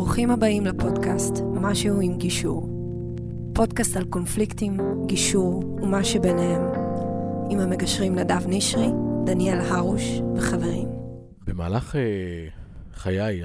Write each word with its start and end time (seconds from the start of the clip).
ברוכים 0.00 0.30
הבאים 0.30 0.66
לפודקאסט 0.66 1.34
משהו 1.54 2.00
עם 2.00 2.18
גישור. 2.18 2.68
פודקאסט 3.54 3.96
על 3.96 4.04
קונפליקטים, 4.04 4.78
גישור 5.06 5.64
ומה 5.82 6.04
שביניהם. 6.04 6.62
עם 7.50 7.58
המגשרים 7.58 8.14
נדב 8.14 8.46
נשרי, 8.46 8.88
דניאל 9.26 9.60
הרוש 9.60 10.02
וחברים. 10.36 10.88
במהלך 11.44 11.96
אה, 11.96 12.48
חיי 12.92 13.42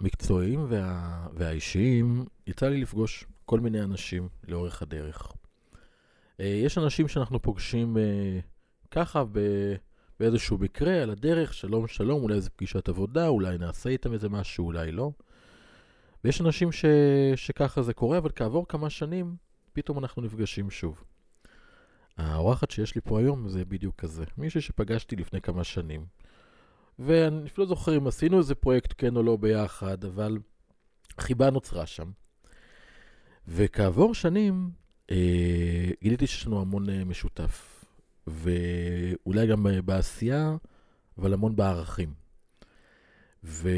המקצועיים 0.00 0.66
וה, 0.68 1.26
והאישיים, 1.34 2.24
יצא 2.46 2.68
לי 2.68 2.80
לפגוש 2.80 3.24
כל 3.44 3.60
מיני 3.60 3.82
אנשים 3.82 4.28
לאורך 4.48 4.82
הדרך. 4.82 5.32
אה, 6.40 6.46
יש 6.46 6.78
אנשים 6.78 7.08
שאנחנו 7.08 7.42
פוגשים 7.42 7.98
אה, 7.98 8.38
ככה 8.90 9.24
ב, 9.24 9.38
באיזשהו 10.20 10.58
מקרה 10.58 11.02
על 11.02 11.10
הדרך, 11.10 11.54
שלום 11.54 11.86
שלום, 11.86 12.22
אולי 12.22 12.34
איזה 12.34 12.50
פגישת 12.50 12.88
עבודה, 12.88 13.28
אולי 13.28 13.58
נעשה 13.58 13.90
איתם 13.90 14.12
איזה 14.12 14.28
משהו, 14.28 14.66
אולי 14.66 14.92
לא. 14.92 15.10
ויש 16.26 16.40
אנשים 16.40 16.72
ש... 16.72 16.84
שככה 17.36 17.82
זה 17.82 17.94
קורה, 17.94 18.18
אבל 18.18 18.30
כעבור 18.34 18.68
כמה 18.68 18.90
שנים, 18.90 19.36
פתאום 19.72 19.98
אנחנו 19.98 20.22
נפגשים 20.22 20.70
שוב. 20.70 21.04
האורחת 22.16 22.70
שיש 22.70 22.94
לי 22.94 23.00
פה 23.00 23.20
היום 23.20 23.48
זה 23.48 23.64
בדיוק 23.64 23.96
כזה. 23.96 24.24
מישהי 24.38 24.60
שפגשתי 24.60 25.16
לפני 25.16 25.40
כמה 25.40 25.64
שנים. 25.64 26.06
ואני 26.98 27.48
לא 27.58 27.66
זוכר 27.66 27.96
אם 27.96 28.06
עשינו 28.06 28.38
איזה 28.38 28.54
פרויקט 28.54 28.94
כן 28.98 29.16
או 29.16 29.22
לא 29.22 29.36
ביחד, 29.36 30.04
אבל 30.04 30.38
חיבה 31.20 31.50
נוצרה 31.50 31.86
שם. 31.86 32.10
וכעבור 33.48 34.14
שנים, 34.14 34.70
אה, 35.10 35.90
גיליתי 36.02 36.26
שיש 36.26 36.46
לנו 36.46 36.60
המון 36.60 36.90
אה, 36.90 37.04
משותף. 37.04 37.84
ואולי 38.26 39.46
גם 39.46 39.66
אה, 39.66 39.82
בעשייה, 39.82 40.56
אבל 41.18 41.32
המון 41.32 41.56
בערכים. 41.56 42.14
ו... 43.44 43.68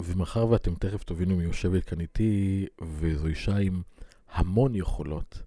ומאחר 0.00 0.48
ואתם 0.48 0.74
תכף 0.74 1.04
תבינו 1.04 1.36
מי 1.36 1.44
יושבת 1.44 1.84
כאן 1.84 2.00
איתי, 2.00 2.66
וזו 2.82 3.26
אישה 3.26 3.56
עם 3.56 3.82
המון 4.32 4.74
יכולות 4.74 5.42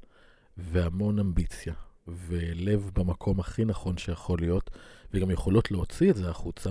והמון 0.57 1.19
אמביציה, 1.19 1.73
ולב 2.07 2.91
במקום 2.93 3.39
הכי 3.39 3.65
נכון 3.65 3.97
שיכול 3.97 4.39
להיות, 4.39 4.69
וגם 5.13 5.31
יכולות 5.31 5.71
להוציא 5.71 6.11
את 6.11 6.15
זה 6.15 6.29
החוצה, 6.29 6.69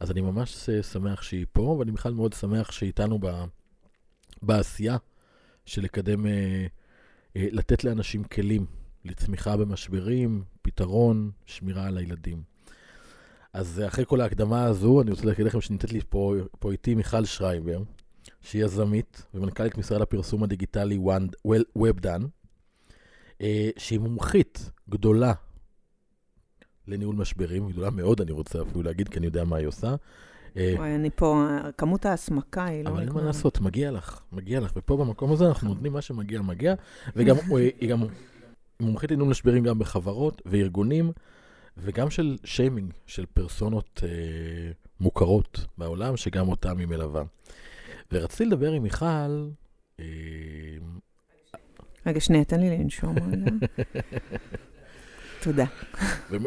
אז 0.00 0.10
אני 0.10 0.20
ממש 0.20 0.70
שמח 0.92 1.22
שהיא 1.22 1.46
פה, 1.52 1.60
ואני 1.60 1.90
בכלל 1.90 2.14
מאוד 2.14 2.32
שמח 2.32 2.72
שהיא 2.72 2.86
איתנו 2.86 3.18
ב... 3.20 3.44
בעשייה 4.42 4.96
של 5.66 5.82
לקדם, 5.82 6.26
אה, 6.26 6.66
אה, 7.36 7.46
לתת 7.50 7.84
לאנשים 7.84 8.24
כלים 8.24 8.66
לצמיחה 9.04 9.56
במשברים, 9.56 10.44
פתרון, 10.62 11.30
שמירה 11.46 11.86
על 11.86 11.98
הילדים. 11.98 12.51
אז 13.52 13.82
אחרי 13.86 14.04
כל 14.06 14.20
ההקדמה 14.20 14.64
הזו, 14.64 15.02
אני 15.02 15.10
רוצה 15.10 15.26
להגיד 15.26 15.46
לכם 15.46 15.60
שנמצאת 15.60 15.92
לי 15.92 16.00
פה, 16.08 16.34
פה 16.58 16.72
איתי 16.72 16.94
מיכל 16.94 17.24
שרייבר, 17.24 17.82
שהיא 18.40 18.64
יזמית 18.64 19.26
ומנכ"לית 19.34 19.78
משרד 19.78 20.00
הפרסום 20.00 20.42
הדיגיטלי 20.42 20.98
WebDan, 21.78 22.22
אה, 23.40 23.70
שהיא 23.76 24.00
מומחית 24.00 24.70
גדולה 24.90 25.32
לניהול 26.88 27.16
משברים, 27.16 27.68
גדולה 27.68 27.90
מאוד 27.90 28.20
אני 28.20 28.32
רוצה 28.32 28.62
אפילו 28.62 28.82
להגיד, 28.82 29.08
כי 29.08 29.18
אני 29.18 29.26
יודע 29.26 29.44
מה 29.44 29.56
היא 29.56 29.66
עושה. 29.66 29.94
אה, 30.56 30.74
וואי, 30.76 30.94
אני 30.94 31.10
פה, 31.10 31.46
כמות 31.78 32.06
ההסמקה 32.06 32.64
היא 32.64 32.84
לא... 32.84 32.90
אבל 32.90 33.00
אין 33.00 33.12
מה 33.12 33.22
לעשות, 33.22 33.60
מגיע 33.60 33.90
לך, 33.90 34.20
מגיע 34.32 34.60
לך. 34.60 34.72
ופה 34.76 34.96
במקום 34.96 35.32
הזה 35.32 35.48
אנחנו 35.48 35.68
נותנים 35.68 35.92
מה 35.92 36.02
שמגיע, 36.02 36.42
מגיע. 36.42 36.74
וגם 37.16 37.36
היא 37.80 37.90
גם 37.90 38.02
מומחית 38.80 39.10
לניהול 39.10 39.30
משברים 39.30 39.64
גם 39.64 39.78
בחברות 39.78 40.42
וארגונים. 40.46 41.12
וגם 41.76 42.10
של 42.10 42.36
שיימינג, 42.44 42.92
של 43.06 43.26
פרסונות 43.26 44.00
אה, 44.02 44.08
מוכרות 45.00 45.66
בעולם, 45.78 46.16
שגם 46.16 46.48
אותם 46.48 46.78
היא 46.78 46.86
מלווה. 46.86 47.22
ורציתי 48.12 48.44
לדבר 48.44 48.72
עם 48.72 48.82
מיכל... 48.82 49.48
אה, 50.00 50.04
רגע, 52.06 52.20
שנייה, 52.20 52.44
תן 52.44 52.60
לי 52.60 52.78
לנשום 52.78 53.14
רגע. 53.18 53.50
תודה. 55.42 55.64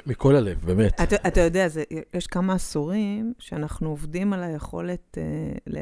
מכל 0.05 0.35
הלב, 0.35 0.65
באמת. 0.65 1.01
אתה, 1.01 1.15
אתה 1.27 1.41
יודע, 1.41 1.67
זה, 1.67 1.83
יש 2.13 2.27
כמה 2.27 2.53
עשורים 2.53 3.33
שאנחנו 3.39 3.89
עובדים 3.89 4.33
על 4.33 4.43
היכולת 4.43 5.17
אה, 5.17 5.23
ל, 5.67 5.77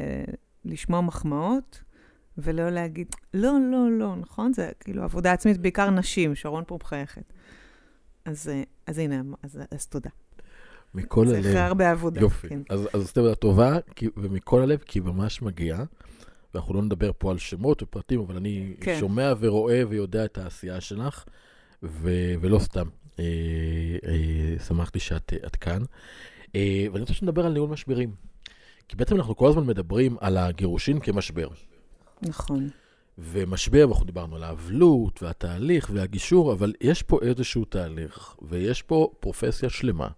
לשמוע 0.64 1.00
מחמאות, 1.00 1.82
ולא 2.38 2.70
להגיד, 2.70 3.06
לא, 3.34 3.52
לא, 3.70 3.90
לא, 3.90 4.16
נכון? 4.16 4.52
זה 4.52 4.70
כאילו 4.80 5.02
עבודה 5.02 5.32
עצמית, 5.32 5.58
בעיקר 5.58 5.90
נשים, 5.90 6.34
שרון 6.34 6.64
פה 6.66 6.78
מחייכת. 6.82 7.32
אז, 8.24 8.48
אה, 8.48 8.62
אז 8.86 8.98
הנה, 8.98 9.22
אז, 9.42 9.60
אז 9.70 9.86
תודה. 9.86 10.10
מכל 10.94 11.28
הלב. 11.28 11.42
זה 11.42 11.50
אחרי 11.50 11.60
הרבה 11.60 11.90
עבודה. 11.90 12.20
יופי. 12.20 12.48
כן. 12.48 12.60
אז, 12.68 12.88
אז 12.92 13.12
תודה 13.12 13.34
טובה, 13.34 13.78
כי, 13.96 14.08
ומכל 14.16 14.62
הלב, 14.62 14.78
כי 14.78 15.00
ממש 15.00 15.42
מגיע. 15.42 15.84
ואנחנו 16.54 16.74
לא 16.74 16.82
נדבר 16.82 17.10
פה 17.18 17.30
על 17.30 17.38
שמות 17.38 17.82
ופרטים, 17.82 18.20
אבל 18.20 18.36
אני 18.36 18.74
כן. 18.80 18.96
שומע 19.00 19.32
ורואה 19.40 19.82
ויודע 19.88 20.24
את 20.24 20.38
העשייה 20.38 20.80
שלך, 20.80 21.24
ו, 21.82 22.10
ולא 22.40 22.58
סתם. 22.58 22.88
אה, 23.18 23.24
אה, 24.06 24.64
שמחתי 24.66 25.00
שאת 25.00 25.32
את 25.46 25.56
כאן. 25.56 25.82
אה, 26.54 26.86
ואני 26.92 27.00
רוצה 27.00 27.14
שנדבר 27.14 27.46
על 27.46 27.52
ניהול 27.52 27.70
משברים. 27.70 28.14
כי 28.88 28.96
בעצם 28.96 29.16
אנחנו 29.16 29.36
כל 29.36 29.48
הזמן 29.48 29.66
מדברים 29.66 30.16
על 30.20 30.36
הגירושין 30.36 31.00
כמשבר. 31.00 31.48
נכון. 32.22 32.68
ומשבר, 33.18 33.84
אנחנו 33.90 34.04
דיברנו 34.04 34.36
על 34.36 34.44
האבלות 34.44 35.22
והתהליך 35.22 35.90
והגישור, 35.92 36.52
אבל 36.52 36.72
יש 36.80 37.02
פה 37.02 37.18
איזשהו 37.22 37.64
תהליך, 37.64 38.36
ויש 38.42 38.82
פה 38.82 39.10
פרופסיה 39.20 39.70
שלמה 39.70 40.08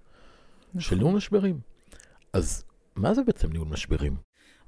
נכון. 0.69 0.81
של 0.81 0.97
ניהול 0.97 1.15
משברים. 1.15 1.61
אז 2.33 2.65
מה 2.97 3.15
זה 3.15 3.23
בעצם 3.23 3.53
ניהול 3.53 3.69
משברים? 3.69 4.17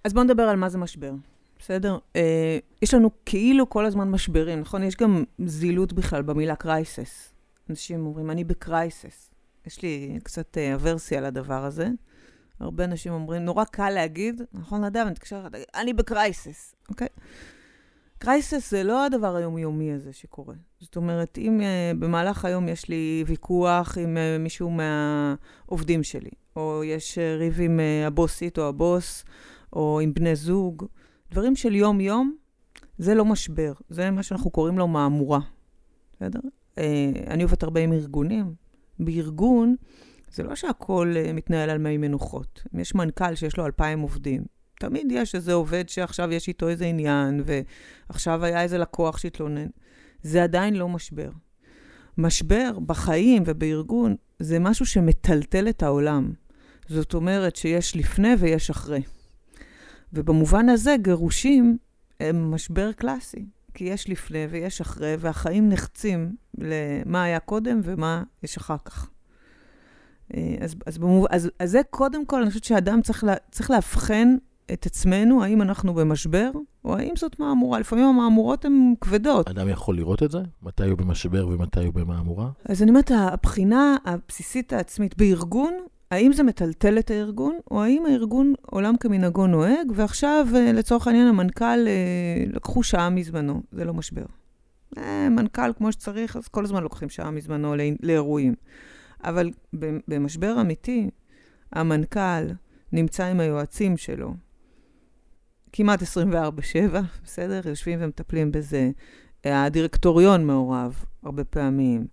אז 0.05 0.13
בואו 0.13 0.25
נדבר 0.25 0.43
על 0.43 0.57
מה 0.57 0.69
זה 0.69 0.79
משבר, 0.79 1.13
בסדר? 1.59 1.99
אה, 2.17 2.59
יש 2.83 2.95
לנו 2.95 3.11
כאילו 3.27 3.71
כל 3.71 3.87
הזמן 3.87 4.11
משברים, 4.11 4.61
נכון? 4.61 4.83
יש 4.83 4.97
גם 4.97 5.25
זילות 5.45 5.93
בכלל 5.93 6.23
במילה 6.23 6.57
crisis. 6.57 7.33
אנשים 7.71 8.07
אומרים, 8.07 8.31
אני 8.31 8.45
ב-crisis. 8.45 9.35
יש 9.67 9.83
לי 9.83 10.19
קצת 10.23 10.59
אה, 10.59 10.75
אברסיה 10.75 11.21
לדבר 11.21 11.65
הזה. 11.65 11.89
הרבה 12.61 12.85
אנשים 12.85 13.13
אומרים, 13.13 13.45
נורא 13.45 13.65
קל 13.65 13.91
להגיד, 13.91 14.43
נכון, 14.53 14.85
נדב, 14.85 15.01
אני 15.01 15.11
מתקשר, 15.11 15.47
אני 15.75 15.93
ב-crisis, 15.93 16.75
אוקיי? 16.89 17.07
Okay? 17.07 17.21
crisis 18.19 18.71
זה 18.71 18.83
לא 18.83 19.05
הדבר 19.07 19.37
היומיומי 19.37 19.93
הזה 19.93 20.13
שקורה. 20.13 20.55
זאת 20.81 20.97
אומרת, 20.97 21.39
אם 21.39 21.61
uh, 21.61 21.99
במהלך 21.99 22.45
היום 22.45 22.69
יש 22.69 22.89
לי 22.89 23.25
ויכוח 23.27 23.99
עם 23.99 24.17
uh, 24.17 24.43
מישהו 24.43 24.71
מהעובדים 24.71 26.03
שלי, 26.03 26.31
או 26.57 26.85
יש 26.85 27.19
uh, 27.19 27.39
ריב 27.39 27.61
עם 27.61 27.81
uh, 27.81 28.07
הבוסית 28.07 28.59
או 28.59 28.69
הבוס, 28.69 29.25
או 29.73 30.01
עם 30.01 30.15
בני 30.15 30.37
זוג, 30.37 30.85
דברים 31.31 31.57
של 31.57 31.75
יום-יום, 31.75 32.37
זה 32.99 33.15
לא 33.15 33.25
משבר, 33.25 33.73
זה 33.89 34.11
מה 34.11 34.23
שאנחנו 34.23 34.51
קוראים 34.51 34.79
לו 34.79 34.89
מהמורה. 34.89 35.41
בסדר? 36.17 36.41
Uh, 36.75 36.81
אני 37.27 37.43
עובדת 37.43 37.63
הרבה 37.63 37.81
עם 37.81 37.93
ארגונים. 37.93 38.55
בארגון, 39.01 39.77
זה 40.31 40.43
לא 40.43 40.55
שהכול 40.55 41.17
uh, 41.17 41.33
מתנהל 41.33 41.71
על 41.71 41.79
מי 41.79 41.97
מנוחות. 41.97 42.63
אם 42.75 42.81
יש 42.81 42.95
מנכ"ל 42.95 43.35
שיש 43.35 43.57
לו 43.57 43.67
אלפיים 43.67 44.01
עובדים, 44.01 44.43
תמיד 44.79 45.13
יש 45.13 45.35
איזה 45.35 45.53
עובד 45.53 45.89
שעכשיו 45.89 46.33
יש 46.33 46.49
איתו 46.49 46.69
איזה 46.69 46.85
עניין, 46.85 47.43
ועכשיו 47.45 48.45
היה 48.45 48.63
איזה 48.63 48.79
לקוח 48.79 49.19
שהתלונן. 49.19 49.67
זה 50.23 50.43
עדיין 50.43 50.75
לא 50.75 50.89
משבר. 50.89 51.31
משבר 52.19 52.79
בחיים 52.87 53.43
ובארגון 53.47 54.17
זה 54.39 54.59
משהו 54.59 54.87
שמטלטל 54.87 55.69
את 55.69 55.83
העולם. 55.83 56.33
זאת 56.89 57.15
אומרת 57.15 57.57
שיש 57.57 57.97
לפני 57.97 58.35
ויש 58.39 58.71
אחרי. 58.71 59.03
ובמובן 60.13 60.69
הזה 60.69 60.97
גירושים 61.03 61.79
הם 62.21 62.51
משבר 62.51 62.93
קלאסי, 62.93 63.47
כי 63.75 63.85
יש 63.85 64.09
לפני 64.09 64.47
ויש 64.51 64.81
אחרי, 64.81 65.17
והחיים 65.19 65.69
נחצים 65.69 66.37
למה 66.59 67.23
היה 67.23 67.41
קודם 67.41 67.81
ומה 67.85 68.23
יש 68.43 68.57
אחר 68.57 68.77
כך. 68.85 69.11
אה, 70.35 70.57
אז, 70.61 70.75
אז, 70.87 70.99
במוב... 70.99 71.27
אז, 71.31 71.51
אז 71.59 71.71
זה 71.71 71.81
קודם 71.91 72.27
כל, 72.27 72.41
אני 72.43 72.51
חושבת 72.51 72.65
שאדם 72.65 73.03
צריך, 73.03 73.25
לה, 73.25 73.35
צריך 73.51 73.71
לאבחן 73.71 74.37
את 74.73 74.87
עצמנו, 74.87 75.43
האם 75.43 75.63
אנחנו 75.63 75.95
במשבר, 75.95 76.51
או 76.85 76.97
האם 76.97 77.13
זאת 77.17 77.41
מהמורה. 77.41 77.81
לפעמים 77.81 78.05
המהמורות 78.05 78.65
הן 78.65 78.95
כבדות. 79.01 79.49
אדם 79.49 79.69
יכול 79.69 79.97
לראות 79.97 80.23
את 80.23 80.31
זה? 80.31 80.39
מתי 80.63 80.89
הוא 80.89 80.99
במשבר 80.99 81.49
ומתי 81.49 81.85
הוא 81.85 81.95
במהמורה? 81.95 82.51
אז 82.65 82.83
אני 82.83 82.91
אומרת, 82.91 83.11
הבחינה 83.15 83.97
הבסיסית 84.05 84.73
העצמית 84.73 85.17
בארגון, 85.17 85.73
האם 86.11 86.33
זה 86.33 86.43
מטלטל 86.43 86.99
את 86.99 87.11
הארגון, 87.11 87.59
או 87.71 87.83
האם 87.83 88.07
הארגון 88.07 88.55
עולם 88.63 88.97
כמנהגו 88.97 89.47
נוהג, 89.47 89.93
ועכשיו, 89.95 90.47
אה, 90.55 90.73
לצורך 90.73 91.07
העניין, 91.07 91.27
המנכ"ל, 91.27 91.65
אה, 91.87 92.45
לקחו 92.47 92.83
שעה 92.83 93.11
מזמנו, 93.11 93.63
זה 93.73 93.85
לא 93.85 93.95
משבר. 93.95 94.25
אה, 94.99 95.29
מנכ"ל 95.29 95.73
כמו 95.73 95.93
שצריך, 95.93 96.37
אז 96.37 96.49
כל 96.49 96.65
הזמן 96.65 96.83
לוקחים 96.83 97.09
שעה 97.09 97.31
מזמנו 97.31 97.75
לאירועים. 98.03 98.55
אבל 99.25 99.51
במשבר 100.09 100.61
אמיתי, 100.61 101.11
המנכ"ל 101.73 102.53
נמצא 102.93 103.25
עם 103.25 103.41
היועצים 103.41 103.97
שלו, 103.97 104.35
כמעט 105.73 106.03
24-7, 106.03 106.05
בסדר? 107.25 107.61
יושבים 107.69 107.99
ומטפלים 108.03 108.53
בזה. 108.53 108.91
הדירקטוריון 109.45 110.47
מעורב 110.47 111.05
הרבה 111.23 111.45
פעמים. 111.45 112.07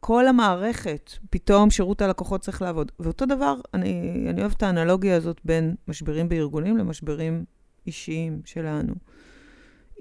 כל 0.00 0.28
המערכת, 0.28 1.10
פתאום 1.30 1.70
שירות 1.70 2.02
הלקוחות 2.02 2.40
צריך 2.40 2.62
לעבוד. 2.62 2.92
ואותו 3.00 3.26
דבר, 3.26 3.54
אני, 3.74 4.24
אני 4.30 4.40
אוהבת 4.40 4.56
את 4.56 4.62
האנלוגיה 4.62 5.16
הזאת 5.16 5.40
בין 5.44 5.74
משברים 5.88 6.28
בארגונים 6.28 6.76
למשברים 6.76 7.44
אישיים 7.86 8.40
שלנו. 8.44 8.94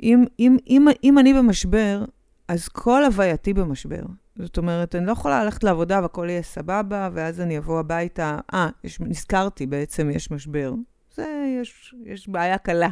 אם, 0.03 0.25
אם, 0.39 0.57
אם, 0.67 0.87
אם 1.03 1.19
אני 1.19 1.33
במשבר, 1.33 2.05
אז 2.47 2.67
כל 2.67 3.05
הווייתי 3.05 3.53
במשבר. 3.53 4.03
זאת 4.35 4.57
אומרת, 4.57 4.95
אני 4.95 5.05
לא 5.05 5.11
יכולה 5.11 5.43
ללכת 5.43 5.63
לעבודה 5.63 5.99
והכל 6.01 6.27
יהיה 6.29 6.41
סבבה, 6.41 7.09
ואז 7.13 7.41
אני 7.41 7.57
אבוא 7.57 7.79
הביתה, 7.79 8.39
אה, 8.53 8.69
נזכרתי 8.99 9.65
בעצם, 9.65 10.09
יש 10.09 10.31
משבר. 10.31 10.73
זה, 11.15 11.57
יש, 11.61 11.95
יש 12.05 12.29
בעיה 12.29 12.57
קלה. 12.57 12.89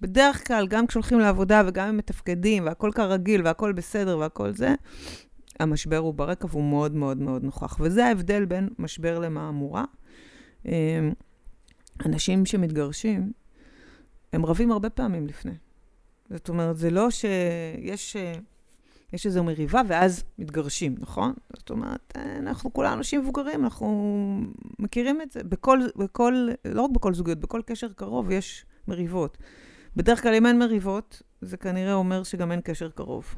בדרך 0.00 0.46
כלל, 0.46 0.66
גם 0.66 0.86
כשהולכים 0.86 1.18
לעבודה 1.18 1.62
וגם 1.66 1.88
אם 1.88 1.96
מתפקדים, 1.96 2.66
והכל 2.66 2.90
כרגיל, 2.94 3.42
והכל 3.44 3.72
בסדר 3.72 4.18
והכל 4.18 4.52
זה, 4.52 4.74
המשבר 5.60 5.96
הוא 5.96 6.14
ברקע 6.14 6.46
והוא 6.50 6.70
מאוד 6.70 6.94
מאוד 6.94 7.18
מאוד 7.18 7.44
נוכח. 7.44 7.76
וזה 7.80 8.06
ההבדל 8.06 8.44
בין 8.44 8.68
משבר 8.78 9.18
למהמורה. 9.18 9.84
אמ, 10.66 10.72
אנשים 12.06 12.46
שמתגרשים, 12.46 13.32
הם 14.32 14.46
רבים 14.46 14.72
הרבה 14.72 14.90
פעמים 14.90 15.26
לפני. 15.26 15.54
זאת 16.30 16.48
אומרת, 16.48 16.76
זה 16.76 16.90
לא 16.90 17.10
שיש 17.10 18.16
יש 19.12 19.26
איזו 19.26 19.44
מריבה 19.44 19.82
ואז 19.88 20.24
מתגרשים, 20.38 20.94
נכון? 20.98 21.32
זאת 21.56 21.70
אומרת, 21.70 22.12
אנחנו 22.16 22.72
כולנו 22.72 22.94
אנשים 22.94 23.20
מבוגרים, 23.20 23.64
אנחנו 23.64 24.40
מכירים 24.78 25.22
את 25.22 25.32
זה. 25.32 25.44
בכל, 25.44 25.80
בכל, 25.96 26.48
לא 26.64 26.82
רק 26.82 26.90
בכל 26.90 27.14
זוגיות, 27.14 27.38
בכל 27.38 27.60
קשר 27.66 27.92
קרוב 27.92 28.30
יש 28.30 28.66
מריבות. 28.88 29.38
בדרך 29.96 30.22
כלל, 30.22 30.34
אם 30.34 30.46
אין 30.46 30.58
מריבות, 30.58 31.22
זה 31.40 31.56
כנראה 31.56 31.94
אומר 31.94 32.22
שגם 32.22 32.52
אין 32.52 32.60
קשר 32.60 32.90
קרוב. 32.90 33.34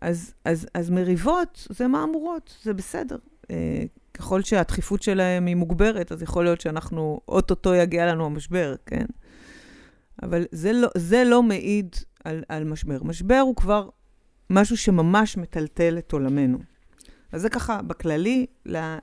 אז, 0.00 0.34
אז, 0.44 0.66
אז 0.74 0.90
מריבות 0.90 1.66
זה 1.70 1.86
מהמורות, 1.86 2.56
זה 2.62 2.74
בסדר. 2.74 3.16
אה, 3.50 3.84
ככל 4.14 4.42
שהדחיפות 4.42 5.02
שלהם 5.02 5.46
היא 5.46 5.56
מוגברת, 5.56 6.12
אז 6.12 6.22
יכול 6.22 6.44
להיות 6.44 6.60
שאנחנו, 6.60 7.20
אוטוטו 7.28 7.74
יגיע 7.74 8.06
לנו 8.06 8.26
המשבר, 8.26 8.74
כן? 8.86 9.04
אבל 10.22 10.44
זה 10.52 10.72
לא, 10.72 10.88
זה 10.96 11.24
לא 11.24 11.42
מעיד 11.42 11.96
על, 12.24 12.42
על 12.48 12.64
משבר. 12.64 13.02
משבר 13.02 13.38
הוא 13.38 13.56
כבר 13.56 13.88
משהו 14.50 14.76
שממש 14.76 15.36
מטלטל 15.36 15.98
את 15.98 16.12
עולמנו. 16.12 16.58
אז 17.32 17.42
זה 17.42 17.48
ככה, 17.48 17.82
בכללי, 17.82 18.46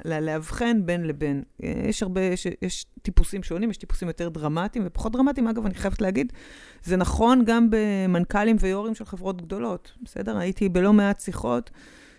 לאבחן 0.05 0.85
בין 0.85 1.07
לבין. 1.07 1.43
יש 1.59 2.03
הרבה, 2.03 2.21
יש, 2.21 2.47
יש 2.61 2.85
טיפוסים 3.01 3.43
שונים, 3.43 3.69
יש 3.69 3.77
טיפוסים 3.77 4.07
יותר 4.07 4.29
דרמטיים 4.29 4.85
ופחות 4.87 5.11
דרמטיים. 5.11 5.47
אגב, 5.47 5.65
אני 5.65 5.73
חייבת 5.73 6.01
להגיד, 6.01 6.33
זה 6.83 6.97
נכון 6.97 7.45
גם 7.45 7.67
במנכ"לים 7.69 8.55
ויו"רים 8.59 8.95
של 8.95 9.05
חברות 9.05 9.41
גדולות, 9.41 9.91
בסדר? 10.03 10.37
הייתי 10.37 10.69
בלא 10.69 10.93
מעט 10.93 11.19
שיחות 11.19 11.71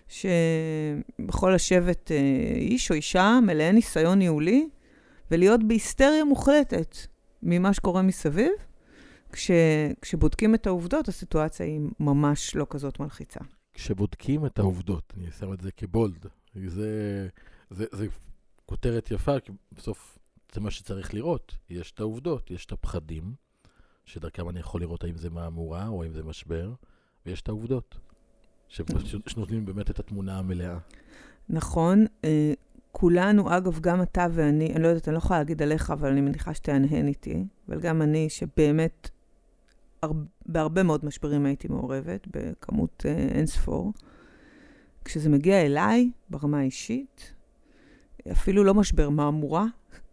שבכל 0.07 1.51
לשבת 1.55 2.11
אה, 2.11 2.17
איש 2.55 2.91
או 2.91 2.95
אישה 2.95 3.39
מלאי 3.45 3.73
ניסיון 3.73 4.19
ניהולי, 4.19 4.67
ולהיות 5.31 5.63
בהיסטריה 5.63 6.23
מוחלטת 6.23 6.97
ממה 7.43 7.73
שקורה 7.73 8.01
מסביב, 8.01 8.51
כש, 9.33 9.51
כשבודקים 10.01 10.55
את 10.55 10.67
העובדות, 10.67 11.07
הסיטואציה 11.07 11.65
היא 11.65 11.81
ממש 11.99 12.55
לא 12.55 12.67
כזאת 12.69 12.99
מלחיצה. 12.99 13.39
כשבודקים 13.73 14.45
את 14.45 14.59
העובדות, 14.59 15.13
אני 15.17 15.31
שם 15.31 15.53
את 15.53 15.61
זה 15.61 15.71
כבולד, 15.71 16.25
זה, 16.55 17.27
זה, 17.69 17.85
זה 17.91 18.07
כותרת 18.65 19.11
יפה, 19.11 19.39
כי 19.39 19.51
בסוף 19.71 20.19
זה 20.53 20.61
מה 20.61 20.71
שצריך 20.71 21.13
לראות. 21.13 21.57
יש 21.69 21.91
את 21.91 21.99
העובדות, 21.99 22.51
יש 22.51 22.65
את 22.65 22.71
הפחדים, 22.71 23.33
שדרכם 24.05 24.49
אני 24.49 24.59
יכול 24.59 24.81
לראות 24.81 25.03
האם 25.03 25.17
זה 25.17 25.29
מהמורה 25.29 25.87
או 25.87 26.03
האם 26.03 26.13
זה 26.13 26.23
משבר, 26.23 26.73
ויש 27.25 27.41
את 27.41 27.49
העובדות, 27.49 27.97
שנותנים 29.27 29.65
באמת 29.65 29.89
את 29.89 29.99
התמונה 29.99 30.39
המלאה. 30.39 30.77
נכון. 31.49 32.05
אה, 32.23 32.53
כולנו, 32.91 33.57
אגב, 33.57 33.79
גם 33.79 34.01
אתה 34.01 34.27
ואני, 34.31 34.73
אני 34.73 34.83
לא 34.83 34.87
יודעת, 34.87 35.07
אני 35.07 35.13
לא 35.13 35.17
יכולה 35.17 35.39
להגיד 35.39 35.61
עליך, 35.61 35.91
אבל 35.91 36.09
אני 36.09 36.21
מניחה 36.21 36.53
שתהנהן 36.53 37.07
איתי, 37.07 37.45
אבל 37.67 37.79
גם 37.79 38.01
אני, 38.01 38.29
שבאמת 38.29 39.09
בהרבה 40.45 40.83
מאוד 40.83 41.05
משברים 41.05 41.45
הייתי 41.45 41.67
מעורבת, 41.67 42.27
בכמות 42.31 43.05
אה, 43.05 43.11
אינספור. 43.11 43.93
כשזה 45.05 45.29
מגיע 45.29 45.61
אליי, 45.61 46.11
ברמה 46.29 46.59
האישית, 46.59 47.33
אפילו 48.31 48.63
לא 48.63 48.73
משבר 48.73 49.09
מהמורה, 49.09 49.65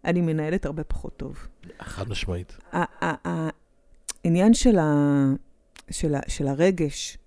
אני 0.04 0.20
מנהלת 0.20 0.66
הרבה 0.66 0.84
פחות 0.84 1.16
טוב. 1.16 1.48
חד 1.80 2.08
משמעית. 2.08 2.56
העניין 4.24 4.54
של, 4.54 4.78
ה, 4.78 5.24
של, 5.90 6.14
ה, 6.14 6.20
של 6.28 6.48
הרגש 6.48 7.18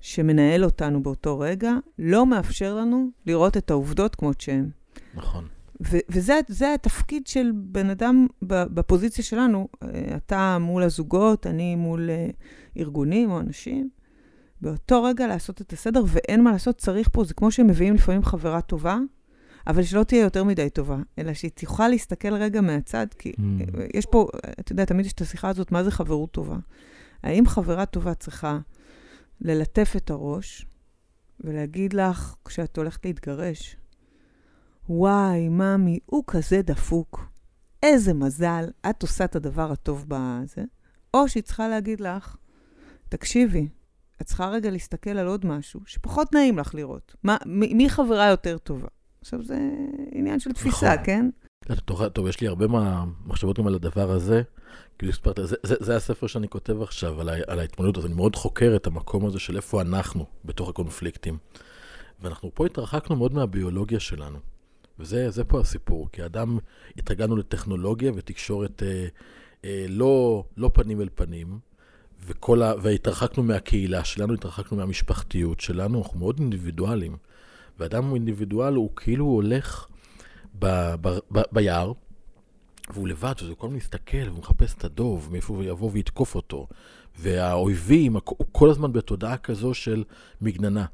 שמנהל 0.00 0.64
אותנו 0.64 1.02
באותו 1.02 1.38
רגע, 1.38 1.72
לא 1.98 2.26
מאפשר 2.26 2.74
לנו 2.74 3.10
לראות 3.26 3.56
את 3.56 3.70
העובדות 3.70 4.14
כמות 4.14 4.40
שהן. 4.40 4.70
נכון. 5.14 5.48
וזה 5.80 6.74
התפקיד 6.74 7.26
של 7.26 7.50
בן 7.54 7.90
אדם 7.90 8.26
בפוזיציה 8.42 9.24
שלנו, 9.24 9.68
אה, 9.82 10.16
אתה 10.16 10.58
מול 10.60 10.82
הזוגות, 10.82 11.46
אני 11.46 11.76
מול 11.76 12.10
אה, 12.10 12.30
ארגונים 12.76 13.30
או 13.30 13.40
אנשים. 13.40 13.90
באותו 14.60 15.02
רגע 15.02 15.26
לעשות 15.26 15.60
את 15.60 15.72
הסדר, 15.72 16.04
ואין 16.06 16.44
מה 16.44 16.52
לעשות, 16.52 16.78
צריך 16.78 17.08
פה, 17.12 17.24
זה 17.24 17.34
כמו 17.34 17.50
שהם 17.50 17.66
מביאים 17.66 17.94
לפעמים 17.94 18.22
חברה 18.22 18.60
טובה, 18.60 18.98
אבל 19.66 19.82
שלא 19.82 20.04
תהיה 20.04 20.22
יותר 20.22 20.44
מדי 20.44 20.70
טובה, 20.70 20.98
אלא 21.18 21.34
שהיא 21.34 21.50
תוכל 21.50 21.88
להסתכל 21.88 22.34
רגע 22.34 22.60
מהצד, 22.60 23.06
כי 23.18 23.32
mm. 23.32 23.42
יש 23.94 24.06
פה, 24.06 24.28
אתה 24.60 24.72
יודע, 24.72 24.84
תמיד 24.84 25.06
יש 25.06 25.12
את 25.12 25.20
השיחה 25.20 25.48
הזאת, 25.48 25.72
מה 25.72 25.84
זה 25.84 25.90
חברות 25.90 26.30
טובה? 26.30 26.56
האם 27.22 27.46
חברה 27.46 27.86
טובה 27.86 28.14
צריכה 28.14 28.58
ללטף 29.40 29.92
את 29.96 30.10
הראש 30.10 30.66
ולהגיד 31.40 31.92
לך, 31.92 32.34
כשאת 32.44 32.76
הולכת 32.78 33.04
להתגרש, 33.04 33.76
וואי, 34.92 35.48
ממי, 35.48 35.98
הוא 36.06 36.24
כזה 36.26 36.62
דפוק. 36.62 37.30
איזה 37.82 38.14
מזל, 38.14 38.64
את 38.90 39.02
עושה 39.02 39.24
את 39.24 39.36
הדבר 39.36 39.72
הטוב 39.72 40.04
בזה. 40.08 40.64
או 41.14 41.28
שהיא 41.28 41.42
צריכה 41.42 41.68
להגיד 41.68 42.00
לך, 42.00 42.36
תקשיבי, 43.08 43.68
את 44.20 44.26
צריכה 44.26 44.48
רגע 44.48 44.70
להסתכל 44.70 45.10
על 45.10 45.26
עוד 45.26 45.46
משהו 45.46 45.80
שפחות 45.86 46.34
נעים 46.34 46.58
לך 46.58 46.74
לראות. 46.74 47.14
מה, 47.22 47.36
מי 47.46 47.90
חברה 47.90 48.26
יותר 48.26 48.58
טובה? 48.58 48.88
עכשיו, 49.20 49.42
זה 49.42 49.58
עניין 50.12 50.40
של 50.40 50.52
תפיסה, 50.52 50.94
נכון. 50.94 51.04
כן? 51.04 51.30
טוב, 51.84 52.08
טוב, 52.08 52.26
יש 52.26 52.40
לי 52.40 52.46
הרבה 52.46 52.66
מחשבות 53.26 53.58
גם 53.58 53.66
על 53.66 53.74
הדבר 53.74 54.10
הזה. 54.10 54.42
כאילו, 54.98 55.12
הספרת, 55.12 55.38
זה, 55.44 55.56
זה, 55.62 55.74
זה 55.80 55.96
הספר 55.96 56.26
שאני 56.26 56.48
כותב 56.48 56.82
עכשיו 56.82 57.20
על, 57.20 57.28
ה, 57.28 57.32
על 57.46 57.58
ההתמודדות, 57.58 57.98
אז 57.98 58.06
אני 58.06 58.14
מאוד 58.14 58.36
חוקר 58.36 58.72
את 58.76 58.86
המקום 58.86 59.26
הזה 59.26 59.38
של 59.38 59.56
איפה 59.56 59.80
אנחנו 59.82 60.26
בתוך 60.44 60.68
הקונפליקטים. 60.68 61.38
ואנחנו 62.20 62.50
פה 62.54 62.66
התרחקנו 62.66 63.16
מאוד 63.16 63.32
מהביולוגיה 63.32 64.00
שלנו. 64.00 64.38
וזה 65.00 65.44
פה 65.44 65.60
הסיפור, 65.60 66.08
כי 66.12 66.24
אדם, 66.24 66.58
התרגלנו 66.96 67.36
לטכנולוגיה 67.36 68.12
ותקשורת 68.14 68.82
אה, 68.82 69.06
אה, 69.64 69.86
לא, 69.88 70.44
לא 70.56 70.70
פנים 70.74 71.00
אל 71.00 71.08
פנים, 71.14 71.58
וכל 72.26 72.62
ה, 72.62 72.72
והתרחקנו 72.82 73.42
מהקהילה 73.42 74.04
שלנו, 74.04 74.34
התרחקנו 74.34 74.76
מהמשפחתיות 74.76 75.60
שלנו, 75.60 75.98
אנחנו 75.98 76.18
מאוד 76.18 76.38
אינדיבידואלים. 76.38 77.16
ואדם 77.78 78.04
הוא 78.04 78.14
אינדיבידואל, 78.14 78.74
הוא 78.74 78.90
כאילו 78.96 79.24
הולך 79.24 79.86
ב, 80.58 80.66
ב, 81.00 81.18
ב, 81.32 81.40
ביער, 81.52 81.92
והוא 82.92 83.08
לבד, 83.08 83.32
וזה 83.42 83.54
כל 83.54 83.66
הזמן 83.66 83.76
מסתכל 83.76 84.28
ומחפש 84.28 84.74
את 84.74 84.84
הדוב, 84.84 85.28
מאיפה 85.32 85.54
הוא 85.54 85.64
יבוא 85.64 85.90
ויתקוף 85.92 86.34
אותו. 86.34 86.66
והאויבים, 87.20 88.16
הוא 88.24 88.46
כל 88.52 88.70
הזמן 88.70 88.92
בתודעה 88.92 89.36
כזו 89.36 89.74
של 89.74 90.04
מגננה. 90.40 90.84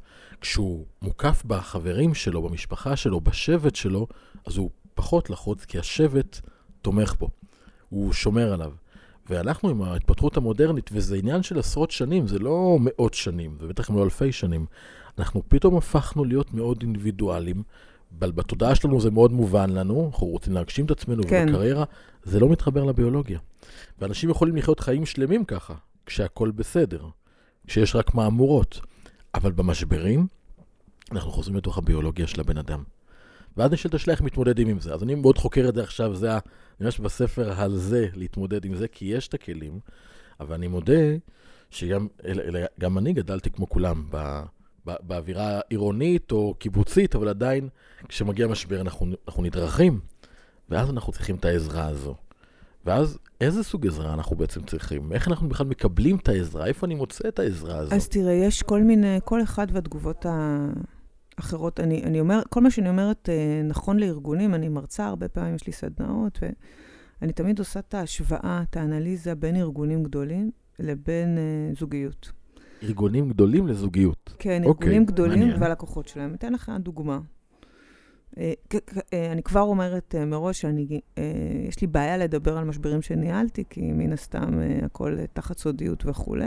כשהוא 0.41 0.87
מוקף 1.03 1.43
בחברים 1.47 2.15
שלו, 2.15 2.43
במשפחה 2.43 2.97
שלו, 2.97 3.21
בשבט 3.21 3.77
שלו, 3.77 4.07
אז 4.47 4.57
הוא 4.57 4.71
פחות 4.95 5.31
לחוץ, 5.31 5.65
כי 5.65 5.79
השבט 5.79 6.41
תומך 6.83 7.15
בו. 7.19 7.29
הוא 7.89 8.13
שומר 8.13 8.53
עליו. 8.53 8.73
ואנחנו 9.31 9.69
עם 9.69 9.83
ההתפתחות 9.83 10.37
המודרנית, 10.37 10.91
וזה 10.93 11.17
עניין 11.17 11.43
של 11.43 11.59
עשרות 11.59 11.91
שנים, 11.91 12.27
זה 12.27 12.39
לא 12.39 12.79
מאות 12.81 13.15
שנים, 13.15 13.57
זה 13.61 13.67
בטח 13.67 13.91
לא 13.91 14.05
אלפי 14.05 14.33
שנים. 14.33 14.67
אנחנו 15.19 15.43
פתאום 15.49 15.77
הפכנו 15.77 16.25
להיות 16.25 16.55
מאוד 16.55 16.79
אינדיבידואלים. 16.83 17.63
בתודעה 18.13 18.75
שלנו 18.75 19.01
זה 19.01 19.11
מאוד 19.11 19.33
מובן 19.33 19.71
לנו, 19.71 20.07
אנחנו 20.13 20.27
רוצים 20.27 20.53
להגשים 20.53 20.85
את 20.85 20.91
עצמנו 20.91 21.23
כן. 21.29 21.47
ובקריירה, 21.49 21.85
זה 22.25 22.41
לא 22.41 22.49
מתחבר 22.49 22.85
לביולוגיה. 22.85 23.39
ואנשים 23.99 24.31
יכולים 24.31 24.57
לחיות 24.57 24.81
חיים 24.81 25.07
שלמים 25.07 25.45
ככה, 25.45 25.75
כשהכול 26.07 26.51
בסדר, 26.51 27.07
כשיש 27.67 27.97
רק 27.97 28.15
מהמורות. 28.15 28.81
אבל 29.35 29.53
במשברים, 29.53 30.27
אנחנו 31.13 31.31
חוזרים 31.31 31.57
לתוך 31.57 31.79
הביולוגיה 31.79 32.27
של 32.27 32.41
הבן 32.41 32.59
אדם. 32.59 32.83
ואז 33.57 33.73
נשאלת 33.73 33.95
השאלה 33.95 34.13
איך 34.13 34.21
מתמודדים 34.21 34.69
עם 34.69 34.81
זה. 34.81 34.95
אז 34.95 35.03
אני 35.03 35.15
מאוד 35.15 35.39
חוקר 35.39 35.69
את 35.69 35.75
זה 35.75 35.83
עכשיו, 35.83 36.15
זה 36.15 36.35
ה... 36.35 36.39
ממש 36.81 37.01
בספר 37.01 37.61
על 37.61 37.77
זה, 37.77 38.09
להתמודד 38.15 38.65
עם 38.65 38.75
זה, 38.75 38.89
כי 38.89 39.05
יש 39.05 39.29
את 39.29 39.35
הכלים, 39.35 39.81
אבל 40.41 40.55
אני 40.55 40.67
מודה 40.67 41.17
שגם 41.71 42.07
אל, 42.25 42.41
אל, 42.41 42.65
גם 42.81 42.99
אני 42.99 43.13
גדלתי 43.13 43.51
כמו 43.51 43.69
כולם, 43.69 44.05
ב, 44.11 44.43
ב, 44.87 44.95
באווירה 45.01 45.61
עירונית 45.69 46.33
או 46.33 46.55
קיבוצית, 46.59 47.15
אבל 47.15 47.29
עדיין, 47.29 47.69
כשמגיע 48.09 48.47
משבר 48.47 48.81
אנחנו, 48.81 49.07
אנחנו 49.29 49.43
נדרכים, 49.43 50.01
ואז 50.69 50.91
אנחנו 50.91 51.13
צריכים 51.13 51.37
את 51.37 51.45
העזרה 51.45 51.87
הזו. 51.87 52.15
ואז 52.85 53.19
איזה 53.41 53.63
סוג 53.63 53.87
עזרה 53.87 54.15
אנחנו 54.15 54.37
בעצם 54.37 54.63
צריכים? 54.63 55.13
איך 55.13 55.29
אנחנו 55.29 55.49
בכלל 55.49 55.67
מקבלים 55.67 56.17
את 56.17 56.29
העזרה? 56.29 56.67
איפה 56.67 56.87
אני 56.87 56.95
מוצא 56.95 57.29
את 57.29 57.39
העזרה 57.39 57.79
הזו? 57.79 57.95
אז 57.95 58.09
תראה, 58.09 58.33
יש 58.33 58.63
כל 58.63 58.83
מיני, 58.83 59.19
כל 59.25 59.43
אחד 59.43 59.67
והתגובות 59.73 60.27
אחרות. 61.37 61.81
אני, 61.81 62.03
אני 62.03 62.21
אומר, 62.21 62.41
כל 62.49 62.61
מה 62.61 62.71
שאני 62.71 62.89
אומרת 62.89 63.29
אה, 63.29 63.63
נכון 63.65 63.99
לארגונים, 63.99 64.55
אני 64.55 64.69
מרצה 64.69 65.07
הרבה 65.07 65.29
פעמים, 65.29 65.55
יש 65.55 65.67
לי 65.67 65.73
סדנאות, 65.73 66.39
ואני 67.23 67.33
תמיד 67.33 67.59
עושה 67.59 67.81
את 67.81 67.95
ההשוואה, 67.95 68.63
את 68.71 68.77
האנליזה 68.77 69.35
בין 69.35 69.57
ארגונים 69.57 70.03
גדולים 70.03 70.51
לבין 70.79 71.39
אה, 71.39 71.75
זוגיות. 71.79 72.33
ארגונים 72.83 73.29
גדולים 73.29 73.67
לזוגיות. 73.67 74.35
כן, 74.39 74.65
אוקיי, 74.65 74.87
ארגונים 74.89 75.05
גדולים 75.07 75.41
מעניין. 75.41 75.63
והלקוחות 75.63 76.09
שלהם. 76.09 76.35
אתן 76.35 76.53
לך 76.53 76.73
דוגמה. 76.81 77.19
אה, 78.39 78.53
אה, 79.13 79.33
אני 79.33 79.43
כבר 79.43 79.61
אומרת 79.61 80.15
אה, 80.19 80.25
מראש 80.25 80.61
שאני, 80.61 81.01
אה, 81.19 81.23
יש 81.69 81.81
לי 81.81 81.87
בעיה 81.87 82.17
לדבר 82.17 82.59
על 82.59 82.65
משברים 82.65 83.03
שניהלתי, 83.03 83.65
כי 83.71 83.93
מן 83.93 84.13
הסתם 84.13 84.59
הכל 84.85 85.17
תחת 85.33 85.59
סודיות 85.59 86.07
וכולי. 86.07 86.47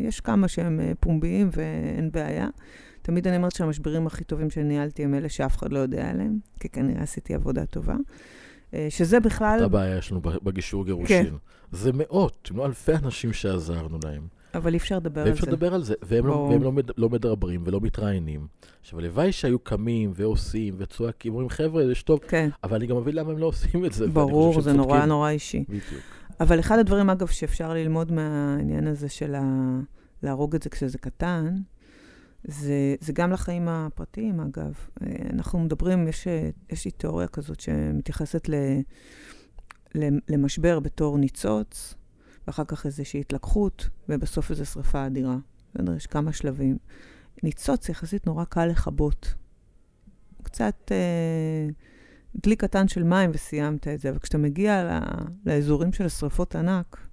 יש 0.00 0.20
כמה 0.20 0.48
שהם 0.48 0.80
פומביים 1.00 1.50
ואין 1.52 2.10
בעיה. 2.12 2.48
תמיד 3.02 3.28
אני 3.28 3.36
אומרת 3.36 3.52
שהמשברים 3.54 4.06
הכי 4.06 4.24
טובים 4.24 4.50
שניהלתי 4.50 5.04
הם 5.04 5.14
אלה 5.14 5.28
שאף 5.28 5.56
אחד 5.56 5.72
לא 5.72 5.78
יודע 5.78 6.10
עליהם, 6.10 6.38
כי 6.60 6.68
כנראה 6.68 7.02
עשיתי 7.02 7.34
עבודה 7.34 7.66
טובה. 7.66 7.96
שזה 8.88 9.20
בכלל, 9.20 9.58
אותה 9.58 9.68
בעיה 9.68 9.98
יש 9.98 10.10
לנו 10.10 10.20
בגישור 10.20 10.84
גירושין. 10.84 11.36
זה 11.72 11.90
מאות, 11.94 12.48
אם 12.52 12.56
לא 12.56 12.66
אלפי 12.66 12.92
אנשים 12.92 13.32
שעזרנו 13.32 13.98
להם. 14.04 14.26
אבל 14.54 14.72
אי 14.72 14.78
אפשר 14.78 14.96
לדבר 14.96 15.20
על 15.20 15.26
זה. 15.26 15.32
אפשר 15.32 15.46
לדבר 15.46 15.74
על 15.74 15.82
זה, 15.82 15.94
והם, 16.02 16.26
לא. 16.26 16.32
והם 16.32 16.62
לא, 16.62 16.72
מד, 16.72 16.90
לא 16.96 17.10
מדברים 17.10 17.62
ולא 17.66 17.80
מתראיינים. 17.80 18.46
עכשיו, 18.80 18.98
הלוואי 18.98 19.32
שהיו 19.32 19.58
קמים 19.58 20.12
ועושים 20.14 20.74
וצועקים, 20.78 21.32
אומרים, 21.32 21.48
חבר'ה, 21.48 21.86
זה 21.86 21.92
טוב, 22.04 22.20
כן, 22.28 22.50
אבל 22.64 22.76
אני 22.76 22.86
גם 22.86 22.96
מבין 22.96 23.14
למה 23.14 23.32
הם 23.32 23.38
לא 23.38 23.46
עושים 23.46 23.84
את 23.84 23.92
זה. 23.92 24.06
ברור, 24.06 24.60
זה 24.60 24.72
נורא. 24.72 25.04
נורא 25.04 25.30
אישי. 25.30 25.64
בדיוק. 25.68 26.02
אבל 26.40 26.60
אחד 26.60 26.78
הדברים, 26.78 27.10
אגב, 27.10 27.26
שאפשר 27.26 27.74
ללמוד 27.74 28.12
מהעניין 28.12 28.86
הזה 28.86 29.08
של 29.08 29.34
ה... 29.34 29.42
להרוג 30.22 30.54
את 30.54 30.62
זה 30.62 30.70
כשזה 30.70 30.98
קטן, 30.98 31.56
זה, 32.44 32.94
זה 33.00 33.12
גם 33.12 33.32
לחיים 33.32 33.68
הפרטיים, 33.68 34.40
אגב. 34.40 34.74
אה, 35.02 35.06
אנחנו 35.30 35.58
מדברים, 35.58 36.08
יש, 36.08 36.26
יש 36.70 36.84
לי 36.84 36.90
תיאוריה 36.90 37.28
כזאת 37.28 37.60
שמתייחסת 37.60 38.48
ל, 38.48 38.54
ל, 39.94 40.08
למשבר 40.28 40.80
בתור 40.80 41.18
ניצוץ, 41.18 41.94
ואחר 42.46 42.64
כך 42.64 42.86
איזושהי 42.86 43.20
התלקחות, 43.20 43.88
ובסוף 44.08 44.50
איזו 44.50 44.66
שרפה 44.66 45.06
אדירה. 45.06 45.36
בסדר? 45.74 45.96
יש 45.96 46.06
כמה 46.06 46.32
שלבים. 46.32 46.78
ניצוץ 47.42 47.88
יחסית 47.88 48.26
נורא 48.26 48.44
קל 48.44 48.66
לכבות. 48.66 49.34
קצת 50.42 50.92
אה, 50.92 51.68
דלי 52.36 52.56
קטן 52.56 52.88
של 52.88 53.02
מים 53.02 53.30
וסיימת 53.34 53.88
את 53.88 54.00
זה, 54.00 54.10
אבל 54.10 54.18
כשאתה 54.18 54.38
מגיע 54.38 54.84
ל, 54.84 54.98
לאזורים 55.46 55.92
של 55.92 56.04
השרפות 56.04 56.56
ענק, 56.56 57.08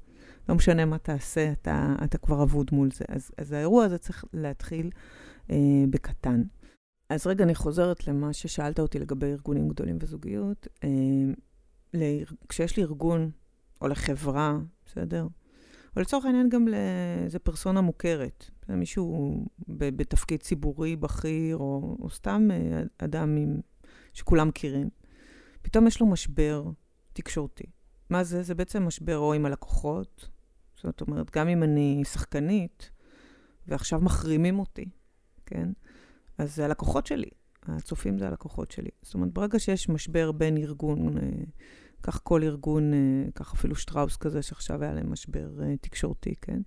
לא 0.49 0.55
משנה 0.55 0.85
מה 0.85 0.97
תעשה, 0.97 1.51
אתה, 1.51 1.95
אתה 2.03 2.17
כבר 2.17 2.43
אבוד 2.43 2.69
מול 2.71 2.91
זה. 2.91 3.05
אז, 3.07 3.31
אז 3.37 3.51
האירוע 3.51 3.85
הזה 3.85 3.97
צריך 3.97 4.25
להתחיל 4.33 4.89
אה, 5.51 5.55
בקטן. 5.89 6.43
אז 7.09 7.27
רגע, 7.27 7.43
אני 7.43 7.55
חוזרת 7.55 8.07
למה 8.07 8.33
ששאלת 8.33 8.79
אותי 8.79 8.99
לגבי 8.99 9.25
ארגונים 9.25 9.69
גדולים 9.69 9.97
וזוגיות. 10.01 10.67
אה, 10.83 10.89
לאר... 11.93 12.25
כשיש 12.49 12.77
לי 12.77 12.83
ארגון, 12.83 13.31
או 13.81 13.87
לחברה, 13.87 14.57
בסדר? 14.91 15.27
או 15.95 16.01
לצורך 16.01 16.25
העניין 16.25 16.49
גם 16.49 16.67
לאיזה 16.67 17.39
פרסונה 17.39 17.81
מוכרת. 17.81 18.49
מישהו 18.69 19.35
בתפקיד 19.67 20.41
ציבורי 20.41 20.95
בכיר, 20.95 21.57
או, 21.57 21.97
או 21.99 22.09
סתם 22.09 22.47
אה, 22.51 22.81
אדם 22.97 23.37
עם... 23.37 23.59
שכולם 24.13 24.47
מכירים. 24.47 24.89
פתאום 25.61 25.87
יש 25.87 26.01
לו 26.01 26.07
משבר 26.07 26.63
תקשורתי. 27.13 27.63
מה 28.09 28.23
זה? 28.23 28.43
זה 28.43 28.55
בעצם 28.55 28.83
משבר 28.87 29.17
או 29.17 29.33
עם 29.33 29.45
הלקוחות, 29.45 30.29
זאת 30.83 31.01
אומרת, 31.01 31.31
גם 31.31 31.47
אם 31.47 31.63
אני 31.63 32.01
שחקנית, 32.05 32.91
ועכשיו 33.67 34.01
מחרימים 34.01 34.59
אותי, 34.59 34.85
כן? 35.45 35.69
אז 36.37 36.55
זה 36.55 36.65
הלקוחות 36.65 37.05
שלי, 37.05 37.29
הצופים 37.63 38.17
זה 38.17 38.27
הלקוחות 38.27 38.71
שלי. 38.71 38.89
זאת 39.01 39.13
אומרת, 39.13 39.33
ברגע 39.33 39.59
שיש 39.59 39.89
משבר 39.89 40.31
בין 40.31 40.57
ארגון, 40.57 41.17
אה, 41.17 41.23
כך 42.03 42.19
כל 42.23 42.43
ארגון, 42.43 42.93
אה, 42.93 42.99
כך 43.35 43.53
אפילו 43.53 43.75
שטראוס 43.75 44.17
כזה, 44.17 44.41
שעכשיו 44.41 44.83
היה 44.83 44.93
להם 44.93 45.11
משבר 45.11 45.47
אה, 45.63 45.77
תקשורתי, 45.81 46.35
כן? 46.41 46.61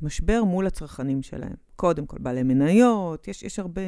זה 0.00 0.06
משבר 0.06 0.44
מול 0.44 0.66
הצרכנים 0.66 1.22
שלהם. 1.22 1.54
קודם 1.76 2.06
כל, 2.06 2.16
בעלי 2.20 2.42
מניות, 2.42 3.28
יש, 3.28 3.42
יש 3.42 3.58
הרבה 3.58 3.82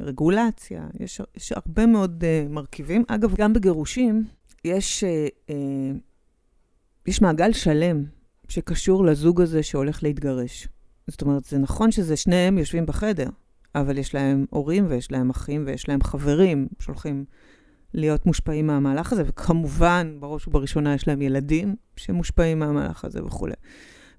רגולציה, 0.00 0.86
יש, 1.00 1.20
יש 1.36 1.52
הרבה 1.52 1.86
מאוד 1.86 2.24
uh, 2.24 2.48
מרכיבים. 2.52 3.04
אגב, 3.08 3.34
גם 3.34 3.52
בגירושים 3.52 4.24
יש, 4.64 5.04
uh, 5.04 5.50
uh, 5.50 5.52
יש 7.06 7.22
מעגל 7.22 7.52
שלם 7.52 8.04
שקשור 8.48 9.04
לזוג 9.04 9.40
הזה 9.40 9.62
שהולך 9.62 10.02
להתגרש. 10.02 10.68
זאת 11.06 11.22
אומרת, 11.22 11.44
זה 11.44 11.58
נכון 11.58 11.90
שזה 11.90 12.16
שניהם 12.16 12.58
יושבים 12.58 12.86
בחדר, 12.86 13.28
אבל 13.74 13.98
יש 13.98 14.14
להם 14.14 14.46
הורים 14.50 14.86
ויש 14.88 15.12
להם 15.12 15.30
אחים 15.30 15.64
ויש 15.66 15.88
להם 15.88 16.02
חברים 16.02 16.68
שהולכים 16.80 17.24
להיות 17.94 18.26
מושפעים 18.26 18.66
מהמהלך 18.66 19.12
הזה, 19.12 19.22
וכמובן, 19.26 20.16
בראש 20.20 20.48
ובראשונה 20.48 20.94
יש 20.94 21.08
להם 21.08 21.22
ילדים 21.22 21.76
שמושפעים 21.96 22.58
מהמהלך 22.58 23.04
הזה 23.04 23.24
וכולי. 23.24 23.54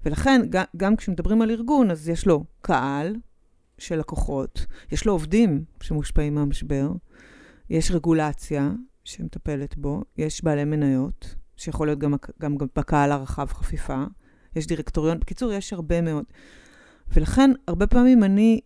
ולכן, 0.04 0.42
גם, 0.50 0.64
גם 0.76 0.96
כשמדברים 0.96 1.42
על 1.42 1.50
ארגון, 1.50 1.90
אז 1.90 2.08
יש 2.08 2.26
לו 2.26 2.44
קהל 2.60 3.16
של 3.78 3.98
לקוחות, 3.98 4.66
יש 4.92 5.06
לו 5.06 5.12
עובדים 5.12 5.64
שמושפעים 5.80 6.34
מהמשבר, 6.34 6.92
יש 7.70 7.90
רגולציה 7.90 8.70
שמטפלת 9.04 9.76
בו, 9.76 10.02
יש 10.18 10.44
בעלי 10.44 10.64
מניות, 10.64 11.34
שיכול 11.56 11.86
להיות 11.86 11.98
גם, 11.98 12.14
גם, 12.40 12.56
גם 12.56 12.66
בקהל 12.76 13.12
הרחב 13.12 13.46
חפיפה, 13.46 14.04
יש 14.56 14.66
דירקטוריון, 14.66 15.20
בקיצור, 15.20 15.52
יש 15.52 15.72
הרבה 15.72 16.00
מאוד. 16.00 16.24
ולכן, 17.14 17.50
הרבה 17.68 17.86
פעמים 17.86 18.24
אני 18.24 18.60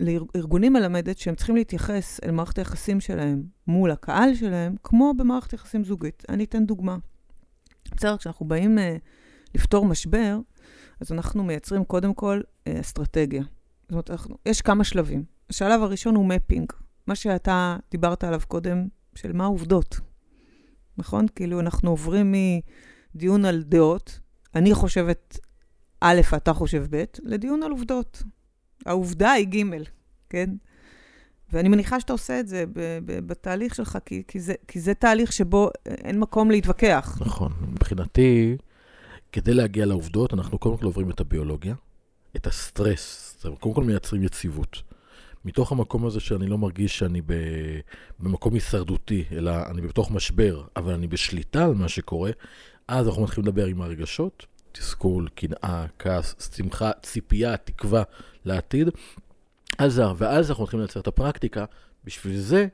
לארגונים 0.00 0.72
מלמדת 0.72 1.18
שהם 1.18 1.34
צריכים 1.34 1.56
להתייחס 1.56 2.20
אל 2.24 2.30
מערכת 2.30 2.58
היחסים 2.58 3.00
שלהם 3.00 3.42
מול 3.66 3.90
הקהל 3.90 4.34
שלהם, 4.34 4.74
כמו 4.82 5.12
במערכת 5.16 5.52
יחסים 5.52 5.84
זוגית. 5.84 6.22
אני 6.28 6.44
אתן 6.44 6.66
דוגמה. 6.66 6.96
בסדר, 7.96 8.16
כשאנחנו 8.16 8.46
באים 8.48 8.78
אה, 8.78 8.96
לפתור 9.54 9.86
משבר, 9.86 10.38
אז 11.00 11.12
אנחנו 11.12 11.44
מייצרים 11.44 11.84
קודם 11.84 12.14
כל 12.14 12.40
אה, 12.66 12.80
אסטרטגיה. 12.80 13.42
זאת 13.82 13.90
אומרת, 13.90 14.10
אנחנו, 14.10 14.36
יש 14.46 14.60
כמה 14.60 14.84
שלבים. 14.84 15.24
השלב 15.50 15.82
הראשון 15.82 16.14
הוא 16.14 16.26
מפינג, 16.26 16.72
מה 17.06 17.14
שאתה 17.14 17.76
דיברת 17.90 18.24
עליו 18.24 18.40
קודם, 18.48 18.88
של 19.14 19.32
מה 19.32 19.44
העובדות. 19.44 20.00
נכון? 20.98 21.26
כאילו, 21.34 21.60
אנחנו 21.60 21.90
עוברים 21.90 22.34
מדיון 23.14 23.44
על 23.44 23.62
דעות, 23.62 24.20
אני 24.54 24.74
חושבת 24.74 25.38
א', 26.00 26.20
אתה 26.36 26.52
חושב 26.52 26.86
ב', 26.90 27.04
לדיון 27.22 27.62
על 27.62 27.70
עובדות. 27.70 28.22
העובדה 28.86 29.32
היא 29.32 29.46
ג', 29.46 29.62
כן? 30.30 30.50
ואני 31.52 31.68
מניחה 31.68 32.00
שאתה 32.00 32.12
עושה 32.12 32.40
את 32.40 32.48
זה 32.48 32.64
בתהליך 33.06 33.74
שלך, 33.74 33.98
כי, 34.06 34.22
כי, 34.28 34.40
זה, 34.40 34.54
כי 34.68 34.80
זה 34.80 34.94
תהליך 34.94 35.32
שבו 35.32 35.70
אין 35.86 36.20
מקום 36.20 36.50
להתווכח. 36.50 37.18
נכון. 37.20 37.52
מבחינתי, 37.72 38.56
כדי 39.32 39.54
להגיע 39.54 39.86
לעובדות, 39.86 40.34
אנחנו 40.34 40.58
קודם 40.58 40.76
כל 40.76 40.84
עוברים 40.84 41.10
את 41.10 41.20
הביולוגיה, 41.20 41.74
את 42.36 42.46
הסטרס, 42.46 43.36
קודם 43.60 43.74
כל 43.74 43.84
מייצרים 43.84 44.22
יציבות. 44.22 44.82
מתוך 45.44 45.72
המקום 45.72 46.06
הזה 46.06 46.20
שאני 46.20 46.46
לא 46.46 46.58
מרגיש 46.58 46.98
שאני 46.98 47.20
ב... 47.26 47.32
במקום 48.20 48.54
הישרדותי, 48.54 49.24
אלא 49.32 49.52
אני 49.70 49.82
בתוך 49.82 50.10
משבר, 50.10 50.62
אבל 50.76 50.92
אני 50.92 51.06
בשליטה 51.06 51.64
על 51.64 51.74
מה 51.74 51.88
שקורה, 51.88 52.30
אז 52.88 53.08
אנחנו 53.08 53.22
מתחילים 53.22 53.48
לדבר 53.48 53.66
עם 53.66 53.82
הרגשות, 53.82 54.46
תסכול, 54.78 55.28
קנאה, 55.34 55.86
כעס, 55.98 56.34
שמחה, 56.56 56.90
ציפייה, 57.02 57.56
תקווה 57.56 58.02
לעתיד. 58.44 58.88
אז, 59.78 60.02
ואז 60.16 60.50
אנחנו 60.50 60.64
מתחילים 60.64 60.80
לייצר 60.80 61.00
את 61.00 61.06
הפרקטיקה, 61.06 61.64
בשביל 62.04 62.36
זה 62.36 62.66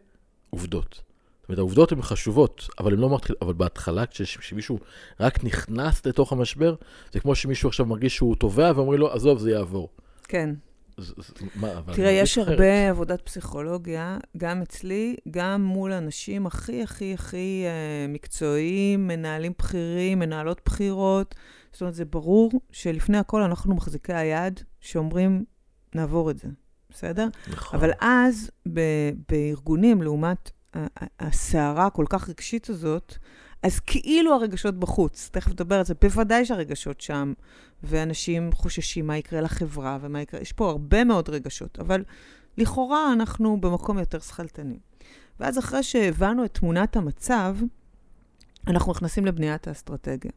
עובדות. 0.50 0.94
זאת 1.40 1.48
אומרת, 1.48 1.58
העובדות 1.58 1.92
הן 1.92 2.02
חשובות, 2.02 2.68
אבל 2.78 2.92
לא 2.94 3.14
מתחיל, 3.14 3.36
אבל 3.42 3.52
בהתחלה, 3.52 4.06
כש- 4.06 4.36
כשמישהו 4.36 4.78
רק 5.20 5.44
נכנס 5.44 6.06
לתוך 6.06 6.32
המשבר, 6.32 6.74
זה 7.12 7.20
כמו 7.20 7.34
שמישהו 7.34 7.68
עכשיו 7.68 7.86
מרגיש 7.86 8.16
שהוא 8.16 8.36
טובע, 8.36 8.72
ואומרים 8.76 9.00
לו, 9.00 9.12
עזוב, 9.12 9.38
זה 9.38 9.50
יעבור. 9.50 9.88
כן. 10.24 10.50
אז- 10.98 11.14
אז 11.18 11.30
מה, 11.54 11.68
תראה, 11.92 12.10
יש 12.10 12.38
אחרת. 12.38 12.48
הרבה 12.52 12.90
עבודת 12.90 13.20
פסיכולוגיה, 13.20 14.18
גם 14.36 14.62
אצלי, 14.62 15.16
גם 15.30 15.62
מול 15.64 15.92
אנשים 15.92 16.46
הכי 16.46 16.82
הכי 16.82 17.14
הכי 17.14 17.64
אה, 17.66 18.06
מקצועיים, 18.08 19.06
מנהלים 19.06 19.52
בכירים, 19.58 20.18
מנהלות 20.18 20.60
בכירות. 20.66 21.34
זאת 21.72 21.80
אומרת, 21.80 21.94
זה 21.94 22.04
ברור 22.04 22.50
שלפני 22.70 23.18
הכל 23.18 23.42
אנחנו 23.42 23.74
מחזיקי 23.74 24.14
היד 24.14 24.60
שאומרים, 24.80 25.44
נעבור 25.94 26.30
את 26.30 26.38
זה, 26.38 26.48
בסדר? 26.90 27.28
נכון. 27.52 27.78
אבל 27.78 27.90
אז, 28.00 28.50
ב- 28.72 29.10
בארגונים, 29.28 30.02
לעומת 30.02 30.50
הסערה 31.20 31.86
הכל 31.86 32.04
כך 32.08 32.28
רגשית 32.28 32.70
הזאת, 32.70 33.14
אז 33.62 33.80
כאילו 33.80 34.34
הרגשות 34.34 34.74
בחוץ, 34.78 35.28
תכף 35.32 35.50
נדבר 35.50 35.74
על 35.78 35.84
זה, 35.84 35.94
בוודאי 36.02 36.44
שהרגשות 36.44 37.00
שם, 37.00 37.32
ואנשים 37.82 38.52
חוששים 38.52 39.06
מה 39.06 39.16
יקרה 39.16 39.40
לחברה 39.40 39.98
ומה 40.00 40.20
יקרה, 40.20 40.40
יש 40.40 40.52
פה 40.52 40.70
הרבה 40.70 41.04
מאוד 41.04 41.28
רגשות, 41.28 41.78
אבל 41.78 42.04
לכאורה 42.58 43.12
אנחנו 43.12 43.60
במקום 43.60 43.98
יותר 43.98 44.18
שכלתני. 44.18 44.78
ואז 45.40 45.58
אחרי 45.58 45.82
שהבנו 45.82 46.44
את 46.44 46.54
תמונת 46.54 46.96
המצב, 46.96 47.56
אנחנו 48.66 48.92
נכנסים 48.92 49.26
לבניית 49.26 49.68
האסטרטגיה. 49.68 50.30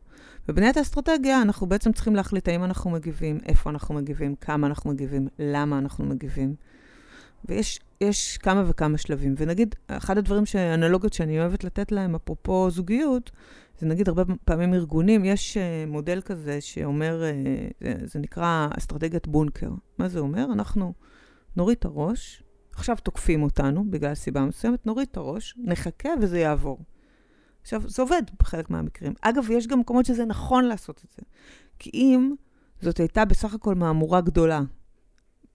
בבניית 0.47 0.77
האסטרטגיה 0.77 1.41
אנחנו 1.41 1.67
בעצם 1.67 1.91
צריכים 1.91 2.15
להחליט 2.15 2.47
האם 2.47 2.63
אנחנו 2.63 2.89
מגיבים, 2.89 3.37
איפה 3.45 3.69
אנחנו 3.69 3.95
מגיבים, 3.95 4.35
כמה 4.35 4.67
אנחנו 4.67 4.89
מגיבים, 4.89 5.27
למה 5.39 5.77
אנחנו 5.77 6.05
מגיבים. 6.05 6.55
ויש 7.45 7.79
יש 8.01 8.37
כמה 8.37 8.63
וכמה 8.67 8.97
שלבים. 8.97 9.35
ונגיד, 9.37 9.75
אחד 9.87 10.17
הדברים, 10.17 10.43
האנלוגיות 10.53 11.13
שאני 11.13 11.39
אוהבת 11.39 11.63
לתת 11.63 11.91
להם, 11.91 12.15
אפרופו 12.15 12.69
זוגיות, 12.69 13.31
זה 13.79 13.87
נגיד 13.87 14.07
הרבה 14.07 14.23
פעמים 14.45 14.73
ארגונים, 14.73 15.25
יש 15.25 15.57
uh, 15.57 15.89
מודל 15.89 16.21
כזה 16.21 16.61
שאומר, 16.61 17.21
uh, 17.21 17.83
זה, 17.83 17.93
זה 18.07 18.19
נקרא 18.19 18.67
אסטרטגיית 18.77 19.27
בונקר. 19.27 19.69
מה 19.97 20.09
זה 20.09 20.19
אומר? 20.19 20.45
אנחנו 20.53 20.93
נוריד 21.55 21.77
את 21.79 21.85
הראש, 21.85 22.43
עכשיו 22.73 22.97
תוקפים 23.03 23.43
אותנו 23.43 23.91
בגלל 23.91 24.15
סיבה 24.15 24.41
מסוימת, 24.41 24.85
נוריד 24.85 25.07
את 25.11 25.17
הראש, 25.17 25.55
נחכה 25.57 26.09
וזה 26.21 26.39
יעבור. 26.39 26.79
עכשיו, 27.63 27.89
זה 27.89 28.01
עובד 28.01 28.21
בחלק 28.39 28.69
מהמקרים. 28.69 29.13
אגב, 29.21 29.51
יש 29.51 29.67
גם 29.67 29.79
מקומות 29.79 30.05
שזה 30.05 30.25
נכון 30.25 30.65
לעשות 30.65 31.01
את 31.05 31.09
זה. 31.09 31.21
כי 31.79 31.89
אם 31.93 32.33
זאת 32.81 32.97
הייתה 32.97 33.25
בסך 33.25 33.53
הכל 33.53 33.75
מהמורה 33.75 34.21
גדולה 34.21 34.61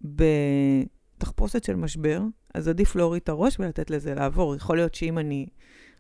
בתחפושת 0.01 1.65
של 1.65 1.77
משבר, 1.77 2.23
אז 2.55 2.69
עדיף 2.69 2.97
להוריד 2.97 3.23
את 3.23 3.29
הראש 3.29 3.61
ולתת 3.61 3.91
לזה 3.91 4.15
לעבור. 4.15 4.57
יכול 4.57 4.77
להיות 4.77 4.95
שאם 4.95 5.19
אני 5.19 5.47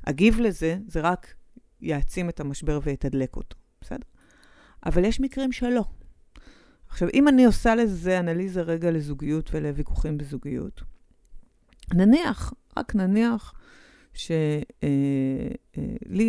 אגיב 0.06 0.40
לזה, 0.40 0.78
זה 0.86 1.00
רק 1.00 1.34
יעצים 1.80 2.28
את 2.28 2.40
המשבר 2.40 2.80
ויתדלק 2.82 3.36
אותו, 3.36 3.56
בסדר? 3.80 4.06
אבל 4.86 5.04
יש 5.04 5.20
מקרים 5.20 5.52
שלא. 5.52 5.84
עכשיו, 6.88 7.08
אם 7.14 7.28
אני 7.28 7.44
עושה 7.44 7.74
לזה 7.74 8.20
אנליזה 8.20 8.62
רגע 8.62 8.90
לזוגיות 8.90 9.50
ולוויכוחים 9.52 10.18
בזוגיות, 10.18 10.82
נניח, 11.94 12.52
רק 12.76 12.94
נניח, 12.94 13.54
שלי 14.18 14.62
אה, 14.82 14.88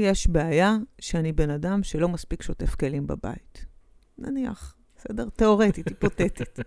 אה, 0.06 0.10
יש 0.10 0.28
בעיה 0.28 0.78
שאני 1.00 1.32
בן 1.32 1.50
אדם 1.50 1.84
שלא 1.84 2.10
מספיק 2.10 2.42
שוטף 2.42 2.76
כלים 2.76 3.08
בבית. 3.08 3.66
נניח, 4.18 4.76
בסדר? 4.98 5.30
תיאורטית, 5.36 5.88
היפותטית. 5.90 6.60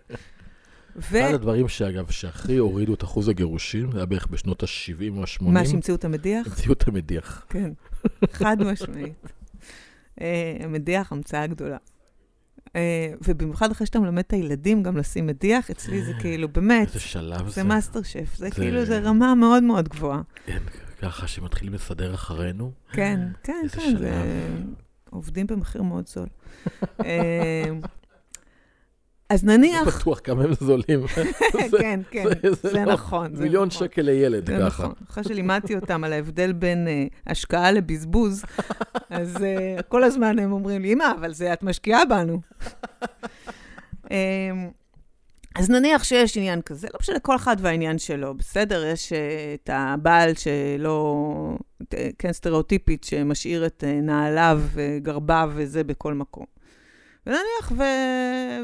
ו... 0.97 1.21
אחד 1.21 1.35
הדברים 1.35 1.69
שאגב, 1.69 2.11
שהכי 2.11 2.57
הורידו 2.57 2.95
את 2.95 3.05
אחוז 3.05 3.29
הגירושים, 3.29 3.93
זה 3.93 3.99
היה 3.99 4.07
בערך 4.07 4.27
בשנות 4.27 4.63
ה-70 4.63 5.17
או 5.17 5.23
ה-80. 5.23 5.45
מה, 5.45 5.67
שהמציאו 5.67 5.97
את 5.97 6.05
המדיח? 6.05 6.47
המציאו 6.47 6.73
את 6.73 6.89
המדיח. 6.89 7.47
כן, 7.49 7.73
חד 8.33 8.63
משמעית. 8.63 9.33
אה, 10.21 10.57
המדיח, 10.61 11.13
המצאה 11.13 11.47
גדולה. 11.47 11.77
אה, 12.77 13.13
ובמיוחד 13.29 13.71
אחרי 13.71 13.87
שאתה 13.87 14.01
מלמד 14.01 14.19
את 14.19 14.33
הילדים 14.33 14.83
גם 14.83 14.97
לשים 14.97 15.27
מדיח, 15.27 15.71
אצלי 15.71 16.03
זה 16.03 16.13
כאילו, 16.21 16.49
באמת, 16.49 16.89
איזה 16.89 17.01
שלב 17.01 17.47
זה. 17.47 17.51
זה 17.51 17.63
מאסטר 17.63 18.03
שף, 18.03 18.37
זה 18.37 18.51
כאילו, 18.51 18.85
זה 18.85 18.99
רמה 18.99 19.35
מאוד 19.35 19.63
מאוד 19.63 19.89
גבוהה. 19.89 20.23
כן, 20.47 20.63
ככה 21.03 21.27
שמתחילים 21.27 21.75
לסדר 21.75 22.15
אחרינו. 22.15 22.73
כן, 22.93 23.21
כן, 23.43 23.67
כן, 23.73 23.97
זה... 23.99 24.23
עובדים 25.11 25.47
במחיר 25.47 25.83
מאוד 25.83 26.07
זול. 26.07 26.29
אה, 27.05 27.65
אז 29.29 29.45
נניח... 29.45 29.87
לא 29.87 29.93
בטוח 29.93 30.21
כמה 30.25 30.45
הם 30.45 30.55
זולים. 30.55 31.07
כן, 31.81 32.01
כן, 32.11 32.25
זה 32.63 32.73
לא 32.73 32.93
נכון. 32.93 33.33
מיליון 33.33 33.69
נכון. 33.69 33.89
שקל 33.89 34.03
לילד, 34.03 34.49
ככה. 34.49 34.59
זה 34.59 34.67
נכון. 34.67 34.93
אחרי 35.11 35.25
שלימדתי 35.25 35.75
אותם 35.75 36.05
על 36.05 36.13
ההבדל 36.13 36.53
בין 36.53 36.89
אה, 36.89 37.07
השקעה 37.27 37.73
לבזבוז, 37.73 38.45
אז 39.11 39.37
אה, 39.43 39.83
כל 39.89 40.05
הזמן 40.05 40.39
הם 40.39 40.53
אומרים 40.53 40.83
לי, 40.83 40.93
אמא, 40.93 41.13
אבל 41.21 41.33
זה, 41.33 41.53
את 41.53 41.63
משקיעה 41.63 42.05
בנו. 42.05 42.41
אז 45.55 45.71
נניח 45.71 46.05
שיש 46.05 46.37
עניין 46.37 46.63
כזה, 46.63 46.89
לא 46.93 46.99
משנה 47.01 47.19
כל 47.19 47.37
אחד 47.37 47.57
והעניין 47.61 47.99
שלו, 47.99 48.35
בסדר? 48.35 48.87
יש 48.87 49.13
uh, 49.13 49.15
את 49.55 49.71
הבעל 49.73 50.31
שלא, 50.35 51.57
כן, 52.19 52.33
סטריאוטיפית, 52.33 53.05
שמשאיר 53.05 53.67
את 53.67 53.85
uh, 53.87 54.03
נעליו 54.03 54.61
וגרביו 54.73 55.51
וזה 55.55 55.85
בכל 55.85 56.15
מקום. 56.15 56.45
ונניח 57.27 57.73
ו... 57.79 57.83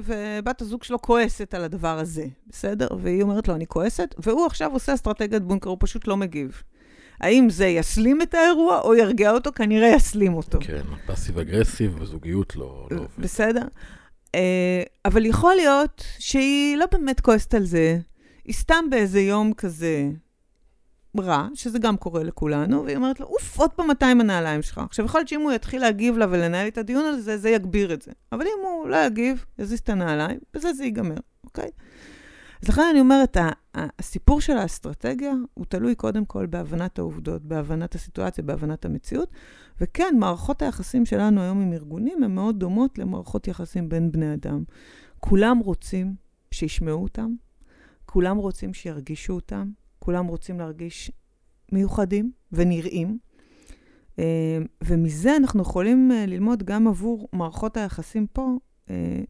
ובת 0.04 0.62
הזוג 0.62 0.83
שלו 0.83 1.02
כועסת 1.02 1.54
על 1.54 1.64
הדבר 1.64 1.99
הזה, 1.99 2.26
בסדר? 2.47 2.88
והיא 3.02 3.23
אומרת 3.23 3.49
לו, 3.49 3.54
אני 3.54 3.66
כועסת, 3.66 4.14
והוא 4.18 4.47
עכשיו 4.47 4.73
עושה 4.73 4.95
אסטרטגיית 4.95 5.42
בונקר, 5.42 5.71
הוא 5.71 5.78
פשוט 5.80 6.09
לא 6.09 6.16
מגיב. 6.16 6.62
האם 7.21 7.50
זה 7.50 7.66
יסלים 7.66 8.23
את 8.23 8.35
האירוע 8.35 8.80
או 8.80 8.95
ירגיע 8.95 9.30
אותו? 9.30 9.50
כנראה 9.52 9.88
יסלים 9.88 10.35
אותו. 10.35 10.59
כן, 10.61 10.83
פאסיב 11.07 11.38
אגרסיב 11.38 11.97
וזוגיות 12.00 12.57
לא, 12.57 12.88
לא 12.90 13.02
בסדר. 13.18 13.62
אה, 13.62 13.66
אבל 15.04 15.26
יכול 15.26 15.54
להיות 15.54 16.04
שהיא 16.18 16.76
לא 16.76 16.86
באמת 16.92 17.20
כועסת 17.20 17.54
על 17.54 17.64
זה, 17.64 17.98
היא 18.44 18.54
סתם 18.54 18.84
באיזה 18.90 19.20
יום 19.20 19.52
כזה 19.52 20.10
רע, 21.20 21.48
שזה 21.54 21.78
גם 21.78 21.96
קורה 21.96 22.22
לכולנו, 22.22 22.84
והיא 22.84 22.96
אומרת 22.96 23.20
לו, 23.20 23.26
אוף, 23.26 23.58
עוד 23.58 23.70
פעם 23.70 23.86
200 23.86 24.20
הנעליים 24.20 24.62
שלך. 24.62 24.78
עכשיו, 24.78 25.04
יכול 25.04 25.18
להיות 25.18 25.28
שאם 25.28 25.40
הוא 25.40 25.52
יתחיל 25.52 25.80
להגיב 25.80 26.18
לה 26.18 26.26
ולנהל 26.30 26.68
את 26.68 26.78
הדיון 26.78 27.04
על 27.04 27.20
זה, 27.20 27.38
זה 27.38 27.50
יגביר 27.50 27.94
את 27.94 28.02
זה. 28.02 28.12
אבל 28.32 28.46
אם 28.46 28.66
הוא 28.66 28.88
לא 28.88 28.96
יגיב, 28.96 29.44
יזיז 29.58 29.78
את 29.78 29.88
הנעליים, 29.88 30.38
בזה 30.54 30.72
זה 30.72 30.84
ייגמר, 30.84 31.16
אוקיי? 31.44 31.70
אז 32.62 32.68
לכן 32.68 32.82
אני 32.90 33.00
אומרת, 33.00 33.36
הסיפור 33.98 34.40
של 34.40 34.56
האסטרטגיה 34.56 35.32
הוא 35.54 35.64
תלוי 35.68 35.94
קודם 35.94 36.24
כל 36.24 36.46
בהבנת 36.46 36.98
העובדות, 36.98 37.44
בהבנת 37.44 37.94
הסיטואציה, 37.94 38.44
בהבנת 38.44 38.84
המציאות. 38.84 39.30
וכן, 39.80 40.14
מערכות 40.18 40.62
היחסים 40.62 41.06
שלנו 41.06 41.40
היום 41.40 41.60
עם 41.60 41.72
ארגונים 41.72 42.22
הן 42.22 42.34
מאוד 42.34 42.58
דומות 42.58 42.98
למערכות 42.98 43.48
יחסים 43.48 43.88
בין 43.88 44.12
בני 44.12 44.34
אדם. 44.34 44.64
כולם 45.20 45.58
רוצים 45.58 46.14
שישמעו 46.50 47.02
אותם, 47.02 47.34
כולם 48.06 48.36
רוצים 48.36 48.74
שירגישו 48.74 49.32
אותם, 49.32 49.70
כולם 49.98 50.26
רוצים 50.26 50.58
להרגיש 50.58 51.12
מיוחדים 51.72 52.32
ונראים. 52.52 53.18
אה, 54.18 54.58
ומזה 54.84 55.36
אנחנו 55.36 55.62
יכולים 55.62 56.12
אה, 56.12 56.26
ללמוד 56.26 56.62
גם 56.62 56.88
עבור 56.88 57.28
מערכות 57.32 57.76
היחסים 57.76 58.26
פה. 58.26 58.56
אה, 58.90 59.20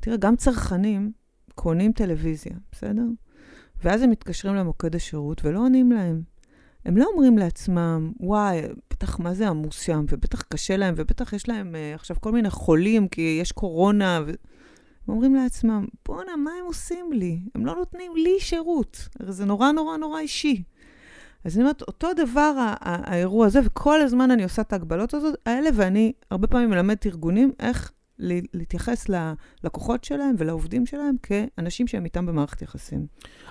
תראה, 0.00 0.16
גם 0.16 0.36
צרכנים 0.36 1.12
קונים 1.54 1.92
טלוויזיה, 1.92 2.56
בסדר? 2.72 3.04
ואז 3.84 4.02
הם 4.02 4.10
מתקשרים 4.10 4.54
למוקד 4.54 4.96
השירות 4.96 5.44
ולא 5.44 5.58
עונים 5.58 5.92
להם. 5.92 6.22
הם 6.84 6.96
לא 6.96 7.06
אומרים 7.12 7.38
לעצמם, 7.38 8.12
וואי, 8.20 8.62
בטח 8.90 9.18
מה 9.18 9.34
זה 9.34 9.48
עמוס 9.48 9.80
שם, 9.80 10.04
ובטח 10.08 10.42
קשה 10.42 10.76
להם, 10.76 10.94
ובטח 10.96 11.32
יש 11.32 11.48
להם 11.48 11.74
uh, 11.74 11.94
עכשיו 11.94 12.16
כל 12.20 12.32
מיני 12.32 12.50
חולים, 12.50 13.08
כי 13.08 13.38
יש 13.40 13.52
קורונה. 13.52 14.20
ו... 14.26 14.30
הם 15.08 15.14
אומרים 15.14 15.34
לעצמם, 15.34 15.86
בואנה, 16.06 16.36
מה 16.36 16.50
הם 16.60 16.64
עושים 16.64 17.12
לי? 17.12 17.38
הם 17.54 17.66
לא 17.66 17.74
נותנים 17.74 18.12
לי 18.16 18.40
שירות. 18.40 19.08
הרי 19.20 19.32
זה 19.32 19.44
נורא 19.44 19.72
נורא 19.72 19.96
נורא 19.96 20.20
אישי. 20.20 20.62
אז 21.44 21.56
אני 21.56 21.62
אומרת, 21.62 21.82
אותו 21.82 22.08
דבר 22.16 22.54
האירוע 22.80 23.46
הזה, 23.46 23.60
וכל 23.64 24.00
הזמן 24.00 24.30
אני 24.30 24.44
עושה 24.44 24.62
את 24.62 24.72
ההגבלות 24.72 25.14
הזאת, 25.14 25.34
האלה, 25.46 25.70
ואני 25.74 26.12
הרבה 26.30 26.46
פעמים 26.46 26.70
מלמדת 26.70 27.06
ארגונים 27.06 27.52
איך 27.60 27.92
להתייחס 28.18 29.06
ללקוחות 29.08 30.04
שלהם 30.04 30.34
ולעובדים 30.38 30.86
שלהם 30.86 31.14
כאנשים 31.22 31.86
שהם 31.86 32.04
איתם 32.04 32.26
במערכת 32.26 32.62
יחסים. 32.62 33.06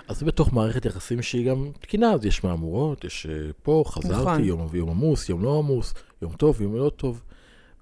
אז 0.08 0.18
זה 0.18 0.26
בתוך 0.26 0.52
מערכת 0.52 0.84
יחסים 0.84 1.22
שהיא 1.22 1.50
גם 1.50 1.70
תקינה, 1.80 2.12
אז 2.12 2.24
יש 2.24 2.44
מהמורות, 2.44 3.04
יש 3.04 3.26
אה, 3.26 3.50
פה, 3.62 3.84
חזרתי, 3.86 4.22
נכון. 4.22 4.44
יום, 4.44 4.68
יום 4.74 4.90
עמוס, 4.90 5.28
יום 5.28 5.42
לא 5.42 5.58
עמוס, 5.58 5.94
יום 6.22 6.32
טוב, 6.32 6.62
יום 6.62 6.76
לא 6.76 6.90
טוב. 6.96 7.22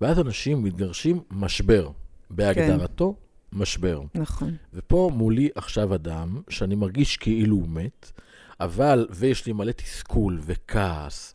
ואז 0.00 0.18
אנשים 0.20 0.62
מתגרשים 0.62 1.20
משבר. 1.30 1.90
בהגדרתו, 2.30 3.14
כן. 3.14 3.58
משבר. 3.58 4.02
נכון. 4.14 4.56
ופה 4.74 5.10
מולי 5.14 5.48
עכשיו 5.54 5.94
אדם 5.94 6.40
שאני 6.48 6.74
מרגיש 6.74 7.16
כאילו 7.16 7.56
הוא 7.56 7.68
מת, 7.68 8.12
אבל, 8.60 9.06
ויש 9.10 9.46
לי 9.46 9.52
מלא 9.52 9.72
תסכול 9.72 10.40
וכעס 10.42 11.34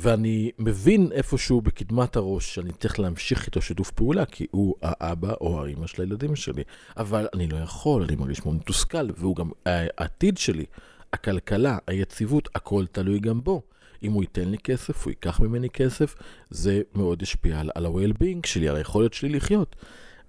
ואני 0.00 0.50
מבין 0.58 1.12
איפשהו 1.12 1.60
בקדמת 1.60 2.16
הראש 2.16 2.54
שאני 2.54 2.72
צריך 2.72 3.00
להמשיך 3.00 3.46
איתו 3.46 3.62
שיתוף 3.62 3.90
פעולה, 3.90 4.26
כי 4.26 4.46
הוא 4.50 4.74
האבא 4.82 5.34
או 5.40 5.64
האמא 5.64 5.86
של 5.86 6.02
הילדים 6.02 6.36
שלי. 6.36 6.62
אבל 6.96 7.28
אני 7.34 7.46
לא 7.46 7.56
יכול, 7.56 8.02
אני 8.02 8.16
מרגיש 8.16 8.44
מאוד 8.44 8.56
מתוסכל, 8.56 9.10
והוא 9.16 9.36
גם 9.36 9.50
העתיד 9.66 10.38
שלי, 10.38 10.64
הכלכלה, 11.12 11.78
היציבות, 11.86 12.48
הכל 12.54 12.84
תלוי 12.92 13.18
גם 13.18 13.40
בו. 13.40 13.62
אם 14.02 14.12
הוא 14.12 14.22
ייתן 14.22 14.48
לי 14.48 14.58
כסף, 14.58 15.04
הוא 15.04 15.10
ייקח 15.10 15.40
ממני 15.40 15.70
כסף, 15.70 16.14
זה 16.50 16.82
מאוד 16.94 17.22
ישפיע 17.22 17.60
על, 17.60 17.70
על 17.74 17.86
ה-well-being 17.86 18.46
שלי, 18.46 18.68
על 18.68 18.76
היכולת 18.76 19.14
שלי 19.14 19.28
לחיות. 19.28 19.76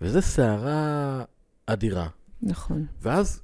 וזו 0.02 0.22
סערה 0.22 1.24
אדירה. 1.66 2.08
נכון. 2.42 2.86
ואז 3.02 3.42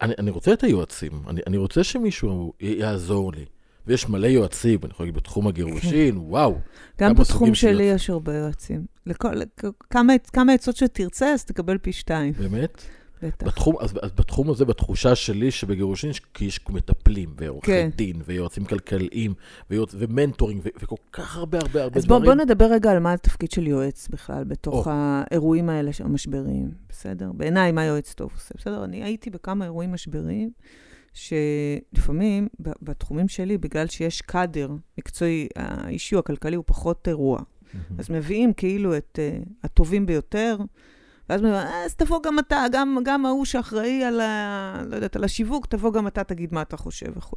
אני, 0.00 0.14
אני 0.18 0.30
רוצה 0.30 0.52
את 0.52 0.62
היועצים, 0.62 1.22
אני, 1.28 1.40
אני 1.46 1.56
רוצה 1.56 1.84
שמישהו 1.84 2.52
יעזור 2.60 3.32
לי. 3.32 3.44
ויש 3.86 4.08
מלא 4.08 4.26
יועצים, 4.26 4.78
אני 4.82 4.90
יכול 4.90 5.06
להגיד 5.06 5.16
בתחום 5.16 5.46
הגירושין, 5.46 6.14
כן. 6.14 6.20
וואו. 6.20 6.58
גם 7.00 7.14
בתחום 7.14 7.54
שלי 7.54 7.84
יש 7.84 8.10
הרבה 8.10 8.34
יועצים. 8.34 8.86
לכל, 9.06 9.34
כמה, 9.90 10.12
כמה 10.32 10.52
עצות 10.52 10.76
שתרצה, 10.76 11.32
אז 11.32 11.44
תקבל 11.44 11.78
פי 11.78 11.92
שתיים. 11.92 12.32
באמת? 12.32 12.82
בטח. 13.22 13.46
בתחום, 13.46 13.76
אז, 13.80 13.94
אז 14.02 14.12
בתחום 14.12 14.50
הזה, 14.50 14.64
בתחושה 14.64 15.14
שלי 15.14 15.50
שבגירושין 15.50 16.10
יש, 16.10 16.20
יש 16.40 16.60
מטפלים, 16.68 17.34
ועורכי 17.36 17.66
כן. 17.66 17.90
דין, 17.96 18.22
ויועצים 18.24 18.64
כלכליים, 18.64 19.34
ויועצ, 19.70 19.94
ו-mentoring, 19.98 20.60
ו, 20.64 20.68
וכל 20.82 20.96
כך 21.12 21.36
הרבה 21.36 21.58
הרבה 21.58 21.82
הרבה 21.82 21.98
אז 21.98 22.04
דברים. 22.04 22.22
אז 22.22 22.26
בוא, 22.26 22.34
בוא 22.34 22.44
נדבר 22.44 22.64
רגע 22.72 22.90
על 22.90 22.98
מה 22.98 23.12
התפקיד 23.12 23.50
של 23.50 23.66
יועץ 23.66 24.08
בכלל, 24.08 24.44
בתוך 24.44 24.86
או. 24.86 24.92
האירועים 24.94 25.68
האלה 25.68 25.90
המשבריים, 26.00 26.70
בסדר? 26.88 27.32
בעיניי, 27.32 27.72
מה 27.72 27.84
יועץ 27.84 28.14
טוב 28.14 28.30
עושה, 28.34 28.54
בסדר? 28.58 28.84
אני 28.84 29.04
הייתי 29.04 29.30
בכמה 29.30 29.64
אירועים 29.64 29.92
משבריים. 29.92 30.50
שלפעמים 31.16 32.48
בתחומים 32.60 33.28
שלי, 33.28 33.58
בגלל 33.58 33.86
שיש 33.86 34.22
קאדר 34.22 34.70
מקצועי, 34.98 35.48
האישיו 35.56 36.18
הכלכלי 36.18 36.56
הוא 36.56 36.64
פחות 36.66 37.08
אירוע. 37.08 37.38
Mm-hmm. 37.38 37.76
אז 37.98 38.10
מביאים 38.10 38.52
כאילו 38.52 38.96
את 38.96 39.18
uh, 39.18 39.48
הטובים 39.64 40.06
ביותר, 40.06 40.56
ואז 41.28 41.40
הוא 41.40 41.48
אומר, 41.50 41.60
"אה, 41.60 41.84
אז 41.84 41.94
תבוא 41.94 42.22
גם 42.22 42.38
אתה, 42.38 42.64
גם, 42.72 42.98
גם 43.04 43.26
ההוא 43.26 43.44
שאחראי 43.44 44.04
על, 44.04 44.20
ה, 44.20 44.82
לא 44.86 44.94
יודעת, 44.94 45.16
על 45.16 45.24
השיווק, 45.24 45.66
תבוא 45.66 45.92
גם 45.92 46.06
אתה, 46.06 46.24
תגיד 46.24 46.54
מה 46.54 46.62
אתה 46.62 46.76
חושב 46.76 47.12
וכו'. 47.16 47.36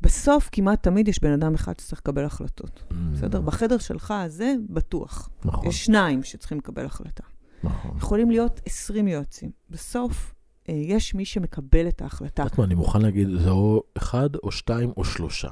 בסוף 0.00 0.48
כמעט 0.52 0.82
תמיד 0.82 1.08
יש 1.08 1.22
בן 1.22 1.32
אדם 1.32 1.54
אחד 1.54 1.80
שצריך 1.80 2.00
לקבל 2.00 2.24
החלטות. 2.24 2.82
בסדר? 3.12 3.40
בחדר 3.40 3.78
שלך 3.78 4.10
הזה, 4.10 4.54
בטוח. 4.68 5.28
נכון, 5.44 5.68
יש 5.68 5.84
שניים 5.84 6.22
שצריכים 6.22 6.58
לקבל 6.58 6.84
החלטה. 6.84 7.22
נכון. 7.64 7.96
יכולים 7.96 8.30
להיות 8.30 8.60
20 8.66 9.08
יועצים. 9.08 9.50
בסוף, 9.70 10.34
יש 10.68 11.14
מי 11.14 11.24
שמקבל 11.24 11.88
את 11.88 12.02
ההחלטה. 12.02 12.32
את 12.32 12.38
יודעת 12.38 12.58
מה, 12.58 12.64
אני 12.64 12.74
מוכן 12.74 13.02
להגיד, 13.02 13.28
זה 13.42 13.50
או 13.50 13.82
אחד, 13.96 14.36
או 14.36 14.52
שתיים, 14.52 14.92
או 14.96 15.04
שלושה. 15.04 15.48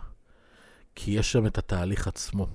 כי 0.94 1.10
יש 1.10 1.32
שם 1.32 1.46
את 1.46 1.58
התהליך 1.58 2.08
עצמו, 2.08 2.46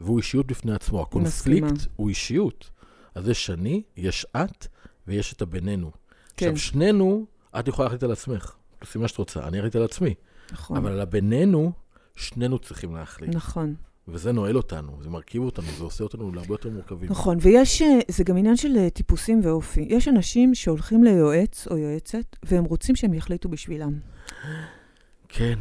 והוא 0.00 0.18
אישיות 0.18 0.46
בפני 0.46 0.74
עצמו. 0.74 1.02
הקונפליקט 1.02 1.66
מסכימה. 1.72 1.92
הוא 1.96 2.08
אישיות. 2.08 2.70
אז 3.14 3.28
יש 3.28 3.50
אני, 3.50 3.82
יש 3.96 4.26
את, 4.36 4.66
ויש 5.06 5.32
את 5.32 5.42
הבינינו. 5.42 5.90
כן, 6.36 6.46
עכשיו, 6.46 6.58
שנינו, 6.58 7.26
את 7.58 7.68
יכולה 7.68 7.86
להחליט 7.86 8.02
על 8.02 8.12
עצמך. 8.12 8.52
תעשי 8.78 8.98
מה 8.98 9.08
שאת 9.08 9.18
רוצה, 9.18 9.48
אני 9.48 9.58
אחליט 9.58 9.76
על 9.76 9.82
עצמי. 9.82 10.14
נכון. 10.52 10.76
אבל 10.76 10.92
על 10.92 11.00
הבינינו, 11.00 11.72
שנינו 12.16 12.58
צריכים 12.58 12.94
להחליט. 12.94 13.34
נכון. 13.34 13.74
וזה 14.08 14.32
נועל 14.32 14.56
אותנו, 14.56 14.98
זה 15.02 15.10
מרכיב 15.10 15.42
אותנו, 15.42 15.66
זה 15.78 15.84
עושה 15.84 16.04
אותנו 16.04 16.32
להרבה 16.32 16.54
יותר 16.54 16.70
מורכבים. 16.70 17.10
נכון, 17.10 17.38
ויש, 17.40 17.82
אה, 17.82 17.98
זה 18.08 18.24
גם 18.24 18.36
עניין 18.36 18.56
של 18.56 18.76
אה, 18.76 18.90
טיפוסים 18.90 19.40
ואופי. 19.42 19.86
יש 19.90 20.08
אנשים 20.08 20.54
שהולכים 20.54 21.04
ליועץ 21.04 21.66
או 21.70 21.78
יועצת, 21.78 22.36
והם 22.42 22.64
רוצים 22.64 22.96
שהם 22.96 23.14
יחליטו 23.14 23.48
בשבילם. 23.48 23.98
כן, 25.28 25.58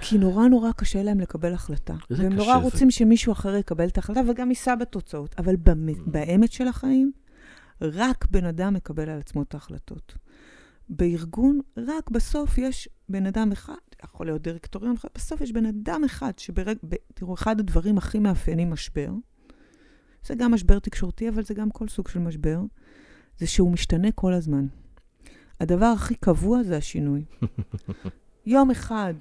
כי 0.00 0.18
נורא 0.18 0.48
נורא 0.48 0.72
קשה 0.72 1.02
להם 1.02 1.20
לקבל 1.20 1.52
החלטה. 1.54 1.94
והם 2.10 2.28
קשה 2.28 2.36
נורא 2.36 2.58
זה. 2.58 2.64
רוצים 2.64 2.90
שמישהו 2.90 3.32
אחר 3.32 3.56
יקבל 3.56 3.88
את 3.88 3.96
ההחלטה, 3.96 4.20
וגם 4.28 4.48
יישא 4.48 4.74
בתוצאות. 4.74 5.34
אבל 5.38 5.56
במ- 5.56 6.12
באמת 6.12 6.52
של 6.52 6.68
החיים, 6.68 7.12
רק 7.82 8.26
בן 8.30 8.44
אדם 8.44 8.74
מקבל 8.74 9.08
על 9.10 9.18
עצמו 9.18 9.42
את 9.42 9.54
ההחלטות. 9.54 10.14
בארגון, 10.88 11.60
רק 11.76 12.10
בסוף 12.10 12.58
יש 12.58 12.88
בן 13.08 13.26
אדם 13.26 13.52
אחד, 13.52 13.74
יכול 14.04 14.26
להיות 14.26 14.42
דירקטוריון 14.42 14.96
בסוף 15.14 15.40
יש 15.40 15.52
בן 15.52 15.66
אדם 15.66 16.04
אחד 16.04 16.32
שברג... 16.38 16.76
ב... 16.88 16.94
תראו, 17.14 17.34
אחד 17.34 17.60
הדברים 17.60 17.98
הכי 17.98 18.18
מאפיינים 18.18 18.70
משבר, 18.70 19.10
זה 20.26 20.34
גם 20.34 20.54
משבר 20.54 20.78
תקשורתי, 20.78 21.28
אבל 21.28 21.42
זה 21.42 21.54
גם 21.54 21.70
כל 21.70 21.88
סוג 21.88 22.08
של 22.08 22.18
משבר, 22.18 22.60
זה 23.38 23.46
שהוא 23.46 23.72
משתנה 23.72 24.12
כל 24.12 24.32
הזמן. 24.32 24.66
הדבר 25.60 25.86
הכי 25.86 26.14
קבוע 26.14 26.62
זה 26.62 26.76
השינוי. 26.76 27.24
יום 28.46 28.70
אחד 28.70 29.14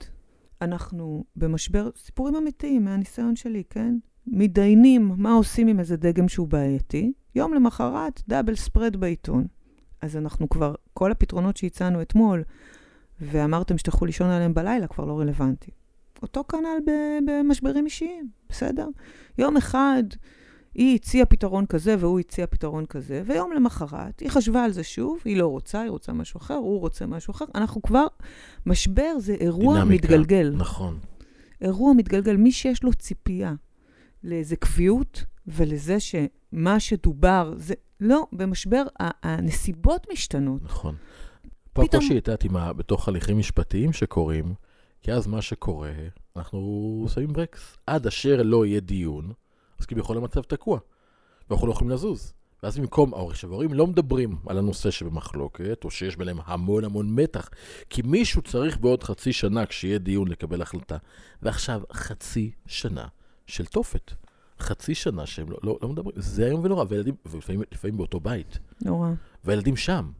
אנחנו 0.61 1.23
במשבר, 1.35 1.89
סיפורים 1.95 2.35
אמיתיים 2.35 2.85
מהניסיון 2.85 3.35
שלי, 3.35 3.63
כן? 3.69 3.97
מתדיינים 4.27 5.11
מה 5.17 5.33
עושים 5.33 5.67
עם 5.67 5.79
איזה 5.79 5.97
דגם 5.97 6.27
שהוא 6.27 6.47
בעייתי, 6.47 7.13
יום 7.35 7.53
למחרת 7.53 8.21
דאבל 8.27 8.55
ספרד 8.55 8.95
בעיתון. 8.95 9.47
אז 10.01 10.17
אנחנו 10.17 10.49
כבר, 10.49 10.75
כל 10.93 11.11
הפתרונות 11.11 11.57
שהצענו 11.57 12.01
אתמול, 12.01 12.43
ואמרתם 13.21 13.77
שתלכו 13.77 14.05
לישון 14.05 14.27
עליהם 14.27 14.53
בלילה, 14.53 14.87
כבר 14.87 15.05
לא 15.05 15.19
רלוונטי. 15.19 15.71
אותו 16.21 16.43
כנ"ל 16.49 16.91
במשברים 17.25 17.85
אישיים, 17.85 18.29
בסדר? 18.49 18.87
יום 19.37 19.57
אחד 19.57 20.03
היא 20.75 20.95
הציעה 20.95 21.25
פתרון 21.25 21.65
כזה 21.65 21.95
והוא 21.99 22.19
הציע 22.19 22.47
פתרון 22.47 22.85
כזה, 22.85 23.21
ויום 23.25 23.53
למחרת 23.53 24.19
היא 24.19 24.29
חשבה 24.29 24.63
על 24.63 24.71
זה 24.71 24.83
שוב, 24.83 25.19
היא 25.25 25.37
לא 25.37 25.47
רוצה, 25.47 25.81
היא 25.81 25.89
רוצה 25.89 26.13
משהו 26.13 26.37
אחר, 26.37 26.53
הוא 26.53 26.79
רוצה 26.79 27.05
משהו 27.05 27.31
אחר. 27.31 27.45
אנחנו 27.55 27.81
כבר, 27.81 28.05
משבר 28.65 29.19
זה 29.19 29.33
אירוע 29.33 29.79
דינמיקה. 29.79 30.07
מתגלגל. 30.07 30.53
נכון. 30.57 30.99
אירוע 31.61 31.93
מתגלגל, 31.93 32.35
מי 32.35 32.51
שיש 32.51 32.83
לו 32.83 32.93
ציפייה 32.93 33.53
לאיזה 34.23 34.55
קביעות 34.55 35.25
ולזה 35.47 35.97
שמה 35.99 36.79
שדובר, 36.79 37.53
זה 37.57 37.73
לא, 37.99 38.27
במשבר 38.33 38.83
הנסיבות 38.99 40.07
משתנות. 40.13 40.63
נכון. 40.63 40.95
פה 41.75 41.83
פתאום- 41.83 42.03
הקושי, 42.03 42.17
את 42.17 42.27
יודעת, 42.27 42.45
בתוך 42.77 43.07
הליכים 43.07 43.37
משפטיים 43.37 43.93
שקורים, 43.93 44.53
כי 45.01 45.11
אז 45.11 45.27
מה 45.27 45.41
שקורה, 45.41 45.91
אנחנו 46.35 47.05
שמים 47.13 47.33
ברקס. 47.33 47.77
עד 47.87 48.07
אשר 48.07 48.41
לא 48.43 48.65
יהיה 48.65 48.79
דיון, 48.79 49.31
אז 49.79 49.85
כביכול 49.85 50.17
המצב 50.17 50.41
תקוע, 50.41 50.79
ואנחנו 51.49 51.67
לא 51.67 51.71
יכולים 51.71 51.91
לזוז. 51.93 52.33
ואז 52.63 52.77
במקום, 52.77 53.13
עכשיו, 53.13 53.51
ההורים 53.51 53.73
לא 53.73 53.87
מדברים 53.87 54.37
על 54.47 54.57
הנושא 54.57 54.91
שבמחלוקת, 54.91 55.81
או 55.83 55.91
שיש 55.91 56.17
ביניהם 56.17 56.37
המון 56.45 56.83
המון 56.83 57.09
מתח, 57.15 57.49
כי 57.89 58.01
מישהו 58.01 58.41
צריך 58.41 58.77
בעוד 58.77 59.03
חצי 59.03 59.33
שנה, 59.33 59.65
כשיהיה 59.65 59.97
דיון, 59.97 60.27
לקבל 60.27 60.61
החלטה. 60.61 60.97
ועכשיו, 61.41 61.81
חצי 61.93 62.51
שנה 62.67 63.07
של 63.47 63.65
תופת. 63.65 64.11
חצי 64.59 64.95
שנה 64.95 65.25
שהם 65.25 65.51
לא, 65.51 65.57
לא, 65.63 65.79
לא 65.81 65.89
מדברים, 65.89 66.15
זה 66.15 66.45
איום 66.45 66.61
ונורא, 66.63 66.85
וילדים, 66.89 67.15
ולפעמים 67.25 67.61
לפעמים 67.71 67.97
באותו 67.97 68.19
בית. 68.19 68.59
נורא. 68.81 69.09
והילדים 69.43 69.75
שם, 69.75 70.11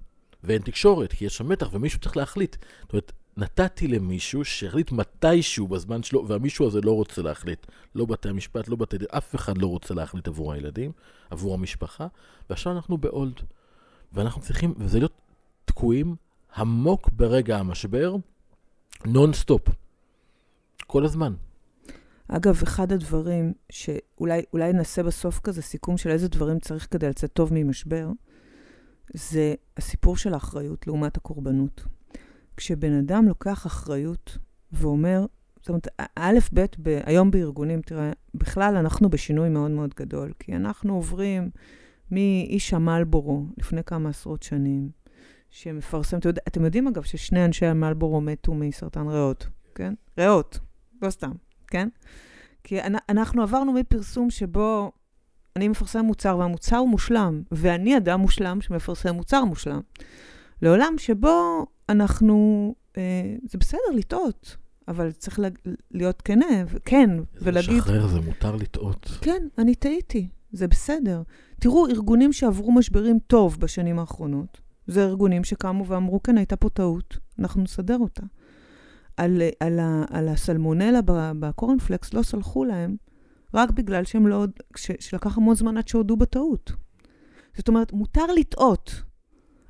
ואין 0.45 0.61
תקשורת, 0.61 1.13
כי 1.13 1.25
יש 1.25 1.37
שם 1.37 1.49
מתח, 1.49 1.69
ומישהו 1.73 1.99
צריך 1.99 2.17
להחליט. 2.17 2.55
זאת 2.81 2.93
אומרת, 2.93 3.11
נתתי 3.37 3.87
למישהו 3.87 4.45
שיחליט 4.45 4.91
מתישהו 4.91 5.67
בזמן 5.67 6.03
שלו, 6.03 6.27
והמישהו 6.27 6.67
הזה 6.67 6.81
לא 6.81 6.91
רוצה 6.91 7.21
להחליט. 7.21 7.65
לא 7.95 8.05
בתי 8.05 8.29
המשפט, 8.29 8.67
לא 8.67 8.75
בתי 8.75 8.97
אף 9.17 9.35
אחד 9.35 9.57
לא 9.57 9.67
רוצה 9.67 9.93
להחליט 9.93 10.27
עבור 10.27 10.53
הילדים, 10.53 10.91
עבור 11.29 11.53
המשפחה, 11.53 12.07
ועכשיו 12.49 12.73
אנחנו 12.73 12.97
בהולד. 12.97 13.41
ואנחנו 14.13 14.41
צריכים, 14.41 14.73
וזה 14.77 14.99
להיות 14.99 15.21
תקועים 15.65 16.15
עמוק 16.57 17.09
ברגע 17.13 17.57
המשבר, 17.57 18.15
נונסטופ. 19.05 19.61
כל 20.87 21.05
הזמן. 21.05 21.33
אגב, 22.27 22.59
אחד 22.63 22.91
הדברים 22.91 23.53
שאולי 23.69 24.41
אולי 24.53 24.73
נעשה 24.73 25.03
בסוף 25.03 25.39
כזה 25.39 25.61
סיכום 25.61 25.97
של 25.97 26.09
איזה 26.09 26.27
דברים 26.27 26.59
צריך 26.59 26.87
כדי 26.91 27.09
לצאת 27.09 27.33
טוב 27.33 27.49
ממשבר, 27.53 28.07
זה 29.13 29.53
הסיפור 29.77 30.17
של 30.17 30.33
האחריות 30.33 30.87
לעומת 30.87 31.17
הקורבנות. 31.17 31.85
כשבן 32.57 32.93
אדם 32.93 33.27
לוקח 33.27 33.67
אחריות 33.67 34.37
ואומר, 34.71 35.25
זאת 35.59 35.69
אומרת, 35.69 35.87
א', 36.15 36.39
ב', 36.53 36.65
ב- 36.81 36.99
היום 37.05 37.31
בארגונים, 37.31 37.81
תראה, 37.81 38.11
בכלל 38.33 38.75
אנחנו 38.75 39.09
בשינוי 39.09 39.49
מאוד 39.49 39.71
מאוד 39.71 39.93
גדול, 39.93 40.33
כי 40.39 40.55
אנחנו 40.55 40.93
עוברים 40.95 41.49
מאיש 42.11 42.73
המלבורו 42.73 43.45
לפני 43.57 43.83
כמה 43.83 44.09
עשרות 44.09 44.43
שנים, 44.43 44.89
שמפרסם, 45.49 46.17
אתם, 46.17 46.27
יודע, 46.27 46.41
אתם 46.47 46.65
יודעים 46.65 46.87
אגב 46.87 47.03
ששני 47.03 47.45
אנשי 47.45 47.65
המלבורו 47.65 48.21
מתו 48.21 48.53
מסרטן 48.53 49.07
ריאות, 49.07 49.47
כן? 49.75 49.93
ריאות, 50.17 50.59
לא 51.01 51.09
סתם, 51.09 51.31
כן? 51.67 51.89
כי 52.63 52.81
אנ- 52.81 52.95
אנחנו 53.09 53.41
עברנו 53.41 53.73
מפרסום 53.73 54.29
שבו 54.29 54.91
אני 55.57 55.67
מפרסם 55.67 56.05
מוצר 56.05 56.37
והמוצר 56.39 56.83
מושלם, 56.83 57.41
ואני 57.51 57.97
אדם 57.97 58.19
מושלם 58.19 58.61
שמפרסם 58.61 59.15
מוצר 59.15 59.43
מושלם, 59.45 59.79
לעולם 60.61 60.93
שבו 60.97 61.65
אנחנו, 61.89 62.75
אה, 62.97 63.01
זה 63.49 63.57
בסדר 63.57 63.79
לטעות, 63.95 64.57
אבל 64.87 65.11
צריך 65.11 65.39
לה, 65.39 65.47
להיות 65.91 66.21
כנה, 66.21 66.45
כן, 66.85 67.09
ולהגיד, 67.41 67.77
לשחרר, 67.77 68.07
זה 68.07 68.19
מותר 68.21 68.55
לטעות. 68.55 69.17
כן, 69.21 69.47
אני 69.57 69.75
טעיתי, 69.75 70.27
זה 70.51 70.67
בסדר. 70.67 71.21
תראו, 71.59 71.87
ארגונים 71.87 72.33
שעברו 72.33 72.71
משברים 72.71 73.19
טוב 73.27 73.57
בשנים 73.59 73.99
האחרונות, 73.99 74.61
זה 74.87 75.03
ארגונים 75.03 75.43
שקמו 75.43 75.85
ואמרו, 75.87 76.23
כן, 76.23 76.37
הייתה 76.37 76.55
פה 76.55 76.69
טעות, 76.69 77.17
אנחנו 77.39 77.63
נסדר 77.63 77.97
אותה. 77.97 78.23
על, 79.17 79.41
על, 79.59 79.79
ה- 79.79 80.05
על 80.09 80.27
הסלמונלה 80.27 80.99
בקורנפלקס 81.39 82.13
לא 82.13 82.23
סלחו 82.23 82.65
להם, 82.65 82.95
רק 83.55 83.71
בגלל 83.71 84.03
שהם 84.03 84.27
לא, 84.27 84.45
ש, 84.75 84.91
שלקח 84.99 85.37
המון 85.37 85.55
זמן 85.55 85.77
עד 85.77 85.87
שהודו 85.87 86.17
בטעות. 86.17 86.71
זאת 87.57 87.67
אומרת, 87.67 87.93
מותר 87.93 88.25
לטעות. 88.39 89.01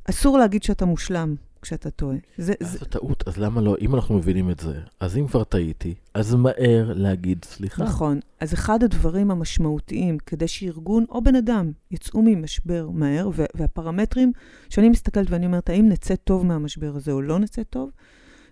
אסור 0.09 0.37
להגיד 0.37 0.63
שאתה 0.63 0.85
מושלם 0.85 1.35
כשאתה 1.65 1.89
טועה. 1.89 2.17
זה, 2.37 2.53
אז 2.61 2.71
זה, 2.71 2.77
זו 2.77 2.85
טעות, 2.85 3.27
אז 3.27 3.37
למה 3.37 3.61
לא? 3.61 3.75
אם 3.81 3.95
אנחנו 3.95 4.15
מבינים 4.15 4.49
את 4.49 4.59
זה, 4.59 4.79
אז 4.99 5.17
אם 5.17 5.27
כבר 5.27 5.43
טעיתי, 5.43 5.93
אז 6.13 6.35
מהר 6.35 6.93
להגיד 6.95 7.45
סליחה. 7.45 7.83
נכון. 7.83 8.19
אז 8.39 8.53
אחד 8.53 8.83
הדברים 8.83 9.31
המשמעותיים 9.31 10.17
כדי 10.17 10.47
שארגון 10.47 11.05
או 11.09 11.23
בן 11.23 11.35
אדם 11.35 11.71
יצאו 11.91 12.21
ממשבר 12.21 12.89
מהר, 12.89 13.29
והפרמטרים 13.55 14.31
שאני 14.69 14.89
מסתכלת 14.89 15.29
ואני 15.29 15.45
אומרת, 15.45 15.69
האם 15.69 15.89
נצא 15.89 16.15
טוב 16.15 16.45
מהמשבר 16.45 16.95
הזה 16.95 17.11
או 17.11 17.21
לא 17.21 17.39
נצא 17.39 17.63
טוב, 17.63 17.91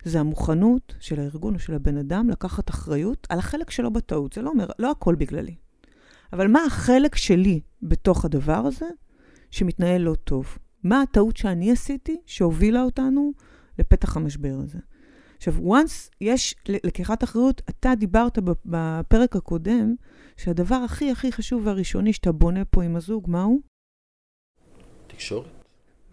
זה 0.03 0.19
המוכנות 0.19 0.95
של 0.99 1.19
הארגון 1.19 1.53
או 1.53 1.59
של 1.59 1.73
הבן 1.73 1.97
אדם 1.97 2.29
לקחת 2.29 2.69
אחריות 2.69 3.27
על 3.29 3.39
החלק 3.39 3.69
שלו 3.71 3.93
בטעות. 3.93 4.33
זה 4.33 4.41
לא 4.41 4.49
אומר, 4.49 4.67
לא 4.79 4.91
הכל 4.91 5.15
בגללי. 5.15 5.55
אבל 6.33 6.47
מה 6.47 6.59
החלק 6.65 7.15
שלי 7.15 7.61
בתוך 7.81 8.25
הדבר 8.25 8.57
הזה 8.65 8.89
שמתנהל 9.51 10.01
לא 10.01 10.15
טוב? 10.15 10.57
מה 10.83 11.01
הטעות 11.01 11.37
שאני 11.37 11.71
עשיתי 11.71 12.21
שהובילה 12.25 12.83
אותנו 12.83 13.31
לפתח 13.79 14.17
המשבר 14.17 14.55
הזה? 14.63 14.79
עכשיו, 15.37 15.53
once 15.57 16.09
יש 16.21 16.55
לקיחת 16.67 17.23
אחריות, 17.23 17.61
אתה 17.69 17.95
דיברת 17.95 18.39
בפרק 18.65 19.35
הקודם, 19.35 19.95
שהדבר 20.37 20.75
הכי 20.75 21.11
הכי 21.11 21.31
חשוב 21.31 21.67
והראשוני 21.67 22.13
שאתה 22.13 22.31
בונה 22.31 22.65
פה 22.65 22.83
עם 22.83 22.95
הזוג, 22.95 23.29
מהו? 23.29 23.59
תקשורת, 25.07 25.45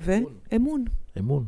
ואמון. 0.01 0.35
אמון. 0.57 0.85
אמון. 1.19 1.47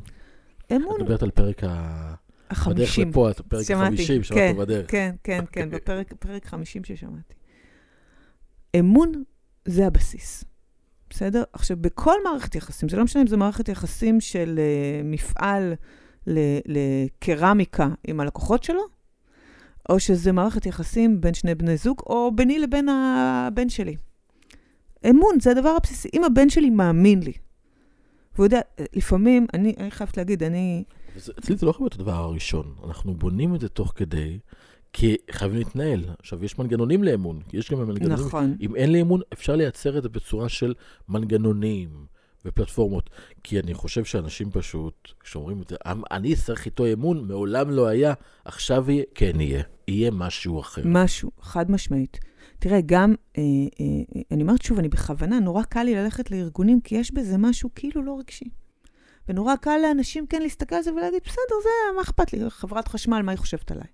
את 0.67 1.01
מדברת 1.01 1.23
על 1.23 1.31
פרק 1.31 1.65
ה... 1.65 2.15
בדרך 2.53 2.67
החמישים. 2.67 3.09
לפה, 3.09 3.31
את 3.31 3.41
פרק 3.41 3.63
שמעתי. 3.63 4.03
ה-50, 4.03 4.23
שמעת 4.23 4.39
כן, 4.39 4.55
בדרך. 4.59 4.91
כן, 4.91 5.15
כן, 5.25 5.45
כן, 5.53 5.65
אוקיי. 5.65 5.67
בפרק 5.67 6.13
פרק 6.19 6.47
50 6.47 6.85
ששמעתי. 6.85 7.35
אמון 8.79 9.13
זה 9.65 9.87
הבסיס, 9.87 10.45
בסדר? 11.11 11.43
עכשיו, 11.53 11.77
בכל 11.77 12.17
מערכת 12.25 12.55
יחסים, 12.55 12.89
זה 12.89 12.97
לא 12.97 13.05
משנה 13.05 13.23
אם 13.23 13.27
זו 13.27 13.37
מערכת 13.37 13.69
יחסים 13.69 14.21
של 14.21 14.59
uh, 14.59 15.07
מפעל 15.07 15.75
לקרמיקה 16.67 17.89
עם 18.07 18.21
הלקוחות 18.21 18.65
שלו, 18.65 18.83
או 19.89 20.01
שזה 20.01 20.33
מערכת 20.33 20.67
יחסים 20.67 21.21
בין 21.21 21.35
שני 21.35 21.55
בני 21.55 21.77
זוג, 21.77 22.01
או 22.07 22.31
ביני 22.35 22.59
לבין 22.59 22.89
הבן 22.89 23.69
שלי. 23.69 23.97
אמון, 25.11 25.41
זה 25.41 25.51
הדבר 25.51 25.69
הבסיסי. 25.69 26.09
אם 26.15 26.25
הבן 26.25 26.51
שלי 26.51 26.71
מאמין 26.71 27.23
לי, 27.23 27.33
והוא 28.35 28.47
יודע, 28.47 28.61
לפעמים, 28.93 29.47
אני, 29.55 29.75
אני 29.79 29.91
חייבת 29.91 30.17
להגיד, 30.17 30.43
אני... 30.43 30.85
אצלי 31.39 31.57
זה 31.57 31.67
לא 31.67 31.71
יכול 31.71 31.85
להיות 31.85 31.95
הדבר 31.95 32.13
הראשון. 32.15 32.75
אנחנו 32.87 33.15
בונים 33.15 33.55
את 33.55 33.61
זה 33.61 33.69
תוך 33.69 33.93
כדי, 33.97 34.39
כי 34.93 35.17
חייבים 35.31 35.59
להתנהל. 35.59 36.05
עכשיו, 36.19 36.45
יש 36.45 36.59
מנגנונים 36.59 37.05
לאמון. 37.05 37.41
יש 37.53 37.71
גם 37.71 37.79
מנגנונים... 37.89 38.27
נכון. 38.27 38.57
אם 38.61 38.77
אין 38.77 38.93
לי 38.93 39.01
אמון, 39.03 39.21
אפשר 39.33 39.57
לייצר 39.57 39.99
את 39.99 40.03
זה 40.03 40.09
בצורה 40.09 40.49
של 40.49 40.75
מנגנונים 41.09 42.07
ופלטפורמות. 42.45 43.11
כי 43.43 43.61
אני 43.61 43.75
חושב 43.75 44.05
שאנשים 44.05 44.51
פשוט, 44.51 45.09
כשאומרים 45.21 45.63
את 45.63 45.69
זה, 45.69 45.77
"אמ, 45.87 46.03
אני 46.11 46.33
אצטרך 46.35 46.67
איתו 46.67 46.93
אמון, 46.93 47.29
מעולם 47.29 47.71
לא 47.71 47.87
היה, 47.87 48.15
עכשיו 48.45 48.91
יהיה, 48.91 49.05
כן 49.15 49.41
יהיה. 49.41 49.63
יהיה 49.89 50.11
משהו 50.11 50.61
אחר. 50.61 50.83
משהו, 50.85 51.31
חד 51.41 51.71
משמעית. 51.71 52.19
תראה, 52.59 52.81
גם, 52.87 53.15
אה, 53.39 53.43
אה, 53.81 54.23
אני 54.31 54.43
אומרת 54.43 54.63
שוב, 54.63 54.79
אני 54.79 54.89
בכוונה, 54.89 55.41
נורא 55.41 55.63
קל 55.63 55.83
לי 55.83 55.95
ללכת 55.95 56.31
לארגונים, 56.31 56.81
כי 56.81 56.95
יש 56.95 57.13
בזה 57.15 57.39
משהו 57.39 57.71
כאילו 57.75 58.03
לא 58.03 58.19
רגשי. 58.19 58.45
ונורא 59.29 59.57
קל 59.57 59.79
לאנשים 59.83 60.27
כן 60.27 60.43
להסתכל 60.43 60.75
על 60.75 60.83
זה 60.83 60.93
ולהגיד, 60.93 61.21
בסדר, 61.25 61.55
זה, 61.63 61.97
מה 61.97 62.03
אכפת 62.03 62.33
לי? 62.33 62.51
חברת 62.51 62.89
חשמל, 62.89 63.23
מה 63.23 63.33
היא 63.33 63.39
חושבת 63.39 63.71
עליי? 63.71 63.87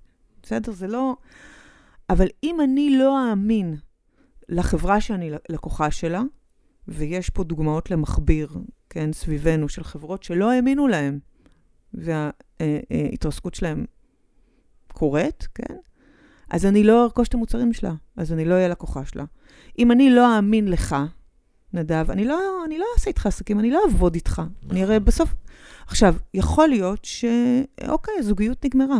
בסדר, 0.43 0.73
זה 0.73 0.87
לא... 0.87 1.17
אבל 2.11 2.27
אם 2.43 2.61
אני 2.61 2.99
לא 2.99 3.31
אאמין 3.31 3.77
לחברה 4.49 5.01
שאני 5.01 5.31
לקוחה 5.49 5.91
שלה, 5.91 6.23
ויש 6.88 7.31
פה 7.31 7.45
דוגמאות 7.45 7.91
למכביר, 7.91 8.59
כן, 8.91 9.12
סביבנו, 9.12 9.69
של 9.69 9.85
חברות 9.85 10.23
שלא 10.23 10.51
האמינו 10.51 10.88
להם, 10.88 11.19
וההתרסקות 11.95 13.55
שלהם 13.55 13.85
קורית, 14.93 15.49
כן? 15.55 15.77
אז 16.51 16.67
אני 16.67 16.85
לא 16.85 17.05
ארכוש 17.05 17.29
את 17.29 17.35
המוצרים 17.35 17.73
שלה, 17.73 17.95
אז 18.17 18.33
אני 18.33 18.45
לא 18.45 18.55
אהיה 18.55 18.69
לקוחה 18.69 19.05
שלה. 19.05 19.25
אם 19.79 19.93
אני 19.93 20.11
לא 20.11 20.37
אאמין 20.37 20.69
לך, 20.69 20.97
נדב, 21.72 22.11
אני 22.11 22.24
לא, 22.24 22.64
אני 22.66 22.78
לא 22.78 22.85
אעשה 22.94 23.11
איתך 23.11 23.26
עסקים, 23.26 23.61
אני 23.61 23.70
לא 23.70 23.81
אעבוד 23.87 24.14
איתך. 24.14 24.42
אני 24.70 24.83
הרי 24.83 25.00
בסוף... 25.00 25.35
עכשיו, 25.87 26.14
יכול 26.35 26.68
להיות 26.68 27.04
ש... 27.04 27.24
אוקיי, 27.88 28.14
הזוגיות 28.18 28.64
נגמרה, 28.64 28.98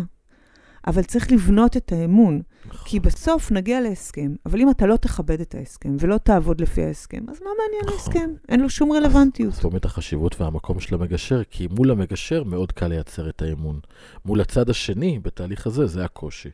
אבל 0.87 1.03
צריך 1.03 1.33
לבנות 1.33 1.77
את 1.77 1.93
האמון. 1.93 2.43
כי 2.85 3.01
בסוף 3.01 3.53
נגיע 3.53 3.81
להסכם, 3.81 4.35
אבל 4.47 4.61
אם 4.61 4.71
אתה 4.71 4.87
לא 4.87 4.97
תכבד 4.97 5.41
את 5.41 5.55
ההסכם 5.55 5.97
ולא 6.01 6.19
תעבוד 6.19 6.61
לפי 6.61 6.85
ההסכם, 6.85 7.25
אז 7.31 7.41
מה 7.43 7.51
מעניין 7.59 7.83
נכון. 7.85 7.93
ההסכם? 7.93 8.31
אין 8.49 8.61
לו 8.61 8.71
שום 8.71 8.93
רלוונטיות. 8.93 9.55
זאת 9.55 9.65
אומרת 9.65 9.85
החשיבות 9.85 10.41
והמקום 10.41 10.81
של 10.81 10.95
המגשר, 10.95 11.43
כי 11.51 11.69
מול 11.71 11.91
המגשר 11.91 12.45
מאוד 12.45 12.73
קל 12.73 12.89
לייצר 12.89 13.29
את 13.29 13.43
האמון. 13.43 13.81
מול 14.25 14.41
הצד 14.41 14.71
השני, 14.71 15.19
בתהליך 15.19 15.67
הזה, 15.67 15.87
זה 15.87 16.05
הקושי. 16.05 16.51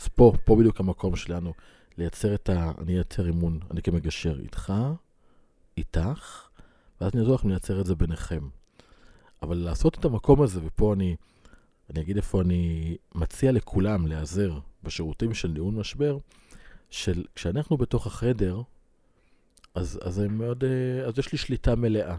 אז 0.00 0.08
פה, 0.08 0.32
פה 0.44 0.56
בדיוק 0.56 0.80
המקום 0.80 1.16
שלנו, 1.16 1.52
לייצר 1.98 2.34
את 2.34 2.48
ה... 2.48 2.72
אני 2.82 2.94
אייצר 2.94 3.28
אמון, 3.28 3.58
אני 3.70 3.82
כמגשר 3.82 4.40
איתך, 4.40 4.72
איתך, 5.78 6.48
ואז 7.00 7.10
אני 7.14 7.20
אעזור 7.20 7.34
לכם 7.34 7.48
לייצר 7.48 7.80
את 7.80 7.86
זה 7.86 7.94
ביניכם. 7.94 8.48
אבל 9.42 9.56
לעשות 9.56 9.98
את 9.98 10.04
המקום 10.04 10.42
הזה, 10.42 10.60
ופה 10.64 10.94
אני, 10.94 11.16
אני 11.90 12.00
אגיד 12.00 12.16
איפה 12.16 12.40
אני 12.40 12.96
מציע 13.14 13.52
לכולם 13.52 14.06
להיעזר 14.06 14.58
בשירותים 14.82 15.34
של 15.34 15.48
ניהול 15.48 15.74
משבר, 15.74 16.18
של 16.90 17.24
כשאנחנו 17.34 17.76
בתוך 17.76 18.06
החדר, 18.06 18.62
אז, 19.74 19.98
אז, 20.02 20.18
מאוד, 20.18 20.64
אה, 20.64 21.06
אז 21.06 21.18
יש 21.18 21.32
לי 21.32 21.38
שליטה 21.38 21.76
מלאה. 21.76 22.16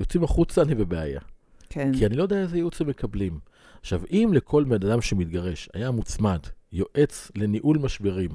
יוצאים 0.00 0.24
החוצה, 0.24 0.62
אני 0.62 0.74
בבעיה. 0.74 1.20
כן. 1.68 1.92
כי 1.98 2.06
אני 2.06 2.16
לא 2.16 2.22
יודע 2.22 2.40
איזה 2.40 2.56
ייעוץ 2.56 2.80
הם 2.80 2.88
מקבלים. 2.88 3.40
עכשיו, 3.80 4.02
אם 4.10 4.30
לכל 4.34 4.64
בן 4.64 4.88
אדם 4.88 5.00
שמתגרש 5.00 5.68
היה 5.74 5.90
מוצמד 5.90 6.40
יועץ 6.72 7.30
לניהול 7.34 7.78
משברים, 7.78 8.30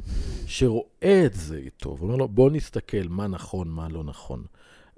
שרואה 0.48 1.24
את 1.26 1.34
זה 1.34 1.58
איתו, 1.58 1.98
ואומר 2.00 2.16
לו, 2.16 2.28
בוא 2.28 2.52
נסתכל 2.52 3.08
מה 3.10 3.28
נכון, 3.28 3.68
מה 3.68 3.90
לא 3.90 4.04
נכון. 4.04 4.46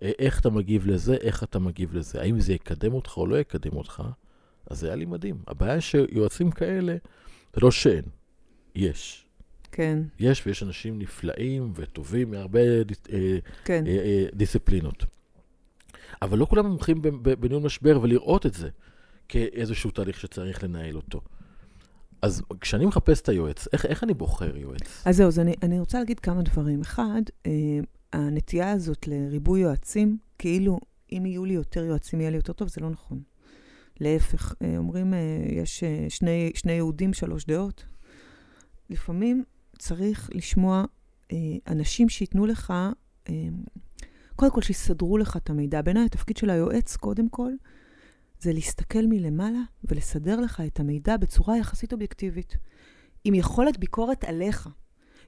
אה, 0.01 0.11
איך 0.19 0.39
אתה 0.39 0.49
מגיב 0.49 0.87
לזה, 0.87 1.15
איך 1.15 1.43
אתה 1.43 1.59
מגיב 1.59 1.95
לזה. 1.95 2.21
האם 2.21 2.39
זה 2.39 2.53
יקדם 2.53 2.93
אותך 2.93 3.17
או 3.17 3.27
לא 3.27 3.39
יקדם 3.39 3.75
אותך, 3.75 4.03
אז 4.69 4.79
זה 4.79 4.87
היה 4.87 4.95
לי 4.95 5.05
מדהים. 5.05 5.37
הבעיה 5.47 5.81
שיועצים 5.81 6.51
כאלה, 6.51 6.95
זה 7.53 7.61
לא 7.61 7.71
שאין, 7.71 8.03
יש. 8.75 9.25
כן, 9.71 9.99
יש, 10.19 10.47
ויש 10.47 10.63
אנשים 10.63 10.99
נפלאים 10.99 11.71
וטובים 11.75 12.31
מהרבה 12.31 12.59
אה, 12.59 13.37
כן. 13.65 13.87
אה, 13.87 14.25
דיסציפלינות. 14.33 15.05
אבל 16.21 16.37
לא 16.37 16.45
כולם 16.45 16.65
מומחים 16.65 17.01
בניהול 17.39 17.63
משבר 17.63 17.99
ולראות 18.01 18.45
את 18.45 18.53
זה 18.53 18.69
כאיזשהו 19.29 19.91
תהליך 19.91 20.19
שצריך 20.19 20.63
לנהל 20.63 20.95
אותו. 20.95 21.21
אז 22.21 22.41
כשאני 22.61 22.85
מחפש 22.85 23.21
את 23.21 23.29
היועץ, 23.29 23.67
איך, 23.73 23.85
איך 23.85 24.03
אני 24.03 24.13
בוחר 24.13 24.57
יועץ? 24.57 25.03
אז 25.05 25.17
זהו, 25.17 25.27
אז 25.27 25.39
אני, 25.39 25.53
אני 25.63 25.79
רוצה 25.79 25.99
להגיד 25.99 26.19
כמה 26.19 26.41
דברים. 26.41 26.81
אחד, 26.81 27.21
אה, 27.45 27.51
הנטייה 28.13 28.71
הזאת 28.71 29.07
לריבוי 29.07 29.59
יועצים, 29.59 30.17
כאילו 30.39 30.79
אם 31.11 31.25
יהיו 31.25 31.45
לי 31.45 31.53
יותר 31.53 31.83
יועצים 31.83 32.19
יהיה 32.19 32.29
לי 32.29 32.37
יותר 32.37 32.53
טוב, 32.53 32.67
זה 32.67 32.81
לא 32.81 32.89
נכון. 32.89 33.21
להפך, 33.99 34.53
אה, 34.61 34.77
אומרים, 34.77 35.13
אה, 35.13 35.19
יש 35.49 35.83
אה, 35.83 36.05
שני, 36.09 36.51
שני 36.55 36.71
יהודים, 36.71 37.13
שלוש 37.13 37.45
דעות. 37.45 37.85
לפעמים 38.89 39.43
צריך 39.77 40.29
לשמוע 40.33 40.85
אה, 41.31 41.37
אנשים 41.67 42.09
שייתנו 42.09 42.45
לך, 42.45 42.73
אה, 43.29 43.33
קודם 44.35 44.51
כל 44.51 44.61
שיסדרו 44.61 45.17
לך 45.17 45.37
את 45.37 45.49
המידע. 45.49 45.81
בעיניי 45.81 46.05
התפקיד 46.05 46.37
של 46.37 46.49
היועץ, 46.49 46.95
קודם 46.95 47.29
כל, 47.29 47.51
זה 48.39 48.53
להסתכל 48.53 49.05
מלמעלה 49.09 49.61
ולסדר 49.83 50.39
לך 50.39 50.61
את 50.67 50.79
המידע 50.79 51.17
בצורה 51.17 51.57
יחסית 51.57 51.93
אובייקטיבית. 51.93 52.57
עם 53.23 53.33
יכולת 53.33 53.77
ביקורת 53.77 54.23
עליך. 54.23 54.69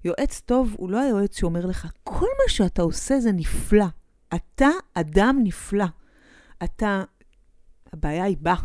יועץ 0.05 0.41
טוב 0.45 0.75
הוא 0.77 0.89
לא 0.89 0.99
היועץ 0.99 1.37
שאומר 1.37 1.65
לך, 1.65 1.87
כל 2.03 2.25
מה 2.25 2.49
שאתה 2.49 2.81
עושה 2.81 3.19
זה 3.19 3.31
נפלא. 3.31 3.85
אתה 4.35 4.69
אדם 4.93 5.39
נפלא. 5.43 5.85
אתה, 6.63 7.03
הבעיה 7.93 8.23
היא 8.23 8.37
בה. 8.39 8.55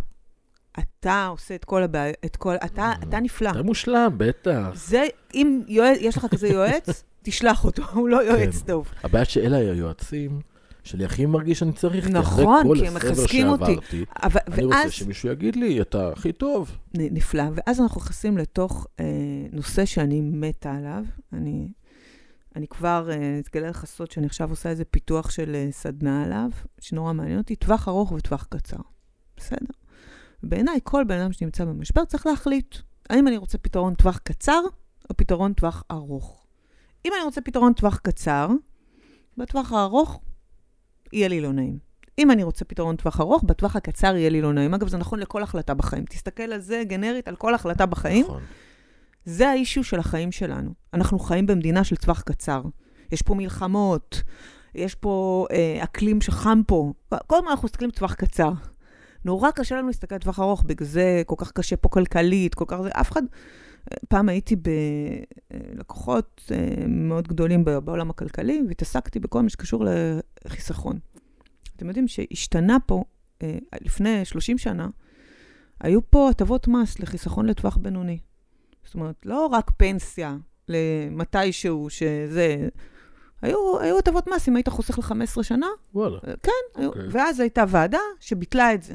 אתה 0.78 1.26
עושה 1.26 1.54
את 1.54 1.64
כל 1.64 1.82
הבעיה, 1.82 2.12
את 2.24 2.36
כל, 2.36 2.54
אתה, 2.54 2.92
אתה 3.02 3.20
נפלא. 3.20 3.50
אתה 3.50 3.62
מושלם, 3.62 4.14
בטח. 4.16 4.70
זה, 4.74 5.06
אם 5.34 5.62
יועץ, 5.68 5.98
יש 6.00 6.16
לך 6.16 6.26
כזה 6.30 6.48
יועץ, 6.48 7.04
תשלח 7.22 7.64
אותו, 7.64 7.82
הוא 7.92 8.08
לא 8.08 8.22
יועץ 8.22 8.60
כן. 8.60 8.66
טוב. 8.66 8.92
הבעיה 9.02 9.24
שאלה 9.24 9.56
היועצים 9.56 10.40
שאני 10.84 11.04
הכי 11.04 11.26
מרגיש 11.26 11.58
שאני 11.58 11.72
צריך. 11.72 12.08
נכון, 12.08 12.78
כי 12.78 12.86
הם 12.86 12.94
מחזקים 12.94 13.48
אותי. 13.48 13.76
אבל, 14.22 14.40
אני 14.52 14.64
רוצה 14.64 14.76
ואז, 14.76 14.92
שמישהו 14.92 15.28
יגיד 15.28 15.56
לי, 15.56 15.80
אתה 15.80 16.08
הכי 16.08 16.32
טוב. 16.32 16.76
נפלא, 16.94 17.44
ואז 17.54 17.80
אנחנו 17.80 18.00
נכנסים 18.00 18.38
לתוך 18.38 18.86
אה, 19.00 19.04
נושא 19.52 19.84
שאני 19.84 20.20
מתה 20.20 20.72
עליו. 20.72 21.04
אני, 21.32 21.68
אני 22.56 22.66
כבר 22.66 23.10
אה, 23.10 23.38
אתגלה 23.38 23.68
לך 23.68 23.84
סוד 23.86 24.10
שאני 24.10 24.26
עכשיו 24.26 24.50
עושה 24.50 24.68
איזה 24.68 24.84
פיתוח 24.84 25.30
של 25.30 25.54
אה, 25.54 25.68
סדנה 25.70 26.24
עליו, 26.24 26.50
שנורא 26.80 27.12
מעניין 27.12 27.38
אותי, 27.38 27.56
טווח 27.56 27.88
ארוך 27.88 28.12
וטווח 28.12 28.46
קצר. 28.50 28.76
בסדר? 29.36 29.74
בעיניי, 30.42 30.78
כל 30.82 31.04
בן 31.04 31.20
אדם 31.20 31.32
שנמצא 31.32 31.64
במשבר 31.64 32.04
צריך 32.04 32.26
להחליט 32.26 32.76
האם 33.10 33.28
אני 33.28 33.36
רוצה 33.36 33.58
פתרון 33.58 33.94
טווח 33.94 34.18
קצר 34.18 34.60
או 35.10 35.16
פתרון 35.16 35.52
טווח 35.52 35.84
ארוך. 35.90 36.46
אם 37.04 37.12
אני 37.16 37.24
רוצה 37.24 37.40
פתרון 37.40 37.72
טווח 37.72 37.98
קצר, 37.98 38.48
בטווח 39.36 39.72
הארוך 39.72 40.20
יהיה 41.14 41.28
לי 41.28 41.40
לא 41.40 41.52
נעים. 41.52 41.78
אם 42.18 42.30
אני 42.30 42.42
רוצה 42.42 42.64
פתרון 42.64 42.96
טווח 42.96 43.20
ארוך, 43.20 43.42
בטווח 43.42 43.76
הקצר 43.76 44.16
יהיה 44.16 44.30
לי 44.30 44.40
לא 44.40 44.52
נעים. 44.52 44.74
אגב, 44.74 44.88
זה 44.88 44.96
נכון 44.96 45.18
לכל 45.18 45.42
החלטה 45.42 45.74
בחיים. 45.74 46.04
תסתכל 46.04 46.42
על 46.42 46.60
זה 46.60 46.82
גנרית, 46.86 47.28
על 47.28 47.36
כל 47.36 47.54
החלטה 47.54 47.86
בחיים. 47.86 48.24
נכון. 48.24 48.42
זה 49.24 49.48
האישיו 49.48 49.84
של 49.84 49.98
החיים 49.98 50.32
שלנו. 50.32 50.70
אנחנו 50.94 51.18
חיים 51.18 51.46
במדינה 51.46 51.84
של 51.84 51.96
טווח 51.96 52.20
קצר. 52.20 52.62
יש 53.12 53.22
פה 53.22 53.34
מלחמות, 53.34 54.22
יש 54.74 54.94
פה 54.94 55.46
אה, 55.50 55.84
אקלים 55.84 56.20
שחם 56.20 56.62
פה. 56.66 56.92
כל 57.26 57.36
הזמן 57.36 57.48
אנחנו 57.50 57.66
מסתכלים 57.66 57.90
בטווח 57.90 58.14
קצר. 58.14 58.50
נורא 59.24 59.50
קשה 59.50 59.76
לנו 59.76 59.86
להסתכל 59.86 60.16
בטווח 60.16 60.40
ארוך, 60.40 60.62
בגלל 60.66 60.88
זה 60.88 61.22
כל 61.26 61.34
כך 61.38 61.52
קשה 61.52 61.76
פה 61.76 61.88
כלכלית, 61.88 62.54
כל 62.54 62.64
כך 62.68 62.80
זה, 62.82 62.88
אף 62.92 63.12
אחד... 63.12 63.22
פעם 64.08 64.28
הייתי 64.28 64.56
בלקוחות 65.74 66.50
אה, 66.52 66.86
מאוד 66.86 67.28
גדולים 67.28 67.64
בעולם 67.64 68.10
הכלכלי, 68.10 68.62
והתעסקתי 68.68 69.20
בכל 69.20 69.42
מה 69.42 69.48
שקשור 69.48 69.84
לחיסכון. 70.44 70.98
אתם 71.76 71.86
יודעים 71.88 72.08
שהשתנה 72.08 72.76
פה, 72.86 73.04
אה, 73.42 73.58
לפני 73.80 74.24
30 74.24 74.58
שנה, 74.58 74.88
היו 75.80 76.10
פה 76.10 76.30
הטבות 76.30 76.68
מס 76.68 76.98
לחיסכון 76.98 77.46
לטווח 77.46 77.76
בינוני. 77.76 78.18
זאת 78.84 78.94
אומרת, 78.94 79.26
לא 79.26 79.46
רק 79.46 79.70
פנסיה 79.76 80.36
למתישהו 80.68 81.90
שזה... 81.90 82.68
היו, 83.42 83.98
הטבות 83.98 84.26
מס 84.26 84.48
אם 84.48 84.56
היית 84.56 84.68
חוסך 84.68 84.98
ל-15 84.98 85.42
שנה, 85.42 85.66
וואלה. 85.94 86.18
כן, 86.42 86.50
היו, 86.74 86.88
אוקיי. 86.88 87.02
ואז 87.10 87.40
הייתה 87.40 87.64
ועדה 87.68 87.98
שביטלה 88.20 88.74
את 88.74 88.82
זה, 88.82 88.94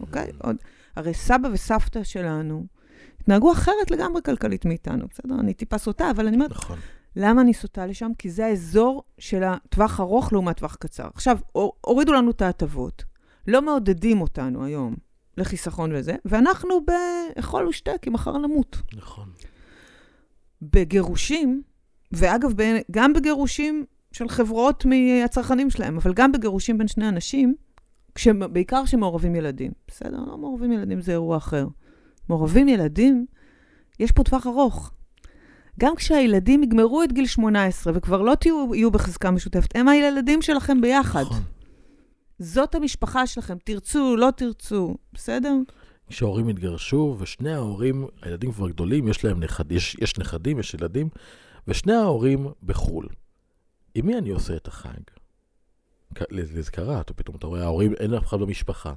אוקיי? 0.00 0.30
עוד, 0.42 0.56
הרי 0.96 1.14
סבא 1.14 1.48
וסבתא 1.52 2.04
שלנו 2.04 2.66
התנהגו 3.24 3.52
אחרת 3.52 3.90
לגמרי 3.90 4.22
כלכלית 4.22 4.64
מאיתנו, 4.64 5.06
בסדר? 5.10 5.34
אני 5.40 5.54
טיפה 5.54 5.78
סוטה, 5.78 6.10
אבל 6.10 6.26
אני 6.26 6.36
אומרת, 6.36 6.50
נכון. 6.50 6.78
למה 7.16 7.40
אני 7.40 7.54
סוטה 7.54 7.86
לשם? 7.86 8.10
כי 8.18 8.30
זה 8.30 8.46
האזור 8.46 9.02
של 9.18 9.42
הטווח 9.42 10.00
ארוך 10.00 10.32
לעומת 10.32 10.56
טווח 10.56 10.74
קצר. 10.74 11.08
עכשיו, 11.14 11.38
הורידו 11.80 12.12
לנו 12.12 12.30
את 12.30 12.42
ההטבות, 12.42 13.04
לא 13.46 13.62
מעודדים 13.62 14.20
אותנו 14.20 14.64
היום 14.64 14.94
לחיסכון 15.36 15.92
וזה, 15.94 16.14
ואנחנו 16.24 16.80
באכול 17.36 17.66
ושתה, 17.68 17.92
כי 18.02 18.10
מחר 18.10 18.38
נמות. 18.38 18.76
נכון. 18.96 19.28
בגירושים, 20.62 21.62
ואגב, 22.12 22.52
גם 22.90 23.12
בגירושים 23.12 23.84
של 24.12 24.28
חברות 24.28 24.84
מהצרכנים 24.84 25.70
שלהם, 25.70 25.96
אבל 25.96 26.12
גם 26.14 26.32
בגירושים 26.32 26.78
בין 26.78 26.88
שני 26.88 27.08
אנשים, 27.08 27.54
כש, 28.14 28.28
בעיקר 28.28 28.84
כשמעורבים 28.84 29.34
ילדים. 29.34 29.72
בסדר? 29.88 30.18
לא 30.26 30.38
מעורבים 30.38 30.72
ילדים 30.72 31.00
זה 31.00 31.12
אירוע 31.12 31.36
אחר. 31.36 31.66
מעורבים 32.28 32.68
ילדים, 32.68 33.26
יש 34.00 34.12
פה 34.12 34.22
טווח 34.22 34.46
ארוך. 34.46 34.92
גם 35.80 35.96
כשהילדים 35.96 36.62
יגמרו 36.62 37.02
את 37.02 37.12
גיל 37.12 37.26
18 37.26 37.92
וכבר 37.96 38.22
לא 38.22 38.34
תהיו, 38.34 38.74
יהיו 38.74 38.90
בחזקה 38.90 39.30
משותפת, 39.30 39.76
הם 39.76 39.88
הילדים 39.88 40.42
שלכם 40.42 40.80
ביחד. 40.80 41.22
נכון. 41.22 41.42
זאת 42.38 42.74
המשפחה 42.74 43.26
שלכם, 43.26 43.56
תרצו, 43.64 44.16
לא 44.16 44.28
תרצו, 44.36 44.96
בסדר? 45.12 45.54
כשההורים 46.08 46.48
התגרשו, 46.48 47.16
ושני 47.18 47.52
ההורים, 47.52 48.06
הילדים 48.22 48.52
כבר 48.52 48.68
גדולים, 48.68 49.08
יש 49.08 49.24
להם 49.24 49.42
נכד, 49.42 49.72
יש, 49.72 49.96
יש 50.00 50.18
נכדים, 50.18 50.58
יש 50.58 50.74
ילדים, 50.74 51.08
ושני 51.68 51.92
ההורים 51.92 52.48
בחו"ל. 52.62 53.08
עם 53.94 54.06
מי 54.06 54.18
אני 54.18 54.30
עושה 54.30 54.56
את 54.56 54.68
החג? 54.68 55.00
זה 56.60 56.70
קרה, 56.70 57.02
פתאום 57.02 57.36
אתה 57.36 57.46
רואה, 57.46 57.62
ההורים, 57.62 57.94
אין 57.94 58.14
אף 58.14 58.26
אחד 58.26 58.40
במשפחה. 58.40 58.92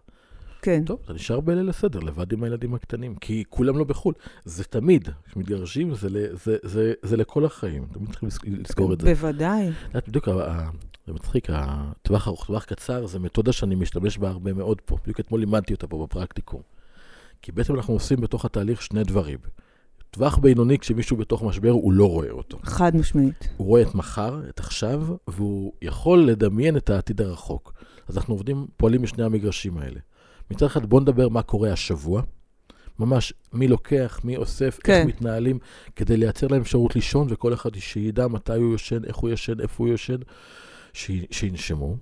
כן. 0.67 0.83
טוב, 0.85 0.99
אתה 1.03 1.13
נשאר 1.13 1.39
בליל 1.39 1.69
הסדר, 1.69 1.99
לבד 1.99 2.33
עם 2.33 2.43
הילדים 2.43 2.73
הקטנים, 2.73 3.15
כי 3.15 3.43
כולם 3.49 3.77
לא 3.77 3.83
בחו"ל. 3.83 4.13
זה 4.45 4.63
תמיד, 4.63 5.09
כשמתגרשים, 5.25 5.95
זה, 5.95 6.09
זה, 6.43 6.57
זה, 6.63 6.93
זה 7.01 7.17
לכל 7.17 7.45
החיים, 7.45 7.87
תמיד 7.93 8.09
צריכים 8.09 8.39
לזכור 8.45 8.93
את 8.93 9.01
זה. 9.01 9.07
בוודאי. 9.07 9.69
את 9.97 10.09
בדיוק, 10.09 10.27
זה 11.07 11.13
מצחיק, 11.13 11.47
הטווח 11.53 12.27
ארוך, 12.27 12.45
טווח 12.45 12.63
קצר, 12.63 13.05
זה 13.05 13.19
מתודה 13.19 13.51
שאני 13.51 13.75
משתמש 13.75 14.17
בה 14.17 14.29
הרבה 14.29 14.53
מאוד 14.53 14.81
פה. 14.81 14.97
בדיוק 15.03 15.19
אתמול 15.19 15.39
לימדתי 15.39 15.73
אותה 15.73 15.87
פה 15.87 16.05
בפרקטיקום. 16.05 16.61
כי 17.41 17.51
בעצם 17.51 17.75
אנחנו 17.75 17.93
עושים 17.93 18.21
בתוך 18.21 18.45
התהליך 18.45 18.81
שני 18.81 19.03
דברים. 19.03 19.37
טווח 20.11 20.37
בינוני, 20.37 20.79
כשמישהו 20.79 21.17
בתוך 21.17 21.43
משבר, 21.43 21.71
הוא 21.71 21.93
לא 21.93 22.09
רואה 22.09 22.31
אותו. 22.31 22.57
חד 22.63 22.95
משמעית. 22.95 23.47
הוא 23.57 23.67
רואה 23.67 23.81
את 23.81 23.95
מחר, 23.95 24.41
את 24.49 24.59
עכשיו, 24.59 25.03
והוא 25.27 25.73
יכול 25.81 26.19
לדמיין 26.19 26.77
את 26.77 26.89
העתיד 26.89 27.21
הרחוק. 27.21 27.73
אז 28.07 28.17
אנחנו 28.17 28.33
עובדים, 28.33 28.67
פועלים 28.77 29.01
בשני 29.01 29.23
המגרשים 29.23 29.77
האלה. 29.77 29.99
מצד 30.51 30.65
אחד, 30.65 30.85
בואו 30.85 31.01
נדבר 31.01 31.29
מה 31.29 31.41
קורה 31.41 31.71
השבוע. 31.71 32.21
ממש, 32.99 33.33
מי 33.53 33.67
לוקח, 33.67 34.19
מי 34.23 34.37
אוסף, 34.37 34.79
כן. 34.83 34.93
איך 34.93 35.07
מתנהלים, 35.07 35.59
כדי 35.95 36.17
לייצר 36.17 36.47
להם 36.47 36.61
אפשרות 36.61 36.95
לישון, 36.95 37.27
וכל 37.29 37.53
אחד 37.53 37.75
שידע 37.75 38.27
מתי 38.27 38.53
הוא 38.55 38.71
יושן, 38.71 39.03
איך 39.05 39.15
הוא 39.15 39.29
ישן, 39.29 39.59
איפה 39.59 39.83
הוא 39.83 39.87
יושן, 39.87 40.17
ש... 40.93 41.11
שינשמו. 41.31 41.95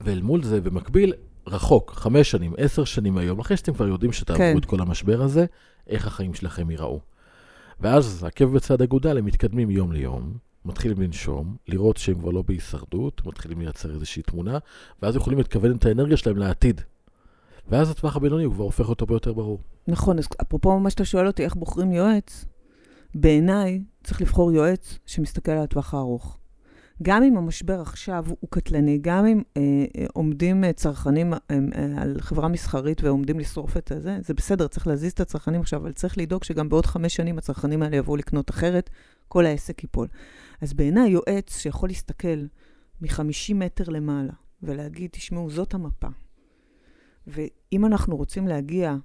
ואל 0.00 0.22
מול 0.22 0.42
זה, 0.42 0.60
במקביל, 0.60 1.12
רחוק, 1.46 1.92
חמש 1.96 2.30
שנים, 2.30 2.54
עשר 2.56 2.84
שנים 2.84 3.18
היום, 3.18 3.40
אחרי 3.40 3.56
שאתם 3.56 3.74
כבר 3.74 3.88
יודעים 3.88 4.12
שתעברו 4.12 4.38
כן. 4.38 4.58
את 4.58 4.64
כל 4.64 4.80
המשבר 4.80 5.22
הזה, 5.22 5.44
איך 5.86 6.06
החיים 6.06 6.34
שלכם 6.34 6.70
ייראו. 6.70 7.00
ואז 7.80 8.24
עקב 8.24 8.44
בצד 8.44 8.82
אגודל, 8.82 9.18
הם 9.18 9.24
מתקדמים 9.24 9.70
יום 9.70 9.92
ליום, 9.92 10.36
מתחילים 10.64 11.00
לנשום, 11.00 11.56
לראות 11.68 11.96
שהם 11.96 12.18
כבר 12.18 12.30
לא 12.30 12.42
בהישרדות, 12.42 13.26
מתחילים 13.26 13.60
לייצר 13.60 13.90
איזושהי 13.90 14.22
תמונה, 14.22 14.58
ואז 15.02 15.16
יכולים 15.16 15.38
להתכוון 15.38 15.76
את 15.76 15.86
האנרגיה 15.86 16.16
שלהם 16.16 16.36
לעתיד. 16.36 16.80
ואז 17.68 17.90
הטווח 17.90 18.16
הבינוני 18.16 18.44
הוא 18.44 18.54
כבר 18.54 18.64
הופך 18.64 18.88
אותו 18.88 19.06
ביותר 19.06 19.32
ברור. 19.32 19.60
נכון, 19.88 20.18
אז 20.18 20.28
אפרופו 20.42 20.78
מה 20.78 20.90
שאתה 20.90 21.04
שואל 21.04 21.26
אותי, 21.26 21.44
איך 21.44 21.54
בוחרים 21.54 21.92
יועץ, 21.92 22.44
בעיניי 23.14 23.82
צריך 24.04 24.20
לבחור 24.20 24.52
יועץ 24.52 24.98
שמסתכל 25.06 25.52
על 25.52 25.62
הטווח 25.62 25.94
הארוך. 25.94 26.38
גם 27.02 27.22
אם 27.22 27.36
המשבר 27.36 27.80
עכשיו 27.80 28.24
הוא 28.40 28.48
קטלני, 28.50 28.98
גם 29.02 29.26
אם 29.26 29.42
אה, 29.56 29.62
אה, 29.98 30.06
עומדים 30.12 30.64
אה, 30.64 30.72
צרכנים 30.72 31.34
אה, 31.34 31.38
אה, 31.50 32.02
על 32.02 32.16
חברה 32.20 32.48
מסחרית 32.48 33.02
ועומדים 33.02 33.38
לשרוף 33.38 33.76
את 33.76 33.92
זה, 33.98 34.18
זה 34.22 34.34
בסדר, 34.34 34.66
צריך 34.66 34.86
להזיז 34.86 35.12
את 35.12 35.20
הצרכנים 35.20 35.60
עכשיו, 35.60 35.80
אבל 35.80 35.92
צריך 35.92 36.18
לדאוג 36.18 36.44
שגם 36.44 36.68
בעוד 36.68 36.86
חמש 36.86 37.16
שנים 37.16 37.38
הצרכנים 37.38 37.82
האלה 37.82 37.96
יבואו 37.96 38.16
לקנות 38.16 38.50
אחרת, 38.50 38.90
כל 39.28 39.46
העסק 39.46 39.82
ייפול. 39.82 40.08
אז 40.60 40.72
בעיניי 40.72 41.10
יועץ 41.10 41.58
שיכול 41.58 41.88
להסתכל 41.88 42.44
מ-50 43.00 43.54
מטר 43.54 43.84
למעלה 43.88 44.32
ולהגיד, 44.62 45.10
תשמעו, 45.12 45.50
זאת 45.50 45.74
המפה. 45.74 46.08
ואם 47.26 47.86
אנחנו 47.86 48.16
רוצים 48.16 48.48
להגיע 48.48 48.96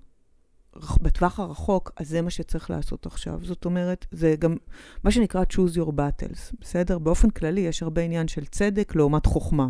בטווח 1.02 1.40
הרחוק, 1.40 1.92
אז 1.98 2.10
זה 2.10 2.22
מה 2.22 2.30
שצריך 2.30 2.70
לעשות 2.70 3.06
עכשיו. 3.06 3.40
זאת 3.44 3.66
אומרת, 3.66 4.06
זה 4.12 4.36
גם 4.40 4.56
מה 5.04 5.12
שנקרא 5.12 5.44
choose 5.54 5.76
your 5.76 5.90
battles, 5.90 6.56
בסדר? 6.62 7.00
באופן 7.00 7.30
כללי 7.30 7.62
יש 7.62 7.84
הרבה 7.84 8.02
עניין 8.02 8.28
של 8.28 8.46
צדק 8.46 8.96
לעומת 8.96 9.26
חוכמה. 9.26 9.68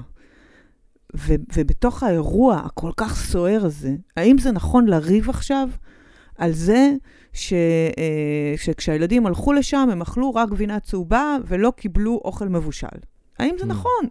ו- 1.15 1.33
ובתוך 1.55 2.03
האירוע 2.03 2.55
הכל 2.55 2.91
כך 2.97 3.15
סוער 3.15 3.65
הזה, 3.65 3.95
האם 4.17 4.37
זה 4.37 4.51
נכון 4.51 4.85
לריב 4.85 5.29
עכשיו 5.29 5.69
על 6.37 6.51
זה 6.51 6.91
ש- 7.33 7.53
אה, 7.97 8.53
שכשהילדים 8.57 9.25
הלכו 9.25 9.53
לשם, 9.53 9.89
הם 9.91 10.01
אכלו 10.01 10.35
רק 10.35 10.49
גבינה 10.49 10.79
צהובה 10.79 11.37
ולא 11.47 11.73
קיבלו 11.77 12.21
אוכל 12.25 12.47
מבושל? 12.49 12.87
האם 13.39 13.55
זה 13.57 13.63
mm. 13.63 13.67
נכון? 13.67 14.05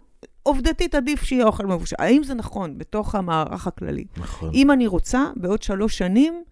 עובדתית 0.49 0.95
עדיף 0.95 1.23
שיהיה 1.23 1.45
אוכל 1.45 1.67
מבושל. 1.67 1.97
האם 1.99 2.23
זה 2.23 2.35
נכון 2.35 2.79
בתוך 2.79 3.15
המערך 3.15 3.67
הכללי? 3.67 4.05
נכון. 4.17 4.51
אם 4.55 4.71
אני 4.71 4.87
רוצה, 4.87 5.25
בעוד 5.37 5.63
שלוש 5.63 5.99
שנים, 5.99 6.43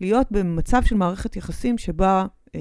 להיות 0.00 0.26
במצב 0.30 0.82
של 0.84 0.94
מערכת 0.94 1.36
יחסים 1.36 1.78
שבה 1.78 2.26
אה, 2.54 2.60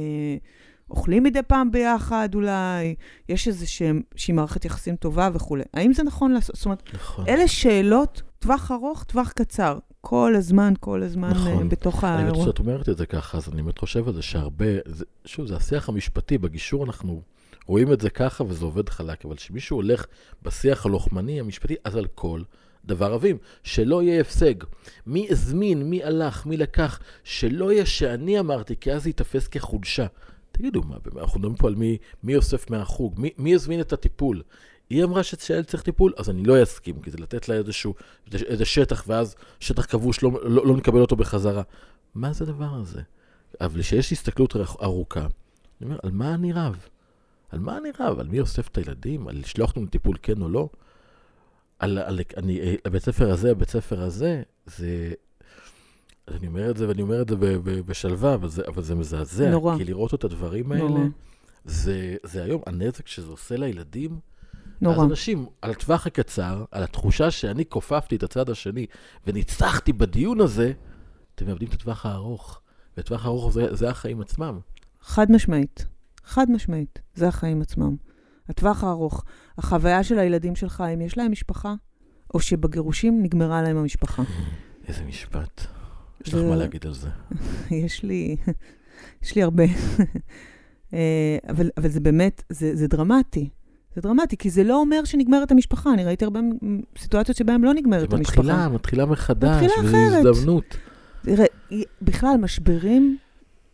אוכלים 0.89 1.23
מדי 1.23 1.41
פעם 1.47 1.71
ביחד 1.71 2.35
אולי, 2.35 2.95
יש 3.29 3.47
איזושהי 3.47 4.33
מערכת 4.33 4.65
יחסים 4.65 4.95
טובה 4.95 5.29
וכולי. 5.33 5.63
האם 5.73 5.93
זה 5.93 6.03
נכון 6.03 6.31
לעשות? 6.31 6.55
זאת 6.55 6.65
אומרת, 6.65 6.83
נכון. 6.93 7.25
אלה 7.27 7.47
שאלות, 7.47 8.21
טווח 8.39 8.71
ארוך, 8.71 9.03
טווח 9.03 9.31
קצר. 9.31 9.77
כל 10.01 10.35
הזמן, 10.35 10.73
כל 10.79 11.03
הזמן 11.03 11.29
נכון. 11.29 11.67
uh, 11.67 11.71
בתוך 11.71 12.03
האירוע. 12.03 12.29
אני 12.29 12.33
חושבת 12.33 12.55
שאת 12.55 12.59
אומרת 12.59 12.89
את 12.89 12.97
זה 12.97 13.05
ככה, 13.05 13.37
אז 13.37 13.49
אני 13.53 13.61
באמת 13.61 13.77
חושב 13.77 14.07
על 14.07 14.13
זה 14.13 14.21
שהרבה, 14.21 14.65
זה, 14.85 15.05
שוב, 15.25 15.45
זה 15.45 15.55
השיח 15.55 15.89
המשפטי, 15.89 16.37
בגישור 16.37 16.85
אנחנו 16.85 17.21
רואים 17.67 17.93
את 17.93 18.01
זה 18.01 18.09
ככה 18.09 18.43
וזה 18.43 18.65
עובד 18.65 18.89
חלק, 18.89 19.25
אבל 19.25 19.35
כשמישהו 19.35 19.77
הולך 19.77 20.05
בשיח 20.43 20.85
הלוחמני 20.85 21.39
המשפטי, 21.39 21.75
אז 21.83 21.95
על 21.95 22.07
כל 22.15 22.41
דבר 22.85 23.13
רבים, 23.13 23.37
שלא 23.63 24.03
יהיה 24.03 24.21
הפסק. 24.21 24.63
מי 25.05 25.27
הזמין, 25.29 25.89
מי 25.89 26.03
הלך, 26.03 26.45
מי 26.45 26.57
לקח, 26.57 26.99
שלא 27.23 27.71
יהיה 27.71 27.85
שאני 27.85 28.39
אמרתי, 28.39 28.75
כי 28.75 28.91
אז 28.91 29.03
זה 29.03 29.09
ייתפס 29.09 29.47
כחולשה. 29.47 30.05
תגידו, 30.51 30.81
מה, 30.81 30.95
אנחנו 31.21 31.39
מדברים 31.39 31.55
פה 31.55 31.67
על 31.67 31.75
מי, 31.75 31.97
מי 32.23 32.35
אוסף 32.35 32.69
מהחוג, 32.69 33.19
מי, 33.19 33.29
מי 33.37 33.55
הזמין 33.55 33.81
את 33.81 33.93
הטיפול. 33.93 34.41
היא 34.89 35.03
אמרה 35.03 35.23
שילד 35.23 35.65
צריך 35.65 35.83
טיפול, 35.83 36.13
אז 36.17 36.29
אני 36.29 36.43
לא 36.43 36.63
אסכים, 36.63 37.01
כי 37.01 37.11
זה 37.11 37.17
לתת 37.17 37.49
לה 37.49 37.55
איזשהו, 37.55 37.95
איזה 38.33 38.65
שטח, 38.65 39.03
ואז 39.07 39.35
שטח 39.59 39.85
כבוש, 39.85 40.23
לא, 40.23 40.31
לא, 40.43 40.67
לא 40.67 40.77
נקבל 40.77 41.01
אותו 41.01 41.15
בחזרה. 41.15 41.61
מה 42.15 42.33
זה 42.33 42.43
הדבר 42.43 42.73
הזה? 42.73 43.01
אבל 43.61 43.81
כשיש 43.81 44.11
הסתכלות 44.11 44.55
ארוכה, 44.81 45.19
אני 45.21 45.29
אומר, 45.81 45.97
על 46.03 46.11
מה 46.11 46.33
אני 46.33 46.53
רב? 46.53 46.87
על 47.49 47.59
מה 47.59 47.77
אני 47.77 47.89
רב? 47.99 48.19
על 48.19 48.27
מי 48.27 48.39
אוסף 48.39 48.67
את 48.67 48.77
הילדים? 48.77 49.27
על 49.27 49.37
לשלוח 49.37 49.69
אותם 49.69 49.83
לטיפול 49.83 50.17
כן 50.21 50.41
או 50.41 50.49
לא? 50.49 50.69
על, 51.79 51.97
על, 51.97 52.19
אני, 52.37 52.77
הבית 52.85 53.03
ספר 53.03 53.31
הזה, 53.31 53.51
הבית 53.51 53.69
ספר 53.69 54.01
הזה, 54.01 54.43
זה... 54.65 55.13
אני 56.27 56.47
אומר 56.47 56.71
את 56.71 56.77
זה 56.77 56.87
ואני 56.87 57.01
אומר 57.01 57.21
את 57.21 57.29
זה 57.29 57.35
בשלווה, 57.85 58.33
אבל 58.33 58.49
זה, 58.49 58.61
אבל 58.67 58.83
זה 58.83 58.95
מזעזע. 58.95 59.49
נורא. 59.49 59.77
כי 59.77 59.83
לראות 59.83 60.13
את 60.13 60.23
הדברים 60.23 60.71
האלה, 60.71 60.83
נורא. 60.83 61.01
זה, 61.65 62.15
זה 62.23 62.43
היום, 62.43 62.61
הנזק 62.65 63.07
שזה 63.07 63.27
עושה 63.27 63.57
לילדים, 63.57 64.19
נורא. 64.81 64.95
אז 64.95 65.03
אנשים, 65.03 65.45
על 65.61 65.71
הטווח 65.71 66.07
הקצר, 66.07 66.65
על 66.71 66.83
התחושה 66.83 67.31
שאני 67.31 67.65
כופפתי 67.65 68.15
את 68.15 68.23
הצד 68.23 68.49
השני 68.49 68.85
וניצחתי 69.27 69.93
בדיון 69.93 70.41
הזה, 70.41 70.73
אתם 71.35 71.45
מאבדים 71.45 71.67
את 71.67 71.73
הטווח 71.73 72.05
הארוך. 72.05 72.61
וטווח 72.97 73.25
הארוך 73.25 73.53
זה, 73.53 73.75
זה 73.75 73.89
החיים 73.89 74.21
עצמם. 74.21 74.59
חד 75.01 75.31
משמעית. 75.31 75.85
חד 76.27 76.51
משמעית. 76.51 76.99
זה 77.15 77.27
החיים 77.27 77.61
עצמם. 77.61 77.95
הטווח 78.49 78.83
הארוך, 78.83 79.23
החוויה 79.57 80.03
של 80.03 80.19
הילדים 80.19 80.55
שלך, 80.55 80.83
אם 80.93 81.01
יש 81.01 81.17
להם 81.17 81.31
משפחה, 81.31 81.75
או 82.33 82.39
שבגירושים 82.39 83.23
נגמרה 83.23 83.61
להם 83.61 83.77
המשפחה. 83.77 84.23
איזה 84.87 85.03
משפט. 85.03 85.61
יש 86.25 86.33
לך 86.33 86.43
מה 86.43 86.55
להגיד 86.55 86.85
על 86.85 86.93
זה. 86.93 87.09
יש 87.85 88.03
לי, 88.03 88.35
יש 89.23 89.35
לי 89.35 89.43
הרבה. 89.43 89.63
אה, 90.93 91.37
אבל, 91.49 91.69
אבל 91.77 91.89
זה 91.89 91.99
באמת, 91.99 92.43
זה, 92.49 92.75
זה 92.75 92.87
דרמטי. 92.87 93.49
זה 93.95 94.01
דרמטי, 94.01 94.37
כי 94.37 94.49
זה 94.49 94.63
לא 94.63 94.79
אומר 94.81 95.03
שנגמרת 95.03 95.51
המשפחה. 95.51 95.93
אני 95.93 96.05
ראיתי 96.05 96.25
הרבה 96.25 96.39
סיטואציות 96.97 97.37
שבהן 97.37 97.61
לא 97.61 97.73
נגמרת 97.73 98.13
המשפחה. 98.13 98.41
מתחילה, 98.41 98.69
מתחילה 98.69 99.05
מחדש, 99.05 99.63
מתחילה 99.63 100.19
וזו 100.19 100.29
הזדמנות. 100.29 100.77
בכלל, 102.01 102.37
משברים 102.37 103.17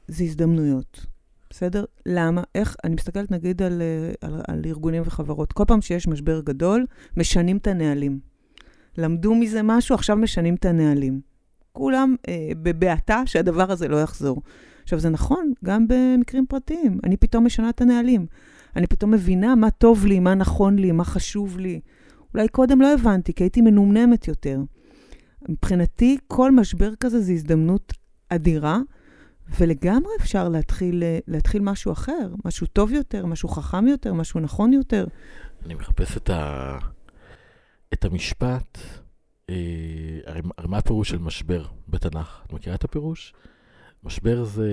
זה 0.08 0.24
הזדמנויות. 0.24 1.13
בסדר? 1.54 1.86
למה? 2.06 2.44
איך? 2.56 2.76
אני 2.84 2.96
מסתכלת 2.96 3.32
נגיד 3.32 3.62
על, 3.62 3.82
אה, 3.82 4.28
על, 4.28 4.42
על 4.48 4.62
ארגונים 4.66 5.04
וחברות. 5.06 5.54
כל 5.54 5.64
פעם 5.68 5.82
שיש 5.82 6.08
משבר 6.08 6.42
גדול, 6.42 6.86
משנים 7.18 7.58
את 7.58 7.68
הנהלים. 7.68 8.20
למדו 8.98 9.36
מזה 9.36 9.62
משהו, 9.64 9.96
עכשיו 9.96 10.16
משנים 10.16 10.56
את 10.56 10.66
הנהלים. 10.66 11.22
כולם 11.72 12.16
אה, 12.28 12.52
בבעתה 12.62 13.22
שהדבר 13.26 13.72
הזה 13.72 13.88
לא 13.88 14.02
יחזור. 14.02 14.42
עכשיו, 14.84 15.00
זה 15.00 15.10
נכון 15.10 15.54
גם 15.66 15.88
במקרים 15.88 16.46
פרטיים. 16.46 17.00
אני 17.04 17.18
פתאום 17.18 17.46
משנה 17.46 17.70
את 17.70 17.82
הנהלים. 17.82 18.26
אני 18.76 18.88
פתאום 18.88 19.12
מבינה 19.12 19.56
מה 19.56 19.72
טוב 19.72 20.06
לי, 20.06 20.20
מה 20.20 20.36
נכון 20.36 20.80
לי, 20.80 20.92
מה 20.92 21.04
חשוב 21.04 21.58
לי. 21.58 21.80
אולי 22.34 22.48
קודם 22.48 22.82
לא 22.82 22.94
הבנתי, 22.94 23.34
כי 23.34 23.44
הייתי 23.44 23.62
מנומנמת 23.62 24.28
יותר. 24.28 24.60
מבחינתי, 25.50 26.18
כל 26.28 26.52
משבר 26.52 26.96
כזה 26.96 27.22
זה 27.22 27.32
הזדמנות 27.32 27.94
אדירה, 28.30 28.80
ולגמרי 29.50 30.12
אפשר 30.20 30.50
להתחיל, 30.50 31.04
להתחיל 31.28 31.62
משהו 31.62 31.92
אחר, 31.92 32.30
משהו 32.46 32.68
טוב 32.68 32.92
יותר, 32.92 33.26
משהו 33.26 33.50
חכם 33.50 33.88
יותר, 33.88 34.14
משהו 34.14 34.40
נכון 34.40 34.74
יותר. 34.74 35.06
אני 35.66 35.74
מחפש 35.74 36.18
את, 36.18 36.30
ה... 36.30 36.78
את 37.94 38.06
המשפט, 38.06 38.78
אה, 39.50 39.56
הרי, 40.26 40.42
הרי 40.58 40.68
מה 40.68 40.78
הפירוש 40.78 41.10
של 41.10 41.18
משבר 41.18 41.66
בתנ"ך? 41.88 42.42
את 42.46 42.54
מכירה 42.54 42.76
את 42.76 42.84
הפירוש? 42.84 43.34
משבר 44.04 44.44
זה, 44.44 44.70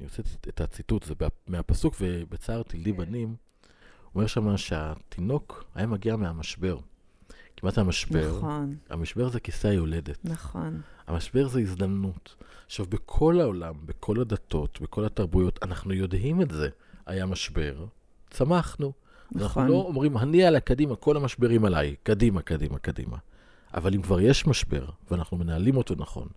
אני 0.00 0.08
רוצה 0.08 0.22
את 0.48 0.60
הציטוט, 0.60 1.02
זה 1.02 1.14
מהפסוק, 1.48 1.94
ובצער 2.00 2.62
תלדי 2.62 2.92
בנים, 2.92 3.34
אומר 4.14 4.26
שם 4.26 4.56
שהתינוק 4.56 5.64
היה 5.74 5.86
מגיע 5.86 6.16
מהמשבר. 6.16 6.78
כמעט 7.56 7.78
המשבר. 7.78 8.36
נכון. 8.38 8.76
המשבר 8.90 9.28
זה 9.28 9.40
כיסא 9.40 9.66
היולדת. 9.66 10.18
נכון. 10.24 10.80
המשבר 11.12 11.48
זה 11.48 11.60
הזדמנות. 11.60 12.34
עכשיו, 12.66 12.86
בכל 12.86 13.40
העולם, 13.40 13.74
בכל 13.86 14.20
הדתות, 14.20 14.78
בכל 14.82 15.04
התרבויות, 15.04 15.58
אנחנו 15.62 15.92
יודעים 15.92 16.42
את 16.42 16.50
זה. 16.50 16.68
היה 17.06 17.26
משבר, 17.26 17.84
צמחנו. 18.30 18.92
נכון. 19.32 19.62
אנחנו 19.62 19.68
לא 19.68 19.74
אומרים, 19.74 20.18
אני 20.18 20.44
עלה 20.44 20.60
קדימה, 20.60 20.96
כל 20.96 21.16
המשברים 21.16 21.64
עליי, 21.64 21.94
קדימה, 22.02 22.42
קדימה, 22.42 22.78
קדימה. 22.78 23.16
אבל 23.74 23.94
אם 23.94 24.02
כבר 24.02 24.20
יש 24.20 24.46
משבר, 24.46 24.84
ואנחנו 25.10 25.36
מנהלים 25.36 25.76
אותו 25.76 25.94
נכון, 25.98 26.28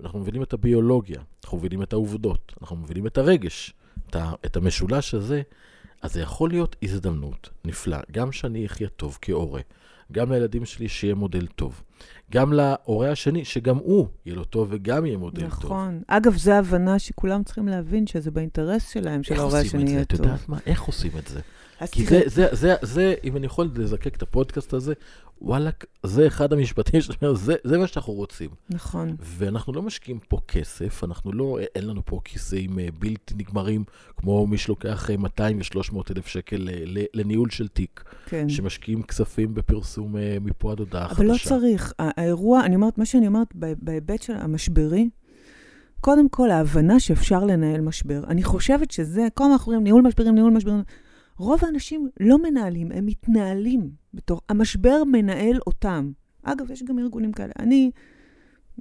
ואנחנו 0.00 0.18
מבינים 0.18 0.42
את 0.42 0.52
הביולוגיה, 0.52 1.20
אנחנו 1.44 1.58
מבינים 1.58 1.82
את 1.82 1.92
העובדות, 1.92 2.52
אנחנו 2.60 2.76
מבינים 2.76 3.06
את 3.06 3.18
הרגש, 3.18 3.74
את, 4.10 4.16
ה, 4.16 4.32
את 4.46 4.56
המשולש 4.56 5.14
הזה, 5.14 5.42
אז 6.02 6.12
זה 6.12 6.20
יכול 6.20 6.50
להיות 6.50 6.76
הזדמנות 6.82 7.50
נפלאה, 7.64 8.00
גם 8.10 8.32
שאני 8.32 8.66
אחיה 8.66 8.88
טוב 8.88 9.18
כהורה, 9.22 9.60
גם 10.12 10.32
לילדים 10.32 10.64
שלי 10.64 10.88
שיהיה 10.88 11.14
מודל 11.14 11.46
טוב, 11.46 11.82
גם 12.32 12.52
להורה 12.52 13.10
השני, 13.10 13.44
שגם 13.44 13.76
הוא 13.76 14.06
יהיה 14.26 14.36
לו 14.36 14.44
טוב 14.44 14.68
וגם 14.70 15.06
יהיה 15.06 15.18
מודל 15.18 15.46
נכון. 15.46 15.62
טוב. 15.62 15.70
נכון. 15.70 16.02
אגב, 16.06 16.36
זו 16.36 16.52
הבנה 16.52 16.98
שכולם 16.98 17.42
צריכים 17.42 17.68
להבין 17.68 18.06
שזה 18.06 18.30
באינטרס 18.30 18.90
שלהם, 18.90 19.22
של 19.22 19.34
ההורה 19.34 19.60
השני 19.60 19.90
יהיה 19.90 20.04
טוב. 20.04 20.20
איך 20.20 20.22
עושים 20.22 20.28
את 20.28 20.28
זה? 20.28 20.36
את 20.36 20.36
יודעת 20.36 20.48
מה? 20.48 20.58
איך 20.66 20.82
עושים 20.82 21.10
את 21.18 21.28
זה? 21.28 21.40
כי 21.92 22.06
זה, 22.06 22.20
זה, 22.26 22.48
זה, 22.52 22.74
זה, 22.82 23.14
אם 23.24 23.36
אני 23.36 23.46
יכול 23.46 23.70
לזקק 23.74 24.16
את 24.16 24.22
הפודקאסט 24.22 24.72
הזה, 24.72 24.92
וואלכ, 25.42 25.74
זה 26.02 26.26
אחד 26.26 26.52
המשפטים 26.52 27.00
אומר, 27.22 27.34
זה, 27.46 27.54
זה 27.64 27.78
מה 27.78 27.86
שאנחנו 27.86 28.12
רוצים. 28.12 28.50
נכון. 28.70 29.16
ואנחנו 29.20 29.72
לא 29.72 29.82
משקיעים 29.82 30.18
פה 30.28 30.38
כסף, 30.48 31.04
אנחנו 31.04 31.32
לא, 31.32 31.58
אין 31.74 31.86
לנו 31.86 32.02
פה 32.04 32.20
כיסאים 32.24 32.78
אה, 32.78 32.88
בלתי 32.98 33.34
נגמרים, 33.34 33.84
כמו 34.16 34.46
מי 34.46 34.58
שלוקח 34.58 35.10
200 35.18 35.58
ו-300 35.58 35.96
אלף 36.16 36.26
שקל 36.26 36.68
לניהול 37.14 37.50
של 37.50 37.68
תיק. 37.68 38.04
כן. 38.26 38.48
שמשקיעים 38.48 39.02
כספים 39.02 39.54
בפרסום 39.54 40.16
אה, 40.16 40.36
מפה 40.40 40.72
עד 40.72 40.78
הודעה 40.78 41.08
חדשה. 41.08 41.22
אבל 41.22 41.26
לא 41.26 41.36
צריך. 41.44 41.92
האירוע, 41.98 42.64
אני 42.64 42.74
אומרת, 42.74 42.98
מה 42.98 43.06
שאני 43.06 43.26
אומרת 43.26 43.48
בהיבט 43.54 44.22
של 44.22 44.32
המשברי, 44.36 45.08
קודם 46.00 46.28
כל, 46.28 46.50
ההבנה 46.50 47.00
שאפשר 47.00 47.44
לנהל 47.44 47.80
משבר. 47.80 48.24
אני 48.28 48.42
חושבת 48.42 48.90
שזה, 48.90 49.26
כל 49.34 49.44
הזמן 49.44 49.52
אנחנו 49.52 49.72
אומרים, 49.72 49.84
ניהול 49.84 50.02
משברים, 50.02 50.34
ניהול 50.34 50.52
משברים. 50.52 50.82
רוב 51.38 51.64
האנשים 51.64 52.08
לא 52.20 52.38
מנהלים, 52.38 52.92
הם 52.92 53.06
מתנהלים. 53.06 53.90
בתור, 54.14 54.40
המשבר 54.48 55.04
מנהל 55.04 55.58
אותם. 55.66 56.12
אגב, 56.42 56.70
יש 56.70 56.82
גם 56.82 56.98
ארגונים 56.98 57.32
כאלה. 57.32 57.52
אני, 57.58 57.90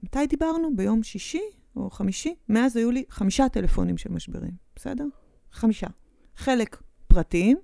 מתי 0.04 0.28
דיברנו? 0.28 0.76
ביום 0.76 1.04
שישי 1.04 1.42
או 1.76 1.90
חמישי? 1.90 2.36
מאז 2.50 2.78
היו 2.78 2.92
לי 2.92 3.04
חמישה 3.10 3.50
טלפונים 3.50 3.98
של 3.98 4.12
משברים, 4.12 4.52
בסדר? 4.76 5.06
חמישה. 5.52 5.88
חלק 6.36 6.82
פרטיים, 7.08 7.58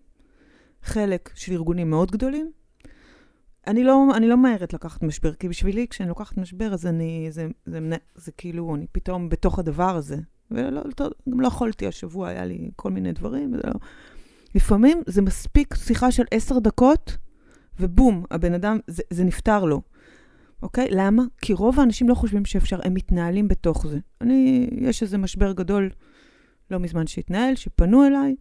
חלק 0.81 1.29
של 1.35 1.53
ארגונים 1.53 1.89
מאוד 1.89 2.11
גדולים. 2.11 2.51
אני 3.67 3.83
לא, 3.83 4.05
אני 4.15 4.27
לא 4.27 4.37
מהרת 4.37 4.73
לקחת 4.73 5.03
משבר, 5.03 5.33
כי 5.33 5.49
בשבילי, 5.49 5.87
כשאני 5.87 6.09
לוקחת 6.09 6.37
משבר, 6.37 6.73
אז 6.73 6.85
אני, 6.85 7.27
זה, 7.29 7.47
זה, 7.65 7.79
זה, 7.89 7.97
זה 8.15 8.31
כאילו, 8.31 8.75
אני 8.75 8.87
פתאום 8.91 9.29
בתוך 9.29 9.59
הדבר 9.59 9.95
הזה. 9.95 10.17
ולא, 10.51 10.81
גם 11.29 11.39
לא 11.39 11.47
יכולתי, 11.47 11.87
השבוע 11.87 12.27
היה 12.27 12.45
לי 12.45 12.71
כל 12.75 12.91
מיני 12.91 13.11
דברים, 13.11 13.53
וזה 13.53 13.61
לא... 13.65 13.73
לפעמים 14.55 15.01
זה 15.07 15.21
מספיק 15.21 15.75
שיחה 15.75 16.11
של 16.11 16.23
עשר 16.31 16.59
דקות, 16.59 17.17
ובום, 17.79 18.23
הבן 18.31 18.53
אדם, 18.53 18.79
זה, 18.87 19.03
זה 19.09 19.23
נפתר 19.23 19.65
לו. 19.65 19.81
אוקיי? 20.63 20.87
למה? 20.91 21.23
כי 21.41 21.53
רוב 21.53 21.79
האנשים 21.79 22.09
לא 22.09 22.15
חושבים 22.15 22.45
שאפשר, 22.45 22.79
הם 22.83 22.93
מתנהלים 22.93 23.47
בתוך 23.47 23.87
זה. 23.87 23.99
אני, 24.21 24.69
יש 24.71 25.03
איזה 25.03 25.17
משבר 25.17 25.51
גדול 25.51 25.89
לא 26.71 26.79
מזמן 26.79 27.07
שהתנהל, 27.07 27.55
שפנו 27.55 28.07
אליי, 28.07 28.35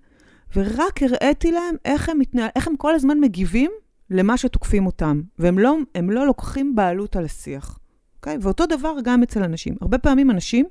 ורק 0.57 1.03
הראיתי 1.03 1.53
להם 1.53 1.75
איך 1.85 2.09
הם, 2.09 2.19
מתנהל, 2.19 2.49
איך 2.57 2.69
הם 2.69 2.77
כל 2.77 2.95
הזמן 2.95 3.21
מגיבים 3.21 3.71
למה 4.11 4.37
שתוקפים 4.37 4.87
אותם, 4.87 5.23
והם 5.39 5.59
לא, 5.59 5.77
לא 6.03 6.27
לוקחים 6.27 6.75
בעלות 6.75 7.17
על 7.17 7.25
השיח. 7.25 7.79
אוקיי? 8.17 8.37
ואותו 8.41 8.67
דבר 8.67 8.95
גם 9.05 9.23
אצל 9.23 9.43
אנשים. 9.43 9.75
הרבה 9.81 9.99
פעמים 9.99 10.31
אנשים, 10.31 10.67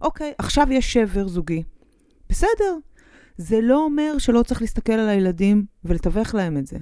אוקיי, 0.00 0.32
עכשיו 0.38 0.66
יש 0.70 0.92
שבר 0.92 1.28
זוגי. 1.28 1.62
בסדר, 2.28 2.76
זה 3.36 3.60
לא 3.60 3.84
אומר 3.84 4.18
שלא 4.18 4.42
צריך 4.42 4.60
להסתכל 4.60 4.92
על 4.92 5.08
הילדים 5.08 5.64
ולתווך 5.84 6.34
להם 6.34 6.56
את 6.56 6.66
זה. 6.66 6.78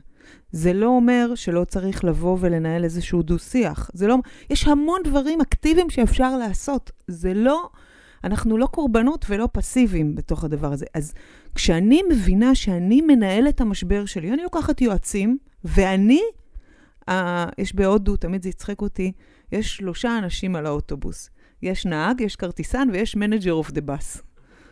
זה 0.53 0.73
לא 0.73 0.87
אומר 0.87 1.35
שלא 1.35 1.65
צריך 1.65 2.05
לבוא 2.05 2.37
ולנהל 2.41 2.85
איזשהו 2.85 3.23
דו-שיח. 3.23 3.91
זה 3.95 4.07
לא... 4.07 4.17
יש 4.51 4.69
המון 4.69 5.01
דברים 5.05 5.41
אקטיביים 5.41 5.91
שאפשר 5.91 6.37
לעשות. 6.37 6.91
זה 7.07 7.35
לא... 7.35 7.69
אנחנו 8.25 8.59
לא 8.59 8.67
קורבנות 8.67 9.27
ולא 9.29 9.49
פסיביים 9.53 10.15
בתוך 10.15 10.45
הדבר 10.45 10.73
הזה. 10.73 10.87
אז 10.95 11.15
כשאני 11.55 12.03
מבינה 12.11 12.55
שאני 12.55 13.01
מנהלת 13.01 13.55
את 13.55 13.61
המשבר 13.61 14.05
שלי, 14.05 14.33
אני 14.33 14.43
לוקחת 14.43 14.81
יועצים, 14.81 15.39
ואני, 15.65 16.23
אה, 17.09 17.47
יש 17.59 17.75
בהודו, 17.75 18.17
תמיד 18.17 18.43
זה 18.43 18.49
יצחק 18.49 18.83
אותי, 18.83 19.13
יש 19.53 19.77
שלושה 19.77 20.19
אנשים 20.19 20.57
על 20.57 20.67
האוטובוס. 20.67 21.31
יש 21.63 21.87
נהג, 21.87 22.21
יש 22.21 22.37
כרטיסן 22.37 22.89
ויש 22.93 23.17
manager 23.16 23.53
of 23.53 23.71
the 23.71 23.81
bus. 23.81 24.23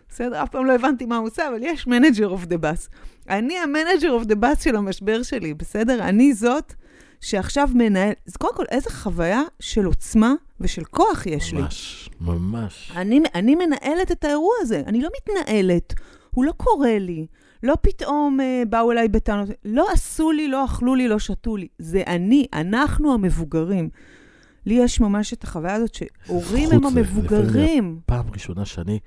בסדר? 0.09 0.42
אף 0.42 0.48
פעם 0.48 0.66
לא 0.66 0.72
הבנתי 0.74 1.06
מה 1.06 1.16
הוא 1.16 1.26
עושה, 1.26 1.48
אבל 1.48 1.59
יש 1.62 1.86
manager 1.86 2.28
of 2.28 2.44
the 2.44 2.59
bus. 2.59 2.88
אני 3.28 3.59
ה-manager 3.59 4.11
of 4.11 4.24
the 4.24 4.34
bus 4.34 4.64
של 4.64 4.76
המשבר 4.76 5.22
שלי, 5.22 5.54
בסדר? 5.54 6.02
אני 6.02 6.34
זאת 6.34 6.74
שעכשיו 7.20 7.68
מנהל... 7.74 8.12
אז 8.28 8.36
קודם 8.36 8.54
כל, 8.54 8.64
איזה 8.70 8.90
חוויה 8.90 9.42
של 9.61 9.84
עוצמה 9.84 10.34
ושל 10.61 10.84
כוח 10.84 11.26
יש 11.26 11.54
ממש, 11.54 12.09
לי. 12.11 12.26
ממש, 12.26 12.38
ממש. 12.40 12.92
אני, 12.96 13.20
אני 13.34 13.54
מנהלת 13.54 14.12
את 14.12 14.24
האירוע 14.24 14.54
הזה, 14.61 14.82
אני 14.86 15.00
לא 15.02 15.09
מתנהלת, 15.16 15.94
הוא 16.30 16.44
לא 16.44 16.52
קורה 16.56 16.98
לי. 16.98 17.26
לא 17.62 17.74
פתאום 17.82 18.40
אה, 18.40 18.62
באו 18.68 18.92
אליי 18.92 19.09
בטענות, 19.09 19.48
לא 19.64 19.86
עשו 19.92 20.32
לי, 20.32 20.48
לא 20.48 20.64
אכלו 20.64 20.94
לי, 20.94 21.09
לא 21.09 21.18
שתו 21.18 21.56
לי. 21.56 21.68
זה 21.78 22.02
אני, 22.06 22.46
אנחנו 22.52 23.14
המבוגרים. 23.14 23.88
לי 24.66 24.74
יש 24.74 25.00
ממש 25.00 25.32
את 25.32 25.44
החוויה 25.44 25.74
הזאת 25.74 25.94
שהורים 25.94 26.68
הם 26.72 26.86
המבוגרים. 26.86 28.00
פעם 28.06 28.30
ראשונה 28.32 28.64
שאני 28.64 28.98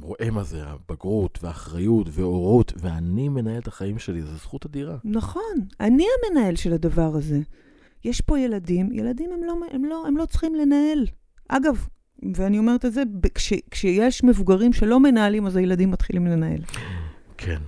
רואה 0.00 0.30
מה 0.30 0.42
זה 0.42 0.62
הבגרות 0.66 1.38
והאחריות 1.42 2.06
והורות, 2.10 2.72
ואני 2.76 3.28
מנהל 3.28 3.58
את 3.58 3.68
החיים 3.68 3.98
שלי, 3.98 4.22
זו 4.22 4.36
זכות 4.36 4.66
אדירה. 4.66 4.96
נכון, 5.04 5.54
אני 5.80 6.04
המנהל 6.28 6.56
של 6.56 6.72
הדבר 6.72 7.14
הזה. 7.14 7.40
יש 8.04 8.20
פה 8.20 8.38
ילדים, 8.38 8.92
ילדים 8.92 9.30
הם 9.32 9.44
לא, 9.44 9.54
הם 9.70 9.84
לא, 9.84 10.04
הם 10.06 10.16
לא 10.16 10.26
צריכים 10.26 10.54
לנהל. 10.54 11.06
אגב, 11.48 11.86
ואני 12.34 12.58
אומרת 12.58 12.84
את 12.84 12.92
זה, 12.92 13.02
כש, 13.34 13.52
כשיש 13.70 14.24
מבוגרים 14.24 14.72
שלא 14.72 15.00
מנהלים, 15.00 15.46
אז 15.46 15.56
הילדים 15.56 15.90
מתחילים 15.90 16.26
לנהל. 16.26 16.60
כן. 17.36 17.62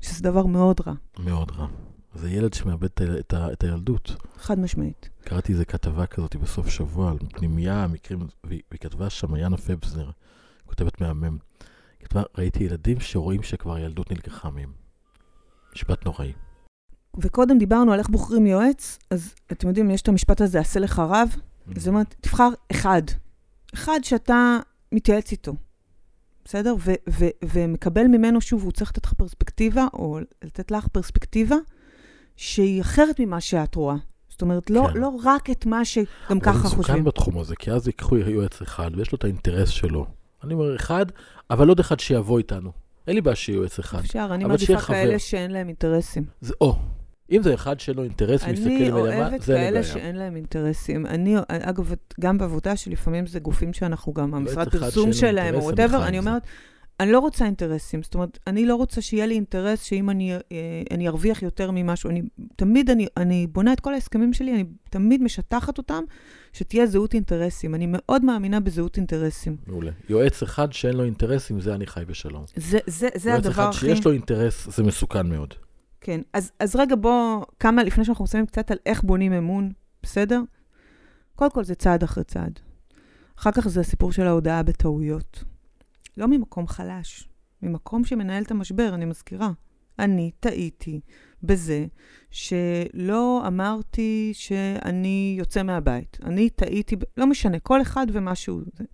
שזה 0.00 0.22
דבר 0.22 0.46
מאוד 0.46 0.80
רע. 0.86 0.94
מאוד 1.18 1.50
רע. 1.50 1.66
זה 2.14 2.30
ילד 2.30 2.54
שמאבד 2.54 2.84
את, 2.84 3.02
את, 3.18 3.34
את 3.52 3.64
הילדות. 3.64 4.16
חד 4.36 4.60
משמעית. 4.60 5.08
קראתי 5.20 5.52
איזה 5.52 5.64
כתבה 5.64 6.06
כזאת 6.06 6.36
בסוף 6.36 6.68
שבוע 6.68 7.10
על 7.10 7.18
פנימייה, 7.32 7.86
מקרים, 7.86 8.26
והיא 8.44 8.62
כתבה 8.80 9.10
שם 9.10 9.36
יאנה 9.36 9.56
פבזנר, 9.56 10.10
כותבת 10.66 11.00
מהמם. 11.00 11.38
כתבה, 12.04 12.22
ראיתי 12.38 12.64
ילדים 12.64 13.00
שרואים 13.00 13.42
שכבר 13.42 13.78
ילדות 13.78 14.10
נלקחה 14.10 14.50
מהם. 14.50 14.72
משפט 15.74 16.06
נוראי. 16.06 16.32
וקודם 17.18 17.58
דיברנו 17.58 17.92
על 17.92 17.98
איך 17.98 18.08
בוחרים 18.08 18.46
יועץ, 18.46 18.98
אז 19.10 19.34
אתם 19.52 19.68
יודעים, 19.68 19.90
יש 19.90 20.02
את 20.02 20.08
המשפט 20.08 20.40
הזה, 20.40 20.60
עשה 20.60 20.80
לך 20.80 20.98
רב. 20.98 21.28
Mm-hmm. 21.36 21.78
זאת 21.78 21.88
אומרת, 21.88 22.14
תבחר 22.20 22.48
אחד. 22.72 23.02
אחד 23.74 24.00
שאתה 24.02 24.58
מתייעץ 24.92 25.32
איתו, 25.32 25.52
בסדר? 26.44 26.74
ו- 26.78 26.94
ו- 27.10 27.28
ומקבל 27.44 28.06
ממנו, 28.06 28.40
שוב, 28.40 28.62
הוא 28.62 28.72
צריך 28.72 28.90
לתת 28.90 29.04
לך 29.04 29.12
פרספקטיבה, 29.12 29.86
או 29.92 30.18
לתת 30.44 30.70
לך 30.70 30.88
פרספקטיבה, 30.88 31.56
שהיא 32.36 32.80
אחרת 32.80 33.20
ממה 33.20 33.40
שאת 33.40 33.74
רואה. 33.74 33.96
זאת 34.28 34.42
אומרת, 34.42 34.70
לא, 34.70 34.86
כן. 34.92 34.98
לא 34.98 35.12
רק 35.24 35.50
את 35.50 35.66
מה 35.66 35.84
שגם 35.84 36.40
ככה 36.40 36.58
חושבים. 36.58 36.58
אבל 36.58 36.62
זה 36.62 36.76
מסוכן 36.78 37.04
בתחום 37.04 37.38
הזה, 37.38 37.56
כי 37.56 37.70
אז 37.70 37.86
ייקחו 37.86 38.16
יועץ 38.16 38.62
אחד, 38.62 38.90
ויש 38.96 39.12
לו 39.12 39.16
את 39.16 39.24
האינטרס 39.24 39.68
שלו. 39.68 40.06
אני 40.44 40.54
אומר 40.54 40.76
אחד, 40.76 41.06
אבל 41.50 41.68
עוד 41.68 41.80
אחד 41.80 42.00
שיבוא 42.00 42.38
איתנו. 42.38 42.72
אין 43.06 43.14
לי 43.14 43.20
בעיה 43.20 43.36
שיהיה 43.36 43.56
יועץ 43.56 43.78
אחד. 43.78 43.98
אפשר, 43.98 44.28
אני 44.30 44.44
מעדיפה 44.44 44.80
כאלה 44.80 45.18
שאין 45.18 45.50
להם 45.50 45.68
אינטרסים. 45.68 46.24
זה, 46.40 46.54
או, 46.60 46.76
אם 47.30 47.42
זה 47.42 47.54
אחד 47.54 47.80
שאין 47.80 47.96
לו 47.96 48.02
אינטרס, 48.02 48.44
מסתכל 48.44 48.68
מלמעלה, 48.68 48.68
זה 48.70 48.76
אין 48.76 48.84
לי 48.84 48.90
בעיה. 48.90 49.12
אני 49.12 49.20
אוהבת 49.20 49.44
כאלה 49.44 49.82
שאין 49.82 50.16
להם 50.16 50.36
אינטרסים. 50.36 51.06
אני, 51.06 51.36
אגב, 51.48 51.94
גם 52.20 52.38
בעבודה 52.38 52.76
שלפעמים 52.76 53.26
זה 53.26 53.40
גופים 53.40 53.72
שאנחנו 53.72 54.12
גם, 54.12 54.34
המשרד 54.34 54.68
פרסום 54.68 55.12
שלהם, 55.12 55.54
או 55.54 55.62
whatever, 55.62 56.06
אני 56.08 56.18
אומרת, 56.18 56.42
אני 57.00 57.12
לא 57.12 57.18
רוצה 57.18 57.44
אינטרסים. 57.44 58.02
זאת 58.02 58.14
אומרת, 58.14 58.38
אני 58.46 58.66
לא 58.66 58.74
רוצה 58.74 59.00
שיהיה 59.00 59.26
לי 59.26 59.34
אינטרס 59.34 59.82
שאם 59.82 60.10
אני, 60.10 60.34
אה, 60.34 60.38
אני 60.90 61.08
ארוויח 61.08 61.42
יותר 61.42 61.70
ממשהו, 61.70 62.10
אני 62.10 62.22
תמיד, 62.56 62.90
אני, 62.90 63.06
אני 63.16 63.46
בונה 63.46 63.72
את 63.72 63.80
כל 63.80 63.94
ההסכמים 63.94 64.32
שלי, 64.32 64.54
אני 64.54 64.64
תמיד 64.90 65.22
משטחת 65.22 65.78
אותם, 65.78 66.04
שתהיה 66.52 66.86
זהות 66.86 67.14
אינטרסים. 67.14 67.74
אני 67.74 67.86
מאוד 67.88 68.24
מאמינה 68.24 68.60
בזהות 68.60 68.96
אינטרסים. 68.96 69.56
מעולה. 69.66 69.90
יועץ 70.08 70.42
אחד 70.42 70.72
שאין 70.72 70.96
לו 70.96 71.04
אינטרסים, 71.04 71.60
זה 71.60 71.74
אני 71.74 71.86
חי 71.86 72.04
בשלום. 72.06 72.44
זה, 72.56 72.78
זה, 72.86 73.08
זה 73.14 73.30
יועץ 73.30 73.46
הדבר 73.46 73.62
אחד 73.62 73.68
הכי... 73.68 73.86
שיש 73.86 74.06
לו 74.06 74.12
אינטרס, 74.12 74.76
זה 74.76 74.82
מסוכן 74.82 75.26
מאוד. 75.26 75.54
כן. 76.00 76.20
אז, 76.32 76.52
אז 76.58 76.76
רגע, 76.76 76.96
בוא, 76.96 77.44
כמה, 77.58 77.84
לפני 77.84 78.04
שאנחנו 78.04 78.24
מסיימים 78.24 78.46
קצת 78.46 78.70
על 78.70 78.78
איך 78.86 79.02
בונים 79.02 79.32
אמון, 79.32 79.72
בסדר? 80.02 80.40
קודם 81.36 81.50
כל 81.50 81.64
זה 81.64 81.74
צעד 81.74 82.02
אחרי 82.02 82.24
צעד. 82.24 82.60
אחר 83.38 83.50
כך 83.50 83.68
זה 83.68 83.80
הסיפור 83.80 84.12
של 84.12 84.26
ההודעה 84.26 84.62
בטעויות. 84.62 85.44
לא 86.16 86.28
ממקום 86.28 86.66
חלש, 86.66 87.28
ממקום 87.62 88.04
שמנהל 88.04 88.42
את 88.42 88.50
המשבר, 88.50 88.90
אני 88.94 89.04
מזכירה. 89.04 89.50
אני 89.98 90.30
טעיתי 90.40 91.00
בזה 91.42 91.86
שלא 92.30 93.42
אמרתי 93.46 94.30
שאני 94.34 95.34
יוצא 95.38 95.62
מהבית. 95.62 96.18
אני 96.22 96.50
טעיתי. 96.50 96.96
לא 97.16 97.26
משנה, 97.26 97.58
כל 97.58 97.82
אחד. 97.82 98.06
זה. 98.78 98.84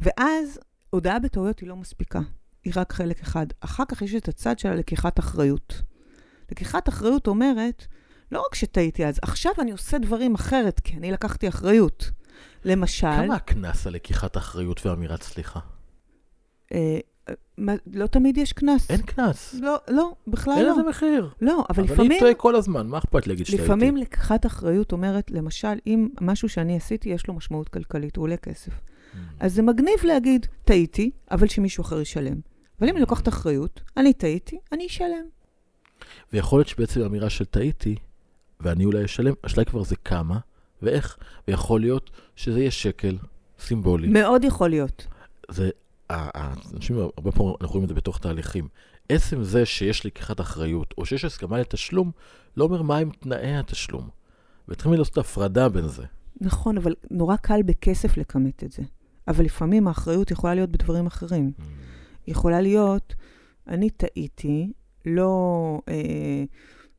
ואז 0.00 0.60
הודעה 0.90 1.18
בטעויות 1.18 1.60
היא 1.60 1.68
לא 1.68 1.76
מספיקה, 1.76 2.20
היא 2.64 2.72
רק 2.76 2.92
חלק 2.92 3.20
אחד. 3.20 3.46
אחר 3.60 3.84
כך 3.88 4.02
יש 4.02 4.14
את 4.14 4.28
הצד 4.28 4.58
של 4.58 4.68
הלקיחת 4.68 5.18
אחריות. 5.18 5.82
לקיחת 6.50 6.88
אחריות 6.88 7.26
אומרת, 7.26 7.86
לא 8.32 8.42
רק 8.46 8.54
שטעיתי 8.54 9.06
אז, 9.06 9.18
עכשיו 9.22 9.52
אני 9.58 9.70
עושה 9.70 9.98
דברים 9.98 10.34
אחרת, 10.34 10.80
כי 10.80 10.96
אני 10.96 11.12
לקחתי 11.12 11.48
אחריות. 11.48 12.10
למשל... 12.64 13.06
כמה 13.24 13.34
הקנס 13.34 13.86
על 13.86 13.92
לקיחת 13.92 14.36
אחריות 14.36 14.86
ואמירת 14.86 15.22
סליחה? 15.22 15.60
אה, 16.74 16.98
מה, 17.58 17.72
לא 17.92 18.06
תמיד 18.06 18.38
יש 18.38 18.52
קנס. 18.52 18.90
אין 18.90 19.02
קנס. 19.02 19.54
לא, 19.60 19.76
לא, 19.88 20.12
בכלל 20.26 20.54
אין 20.56 20.66
לא. 20.66 20.72
לזה 20.72 20.82
מחיר. 20.82 21.30
לא, 21.40 21.64
אבל 21.70 21.82
אבל 21.84 21.92
לפעמים, 21.92 22.10
אני 22.10 22.20
טועה 22.20 22.34
כל 22.34 22.56
הזמן, 22.56 22.86
מה 22.86 22.98
אכפת 22.98 23.26
להגיד 23.26 23.46
שטעיתי? 23.46 23.64
לפעמים 23.64 23.96
לקיחת 23.96 24.46
אחריות 24.46 24.92
אומרת, 24.92 25.30
למשל, 25.30 25.78
אם 25.86 26.08
משהו 26.20 26.48
שאני 26.48 26.76
עשיתי, 26.76 27.08
יש 27.08 27.26
לו 27.26 27.34
משמעות 27.34 27.68
כלכלית, 27.68 28.16
הוא 28.16 28.22
עולה 28.22 28.36
כסף. 28.36 28.72
Mm. 28.72 29.16
אז 29.40 29.54
זה 29.54 29.62
מגניב 29.62 30.04
להגיד, 30.04 30.46
טעיתי, 30.64 31.10
אבל 31.30 31.48
שמישהו 31.48 31.82
אחר 31.82 32.00
ישלם. 32.00 32.40
אבל 32.80 32.88
אם 32.88 32.94
אני 32.94 33.00
לוקחת 33.00 33.28
אחריות, 33.28 33.80
אני 33.96 34.12
טעיתי, 34.12 34.58
אני 34.72 34.86
אשלם. 34.86 35.24
ויכול 36.32 36.58
להיות 36.58 36.68
שבעצם 36.68 37.02
האמירה 37.02 37.30
של 37.30 37.44
טעיתי, 37.44 37.96
ואני 38.60 38.84
אולי 38.84 39.04
אשלם, 39.04 39.34
השאלה 39.44 39.64
כבר 39.64 39.84
זה 39.84 39.96
כמה 39.96 40.38
ואיך, 40.82 41.18
ויכול 41.48 41.80
להיות 41.80 42.10
שזה 42.36 42.58
יהיה 42.60 42.70
שקל 42.70 43.18
סימבולי. 43.58 44.08
מאוד 44.08 44.44
יכול 44.44 44.70
להיות. 44.70 45.06
זה, 45.50 45.70
אנשים, 46.10 46.96
הרבה 46.98 47.32
פעמים 47.32 47.54
אנחנו 47.60 47.72
רואים 47.72 47.84
את 47.84 47.88
זה 47.88 47.94
בתוך 47.94 48.18
תהליכים. 48.18 48.68
עצם 49.08 49.42
זה 49.42 49.66
שיש 49.66 50.06
לקיחת 50.06 50.40
אחריות, 50.40 50.94
או 50.98 51.06
שיש 51.06 51.24
הסכמה 51.24 51.58
לתשלום, 51.58 52.10
לא 52.56 52.64
אומר 52.64 52.82
מהם 52.82 53.10
תנאי 53.10 53.56
התשלום. 53.56 54.08
וצריכים 54.68 54.92
לעשות 54.92 55.18
הפרדה 55.18 55.68
בין 55.68 55.88
זה. 55.88 56.04
נכון, 56.40 56.78
אבל 56.78 56.94
נורא 57.10 57.36
קל 57.36 57.62
בכסף 57.62 58.16
לכמת 58.16 58.64
את 58.64 58.72
זה. 58.72 58.82
אבל 59.28 59.44
לפעמים 59.44 59.88
האחריות 59.88 60.30
יכולה 60.30 60.54
להיות 60.54 60.70
בדברים 60.70 61.06
אחרים. 61.06 61.52
יכולה 62.26 62.60
להיות, 62.60 63.14
אני 63.66 63.90
טעיתי, 63.90 64.72
לא, 65.06 65.80
אה, 65.88 66.44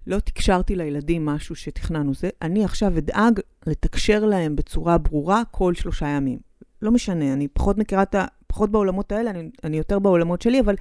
לא 0.07 0.19
תקשרתי 0.19 0.75
לילדים 0.75 1.25
משהו 1.25 1.55
שתכננו 1.55 2.13
זה, 2.13 2.29
אני 2.41 2.63
עכשיו 2.65 2.97
אדאג 2.97 3.39
לתקשר 3.67 4.25
להם 4.25 4.55
בצורה 4.55 4.97
ברורה 4.97 5.41
כל 5.51 5.73
שלושה 5.73 6.07
ימים. 6.07 6.39
לא 6.81 6.91
משנה, 6.91 7.33
אני 7.33 7.47
פחות 7.47 7.77
מכירה 7.77 8.03
את 8.03 8.15
ה... 8.15 8.25
פחות 8.49 8.71
בעולמות 8.71 9.11
האלה, 9.11 9.29
אני, 9.29 9.49
אני 9.63 9.77
יותר 9.77 9.99
בעולמות 9.99 10.41
שלי, 10.41 10.59
אבל 10.59 10.75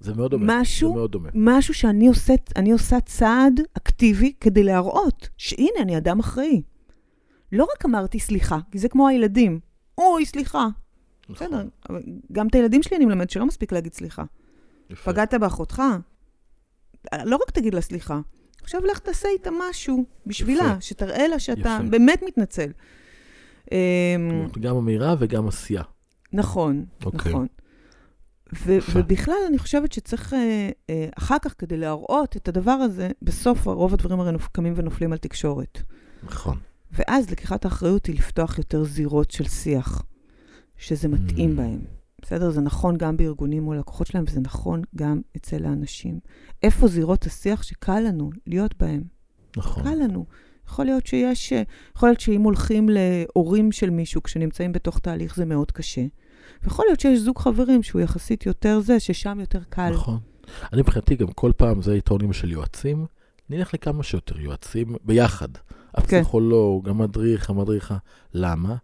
זה 0.00 0.14
מאוד 0.14 0.30
דומה. 0.30 0.60
משהו- 0.60 0.88
זה 0.90 0.94
מאוד 0.96 1.12
דומה. 1.12 1.28
משהו 1.34 1.74
שאני 1.74 2.08
עושה, 2.08 2.34
עושה 2.72 3.00
צעד 3.00 3.60
אקטיבי 3.76 4.32
כדי 4.40 4.62
להראות 4.62 5.28
שהנה, 5.36 5.80
אני 5.80 5.96
אדם 5.98 6.18
אחראי. 6.18 6.62
לא 7.52 7.66
רק 7.76 7.84
אמרתי 7.86 8.18
סליחה, 8.20 8.58
כי 8.70 8.78
זה 8.78 8.88
כמו 8.88 9.08
הילדים. 9.08 9.60
אוי, 9.98 10.26
סליחה. 10.26 10.66
נכון. 11.28 11.46
בסדר, 11.46 11.68
גם 12.32 12.46
את 12.46 12.54
הילדים 12.54 12.82
שלי 12.82 12.96
אני 12.96 13.04
מלמד 13.06 13.30
שלא 13.30 13.46
מספיק 13.46 13.72
להגיד 13.72 13.94
סליחה. 13.94 14.24
יפה. 14.90 15.12
פגעת 15.12 15.34
באחותך, 15.34 15.82
לא 17.24 17.36
רק 17.36 17.50
תגיד 17.50 17.74
לה 17.74 17.80
סליחה, 17.80 18.20
עכשיו 18.62 18.84
לך 18.84 18.98
תעשה 18.98 19.28
איתה 19.28 19.50
משהו 19.70 20.04
בשבילה, 20.26 20.64
יפה. 20.64 20.80
שתראה 20.80 21.28
לה 21.28 21.38
שאתה 21.38 21.60
יפה. 21.60 21.78
באמת 21.90 22.22
מתנצל. 22.26 22.70
אמ, 23.72 23.76
גם 24.60 24.76
אמירה 24.76 25.14
וגם 25.18 25.48
עשייה. 25.48 25.82
נכון, 26.32 26.84
אוקיי. 27.04 27.32
נכון. 27.32 27.46
ו-. 28.66 28.78
ובכלל, 28.94 29.34
אני 29.48 29.58
חושבת 29.58 29.92
שצריך 29.92 30.34
אה, 30.34 30.70
אה, 30.90 31.08
אחר 31.18 31.36
כך, 31.42 31.54
כדי 31.58 31.76
להראות 31.76 32.36
את 32.36 32.48
הדבר 32.48 32.70
הזה, 32.70 33.08
בסוף 33.22 33.66
רוב 33.66 33.94
הדברים 33.94 34.20
הרי 34.20 34.36
קמים 34.52 34.72
ונופלים 34.76 35.12
על 35.12 35.18
תקשורת. 35.18 35.82
נכון. 36.22 36.58
ואז 36.92 37.30
לקיחת 37.30 37.64
האחריות 37.64 38.06
היא 38.06 38.14
לפתוח 38.14 38.58
יותר 38.58 38.84
זירות 38.84 39.30
של 39.30 39.44
שיח, 39.48 40.02
שזה 40.76 41.08
מתאים 41.08 41.52
Mm. 41.52 41.56
בהם. 41.56 41.80
בסדר? 42.22 42.50
זה 42.50 42.60
נכון 42.60 42.96
גם 42.96 43.16
בארגונים 43.16 43.62
מול 43.62 43.78
לקוחות 43.78 44.06
שלהם, 44.06 44.24
וזה 44.28 44.40
נכון 44.40 44.82
גם 44.96 45.20
אצל 45.36 45.64
האנשים. 45.64 46.20
איפה 46.62 46.88
זירות 46.88 47.26
השיח 47.26 47.62
שקל 47.62 48.00
לנו 48.00 48.30
להיות 48.46 48.74
בהם? 48.78 49.02
נכון. 49.56 49.82
קל 49.82 49.94
לנו. 49.94 50.26
יכול 50.66 50.84
להיות 50.84 51.06
שיש, 51.06 51.52
אה, 51.52 51.62
יכול 51.96 52.08
להיות 52.08 52.20
שאם 52.20 52.42
הולכים 52.42 52.88
להורים 52.88 53.72
של 53.72 53.90
מישהו 53.90 54.22
כשנמצאים 54.22 54.72
בתוך 54.72 54.98
תהליך 54.98 55.36
זה 55.36 55.44
מאוד 55.44 55.70
קשה. 55.72 56.04
ויכול 56.64 56.84
להיות 56.88 57.00
שיש 57.00 57.18
זוג 57.20 57.38
חברים 57.38 57.82
שהוא 57.82 58.00
יחסית 58.00 58.46
יותר 58.46 58.80
זה, 58.80 59.00
ששם 59.00 59.40
יותר 59.40 59.60
קל. 59.68 59.90
נכון. 59.90 60.18
אני 60.72 60.80
מבחינתי 60.80 61.16
גם 61.16 61.26
כל 61.26 61.52
פעם, 61.56 61.82
זה 61.82 61.92
היתרונים 61.92 62.32
של 62.32 62.50
יועצים, 62.50 63.06
נלך 63.50 63.74
לכמה 63.74 64.02
שיותר 64.02 64.40
יועצים 64.40 64.96
ביחד. 65.04 65.48
הפסיכולוג, 65.94 66.88
המדריך, 66.88 67.50
המדריכה. 67.50 67.96
למה? 68.34 68.76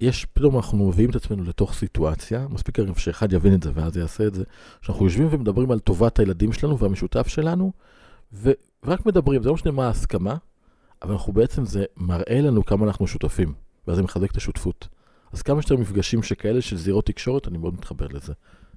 יש, 0.00 0.24
פתאום 0.24 0.56
אנחנו 0.56 0.88
מביאים 0.88 1.10
את 1.10 1.16
עצמנו 1.16 1.44
לתוך 1.44 1.74
סיטואציה, 1.74 2.46
מספיק 2.50 2.78
הרי 2.78 2.92
שאחד 2.96 3.32
יבין 3.32 3.54
את 3.54 3.62
זה 3.62 3.70
ואז 3.74 3.96
יעשה 3.96 4.26
את 4.26 4.34
זה, 4.34 4.44
שאנחנו 4.82 5.04
יושבים 5.04 5.28
ומדברים 5.30 5.70
על 5.70 5.78
טובת 5.78 6.18
הילדים 6.18 6.52
שלנו 6.52 6.78
והמשותף 6.78 7.28
שלנו, 7.28 7.72
ו- 8.32 8.50
ורק 8.84 9.06
מדברים, 9.06 9.42
זה 9.42 9.48
לא 9.48 9.54
משנה 9.54 9.72
מה 9.72 9.86
ההסכמה, 9.86 10.36
אבל 11.02 11.12
אנחנו 11.12 11.32
בעצם, 11.32 11.64
זה 11.64 11.84
מראה 11.96 12.40
לנו 12.40 12.64
כמה 12.64 12.86
אנחנו 12.86 13.06
שותפים, 13.06 13.52
ואז 13.86 13.96
זה 13.96 14.02
מחזק 14.02 14.30
את 14.30 14.36
השותפות. 14.36 14.88
אז 15.32 15.42
כמה 15.42 15.62
שיותר 15.62 15.76
מפגשים 15.76 16.22
שכאלה 16.22 16.60
של 16.60 16.76
זירות 16.76 17.06
תקשורת, 17.06 17.48
אני 17.48 17.58
מאוד 17.58 17.74
מתחבר 17.74 18.06
לזה, 18.06 18.32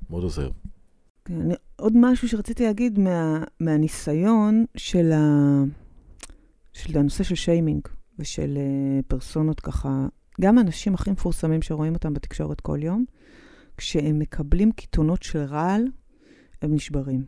מאוד 0.09 0.23
עוזר. 0.23 0.49
כן, 1.25 1.41
אני, 1.41 1.53
עוד 1.75 1.93
משהו 1.95 2.29
שרציתי 2.29 2.63
להגיד 2.63 2.99
מה, 2.99 3.43
מהניסיון 3.59 4.65
של, 4.77 5.11
ה, 5.11 5.63
של 6.73 6.97
הנושא 6.97 7.23
של 7.23 7.35
שיימינג 7.35 7.87
ושל 8.19 8.57
uh, 8.57 9.03
פרסונות 9.07 9.59
ככה, 9.59 10.07
גם 10.41 10.57
האנשים 10.57 10.93
הכי 10.93 11.11
מפורסמים 11.11 11.61
שרואים 11.61 11.93
אותם 11.93 12.13
בתקשורת 12.13 12.61
כל 12.61 12.79
יום, 12.81 13.05
כשהם 13.77 14.19
מקבלים 14.19 14.71
קיתונות 14.71 15.23
של 15.23 15.39
רעל, 15.39 15.83
הם 16.61 16.75
נשברים. 16.75 17.25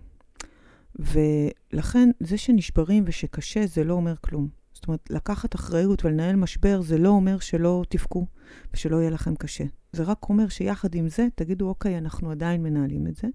ולכן 1.00 2.10
זה 2.20 2.38
שנשברים 2.38 3.04
ושקשה 3.08 3.68
זה 3.68 3.84
לא 3.84 3.94
אומר 3.94 4.16
כלום. 4.22 4.48
זאת 4.74 4.88
אומרת, 4.88 5.10
לקחת 5.10 5.56
אחריות 5.56 6.06
ולנהל 6.06 6.36
משבר 6.36 6.82
זה 6.82 6.98
לא 6.98 7.10
אומר 7.10 7.40
שלא 7.40 7.84
תבכו 7.90 8.28
ושלא 8.74 8.98
יהיה 8.98 9.10
לכם 9.10 9.36
קשה. 9.36 9.64
זה 9.94 10.04
רק 10.04 10.30
אומר 10.30 10.48
שיחד 10.48 10.96
עם 10.96 11.10
זה, 11.10 11.28
תגידו, 11.36 11.68
אוקיי, 11.68 11.98
אנחנו 11.98 12.32
עדיין 12.32 12.64
מנהלים 12.64 13.08
את 13.08 13.16
זה. 13.16 13.28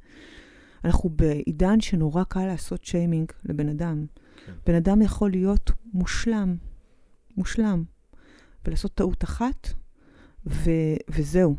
אנחנו 0.84 1.10
בעידן 1.10 1.80
שנורא 1.80 2.24
קל 2.24 2.46
לעשות 2.46 2.84
שיימינג 2.84 3.32
לבן 3.44 3.68
אדם. 3.68 4.06
כן. 4.46 4.52
בן 4.66 4.74
אדם 4.74 5.02
יכול 5.02 5.30
להיות 5.30 5.70
מושלם, 5.92 6.56
מושלם, 7.36 7.84
ולעשות 8.64 8.94
טעות 8.94 9.24
אחת, 9.24 9.68
ו- 10.46 10.96
וזהו. 11.08 11.56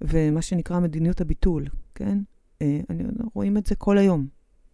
ומה 0.00 0.42
שנקרא 0.42 0.80
מדיניות 0.80 1.20
הביטול, 1.20 1.66
כן? 1.94 2.18
אה, 2.62 2.80
אני, 2.90 3.04
רואים 3.34 3.56
את 3.56 3.66
זה 3.66 3.74
כל 3.74 3.98
היום. 3.98 4.26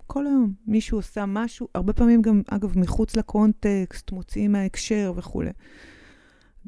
כל 0.06 0.26
היום. 0.26 0.52
מישהו 0.66 0.98
עושה 0.98 1.24
משהו, 1.26 1.68
הרבה 1.74 1.92
פעמים 1.92 2.22
גם, 2.22 2.42
אגב, 2.50 2.78
מחוץ 2.78 3.16
לקונטקסט, 3.16 4.12
מוציאים 4.12 4.52
מההקשר 4.52 5.12
וכולי. 5.16 5.50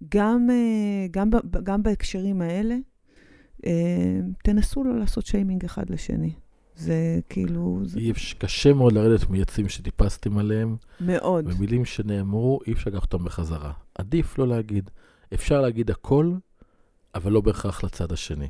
גם, 0.09 0.51
אה, 0.51 1.07
גם, 1.11 1.30
גם 1.62 1.82
בהקשרים 1.82 2.42
האלה, 2.42 2.76
אה, 3.66 4.20
תנסו 4.44 4.84
לא 4.84 4.99
לעשות 4.99 5.26
שיימינג 5.26 5.64
אחד 5.64 5.90
לשני. 5.90 6.32
זה 6.76 7.20
כאילו, 7.28 7.80
זה 7.84 7.99
אי 7.99 8.11
אפשר, 8.11 8.36
קשה 8.38 8.72
מאוד 8.72 8.92
לרדת 8.92 9.30
מעצים 9.30 9.68
שטיפסתם 9.68 10.38
עליהם, 10.38 10.76
מאוד. 11.01 11.44
ומילים 11.47 11.84
שנאמרו, 11.84 12.61
אי 12.66 12.72
אפשר 12.72 12.90
לקחת 12.90 13.12
אותם 13.12 13.24
בחזרה. 13.24 13.72
עדיף 13.94 14.38
לא 14.38 14.49
להגיד. 14.49 14.90
אפשר 15.34 15.61
להגיד 15.61 15.90
הכל, 15.90 16.32
אבל 17.14 17.32
לא 17.32 17.40
בהכרח 17.40 17.84
לצד 17.84 18.12
השני. 18.12 18.49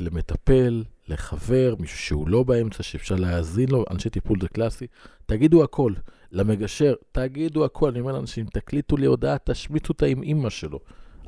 למטפל, 0.00 0.84
לחבר, 1.08 1.74
מישהו 1.78 1.98
שהוא 1.98 2.28
לא 2.28 2.42
באמצע, 2.42 2.82
שאפשר 2.82 3.14
להאזין 3.14 3.68
לו, 3.68 3.84
אנשי 3.90 4.10
טיפול 4.10 4.40
זה 4.40 4.48
קלאסי, 4.48 4.86
תגידו 5.26 5.64
הכל. 5.64 5.92
למגשר, 6.32 6.94
תגידו 7.12 7.64
הכל. 7.64 7.90
אני 7.90 8.00
אומר 8.00 8.12
לאנשים, 8.12 8.46
תקליטו 8.46 8.96
לי 8.96 9.06
הודעה, 9.06 9.36
תשמיצו 9.44 9.92
אותה 9.92 10.06
עם 10.06 10.22
אימא 10.22 10.50
שלו. 10.50 10.78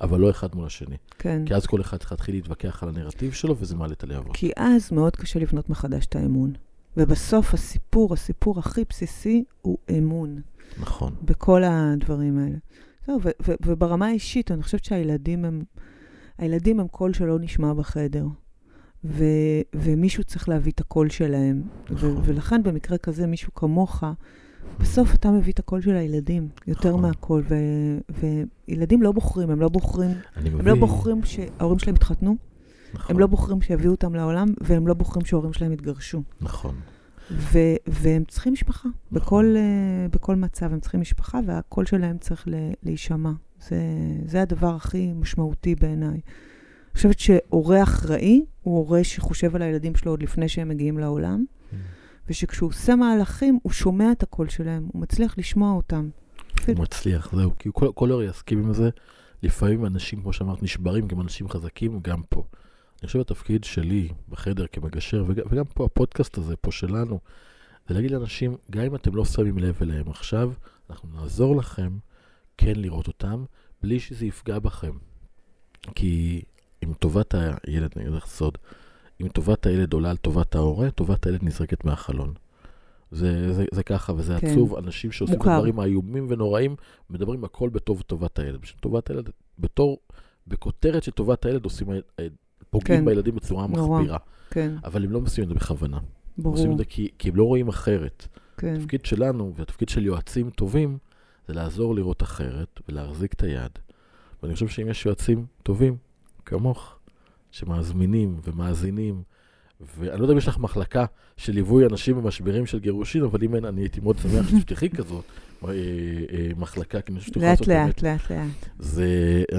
אבל 0.01 0.20
לא 0.20 0.31
אחד 0.31 0.55
מול 0.55 0.66
השני. 0.66 0.97
כן. 1.18 1.43
כי 1.47 1.55
אז 1.55 1.66
כל 1.66 1.81
אחד 1.81 1.97
צריך 1.97 2.12
להתחיל 2.12 2.35
להתווכח 2.35 2.83
על 2.83 2.89
הנרטיב 2.89 3.33
שלו, 3.33 3.57
וזה 3.59 3.77
מעלה 3.77 3.93
את 3.93 4.05
הלהבות. 4.05 4.37
כי 4.37 4.51
אז 4.57 4.93
מאוד 4.93 5.16
קשה 5.16 5.39
לבנות 5.39 5.70
מחדש 5.70 6.07
את 6.07 6.16
האמון. 6.16 6.53
ובסוף 6.97 7.55
הסיפור, 7.55 8.12
הסיפור 8.12 8.59
הכי 8.59 8.85
בסיסי 8.89 9.45
הוא 9.62 9.79
אמון 9.99 10.41
נכון. 10.81 11.14
בכל 11.22 11.62
הדברים 11.64 12.39
האלה. 12.39 12.57
זהו, 13.07 13.18
ו- 13.22 13.29
ו- 13.47 13.55
וברמה 13.66 14.07
האישית, 14.07 14.51
אני 14.51 14.62
חושבת 14.62 14.85
שהילדים 14.85 15.45
הם, 15.45 15.62
הילדים 16.39 16.81
הם 16.81 16.89
קול 16.89 17.12
שלא 17.12 17.39
נשמע 17.39 17.72
בחדר. 17.72 18.25
ו- 19.05 19.61
ומישהו 19.74 20.24
צריך 20.24 20.48
להביא 20.48 20.72
את 20.72 20.80
הקול 20.80 21.11
שלהם. 21.11 21.62
ו- 21.90 21.94
נכון. 21.94 22.20
ולכן 22.24 22.62
במקרה 22.62 22.98
כזה, 22.98 23.26
מישהו 23.26 23.55
כמוך, 23.55 24.05
בסוף 24.80 25.14
אתה 25.14 25.30
מביא 25.30 25.52
את 25.52 25.59
הקול 25.59 25.80
של 25.80 25.94
הילדים, 25.94 26.48
יותר 26.66 26.88
נכון. 26.88 27.02
מהקול. 27.02 27.44
ו- 27.48 28.28
וילדים 28.68 29.02
לא 29.02 29.12
בוחרים, 29.12 29.50
הם 29.50 29.61
לא 29.61 29.68
בוחרים. 29.68 30.11
הם 30.36 30.66
לא 30.66 30.74
בוחרים 30.74 31.20
שההורים 31.24 31.78
שלהם 31.78 31.96
יתחתנו, 31.96 32.36
נכון. 32.94 33.16
הם 33.16 33.20
לא 33.20 33.26
בוחרים 33.26 33.62
שיביאו 33.62 33.90
אותם 33.90 34.14
לעולם, 34.14 34.48
והם 34.61 34.86
לא 34.86 34.94
בוחרים 34.94 35.26
שההורים 35.26 35.52
שלהם 35.52 35.72
יתגרשו. 35.72 36.22
נכון. 36.40 36.74
ו- 37.30 37.76
והם 37.86 38.24
צריכים 38.28 38.52
משפחה. 38.52 38.88
נכון. 38.88 39.20
בכל, 39.20 39.55
uh, 39.57 40.12
בכל 40.16 40.36
מצב 40.36 40.72
הם 40.72 40.80
צריכים 40.80 41.00
משפחה, 41.00 41.40
והקול 41.46 41.86
שלהם 41.86 42.18
צריך 42.18 42.48
להישמע. 42.82 43.32
זה, 43.68 43.76
זה 44.26 44.42
הדבר 44.42 44.74
הכי 44.74 45.12
משמעותי 45.12 45.74
בעיניי. 45.74 46.20
אני 46.95 46.99
חושבת 46.99 47.18
שהורה 47.18 47.82
אחראי 47.82 48.45
הוא 48.62 48.78
הורה 48.78 49.05
שחושב 49.05 49.57
על 49.57 49.62
הילדים 49.62 49.97
שלו 49.97 50.12
עוד 50.12 50.22
לפני 50.22 50.49
שהם 50.49 50.68
מגיעים 50.68 50.99
לעולם, 50.99 51.45
ושכשהוא 52.28 52.70
עושה 52.70 52.97
מהלכים, 52.97 53.59
הוא 53.62 53.72
שומע 53.72 54.12
את 54.12 54.22
הקול 54.22 54.49
שלהם, 54.49 54.88
הוא 54.92 55.03
מצליח 55.03 55.38
לשמוע 55.38 55.72
אותם. 55.72 56.09
הוא 56.66 56.76
מצליח, 56.78 57.34
זהו. 57.36 57.51
כי 57.59 57.68
כל, 57.72 57.88
כל 57.95 58.11
הורה 58.11 58.24
יסכים 58.24 58.59
עם 58.59 58.72
זה. 58.72 58.90
לפעמים 59.42 59.86
אנשים, 59.86 60.22
כמו 60.22 60.32
שאמרת, 60.32 60.62
נשברים, 60.62 61.09
גם 61.09 61.20
אנשים 61.20 61.49
חזקים, 61.49 62.01
גם 62.03 62.22
פה. 62.28 62.45
אני 63.01 63.07
חושב 63.07 63.20
התפקיד 63.20 63.64
שלי 63.64 64.09
בחדר 64.28 64.66
כמגשר, 64.66 65.24
וגם, 65.28 65.45
וגם 65.51 65.64
פה 65.64 65.84
הפודקאסט 65.84 66.38
הזה, 66.38 66.57
פה 66.57 66.72
שלנו, 66.72 67.20
זה 67.88 67.95
להגיד 67.95 68.11
לאנשים, 68.11 68.57
גם 68.70 68.82
אם 68.82 68.95
אתם 68.95 69.14
לא 69.14 69.24
שמים 69.24 69.59
לב 69.59 69.78
אליהם 69.82 70.11
עכשיו, 70.11 70.53
אנחנו 70.90 71.09
נעזור 71.14 71.57
לכם 71.57 71.99
כן 72.59 72.72
לראות 72.76 73.09
אותם, 73.09 73.45
בלי 73.82 74.01
שזה 74.01 74.26
יפגע 74.26 74.59
בכם. 74.59 74.92
כי 75.95 76.42
אם 76.85 76.93
טובת 76.93 77.35
הילד, 77.35 77.91
אני 77.97 78.05
אגיד 78.05 78.14
לך 78.14 78.26
סוד, 78.26 78.59
אם 79.20 79.28
טובת 79.28 79.66
הילד 79.66 79.93
עולה 79.93 80.11
על 80.11 80.16
טובת 80.16 80.55
ההורה, 80.55 80.91
טובת 80.91 81.26
הילד 81.26 81.45
נזרקת 81.45 81.85
מהחלון. 81.85 82.35
זה, 83.11 83.53
זה, 83.53 83.64
זה 83.72 83.82
ככה, 83.82 84.12
וזה 84.16 84.37
כן. 84.41 84.47
עצוב. 84.47 84.76
אנשים 84.76 85.12
שעושים 85.12 85.35
את 85.35 85.39
מוכר. 85.39 85.51
הדברים 85.51 85.80
האיומים 85.80 86.26
ונוראים, 86.28 86.76
מדברים 87.11 87.45
הכל 87.45 87.68
בטוב 87.68 88.03
טובת 88.03 88.39
הילד. 88.39 88.61
בשביל 88.61 88.80
טובת 88.80 89.11
הילד, 89.11 89.30
בתור, 89.59 89.99
בכותרת 90.47 91.03
של 91.03 91.12
טובת 91.12 91.47
הילד 91.47 91.64
עושים, 91.64 91.91
אה, 91.91 92.26
פוגעים 92.70 92.99
כן. 92.99 93.05
בילדים 93.05 93.35
בצורה. 93.35 93.66
מחפירה. 93.66 94.18
כן, 94.51 94.74
אבל 94.85 95.05
הם 95.05 95.11
לא 95.11 95.18
עושים 95.18 95.45
את 95.45 95.49
זה 95.49 95.55
בכוונה. 95.55 95.97
הם 95.97 96.45
עושים 96.45 96.64
ברור. 96.64 96.72
את 96.72 96.78
זה 96.78 96.85
כי, 96.85 97.09
כי 97.18 97.28
הם 97.28 97.37
לא 97.37 97.45
רואים 97.45 97.68
אחרת. 97.68 98.28
כן, 98.57 98.74
התפקיד 98.74 99.05
שלנו, 99.05 99.53
והתפקיד 99.57 99.89
של 99.89 100.07
יועצים 100.07 100.51
טובים, 100.51 100.99
זה 101.49 101.55
לעזור 101.55 101.95
לראות 101.95 102.22
אחרת 102.22 102.80
ולהחזיק 102.89 103.32
את 103.32 103.43
היד. 103.43 103.70
ואני 104.43 104.55
חושב 104.55 104.68
שאם 104.68 104.89
יש 104.89 105.07
יועצים 105.07 105.47
טובים, 105.62 105.97
כמוך, 106.47 106.99
שמזמינים 107.51 108.40
ומאזינים, 108.45 109.22
ואני 109.80 110.18
לא 110.18 110.24
יודע 110.24 110.32
אם 110.32 110.38
יש 110.38 110.49
לך 110.49 110.59
מחלקה 110.59 111.05
של 111.36 111.53
ליווי 111.53 111.86
אנשים 111.86 112.16
במשברים 112.16 112.66
של 112.66 112.78
גירושין, 112.78 113.22
אבל 113.22 113.42
אם 113.42 113.55
אין, 113.55 113.64
אני 113.64 113.80
הייתי 113.80 114.01
מאוד 114.01 114.16
שמח 114.18 114.49
שתפתחי 114.49 114.90
כזאת 114.90 115.24
אה, 115.64 115.68
אה, 115.68 116.49
מחלקה, 116.57 117.01
כי 117.01 117.12
אני 117.12 117.18
חושב 117.20 117.30
שתוכל 117.30 117.47
לעשות 117.47 117.68
באמת. 117.68 118.03
לאט, 118.03 118.20
לאט 118.20 118.30
לאט. 118.30 118.68
זה, 118.78 119.09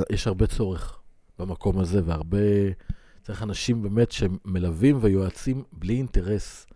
יש 0.09 0.27
הרבה 0.27 0.47
צורך 0.47 0.99
במקום 1.39 1.79
הזה, 1.79 2.01
והרבה, 2.05 2.37
צריך 3.23 3.43
אנשים 3.43 3.81
באמת 3.83 4.11
שמלווים 4.11 4.97
ויועצים 5.01 5.63
בלי 5.73 5.93
אינטרס. 5.93 6.67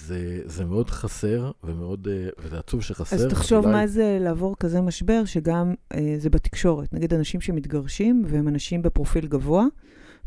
זה, 0.00 0.18
זה 0.44 0.64
מאוד 0.64 0.90
חסר, 0.90 1.50
ומאוד, 1.64 2.08
אה, 2.10 2.28
וזה 2.44 2.58
עצוב 2.58 2.82
שחסר. 2.82 3.16
אז 3.16 3.26
תחשוב 3.30 3.64
אולי- 3.64 3.76
מה 3.76 3.86
זה 3.86 4.18
לעבור 4.20 4.56
כזה 4.60 4.80
משבר, 4.80 5.24
שגם 5.24 5.74
אה, 5.94 6.14
זה 6.18 6.30
בתקשורת. 6.30 6.92
נגיד 6.92 7.14
אנשים 7.14 7.40
שמתגרשים, 7.40 8.22
והם 8.26 8.48
אנשים 8.48 8.82
בפרופיל 8.82 9.26
גבוה, 9.26 9.64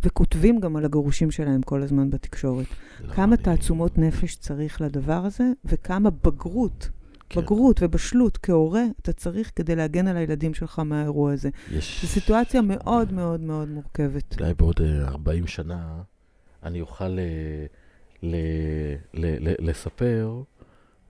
וכותבים 0.03 0.59
גם 0.59 0.76
על 0.76 0.86
הגירושים 0.86 1.32
שלהם 1.32 1.61
כל 1.61 1.82
הזמן 1.84 2.09
בתקשורת. 2.09 2.65
לא, 3.03 3.13
כמה 3.13 3.36
אני- 3.36 3.43
תעצומות 3.43 3.97
נפש 3.97 4.36
צריך 4.36 4.82
לדבר 4.82 5.22
הזה, 5.26 5.43
וכמה 5.65 6.09
בגרות, 6.09 6.89
כן, 7.30 7.41
בגרות 7.41 7.80
ובשלות 7.84 8.38
כהורה 8.38 8.84
אתה 9.01 9.13
צריך 9.13 9.51
כדי 9.55 9.76
להגן 9.76 10.07
על 10.07 10.17
הילדים 10.17 10.53
שלך 10.53 10.80
מהאירוע 10.80 11.34
הזה. 11.34 11.49
יש... 11.72 12.01
זו 12.01 12.07
סיטואציה 12.07 12.61
מאוד 12.61 13.13
מאוד 13.13 13.41
מאוד 13.41 13.70
מורכבת. 13.70 14.39
אולי 14.39 14.53
בעוד 14.53 14.76
אה, 14.82 15.07
40 15.07 15.47
שנה 15.47 16.01
אני 16.63 16.82
אוכל 16.82 17.20
אה, 17.20 17.65
ל, 18.24 18.36
ל, 19.13 19.49
ל, 19.49 19.70
לספר 19.70 20.41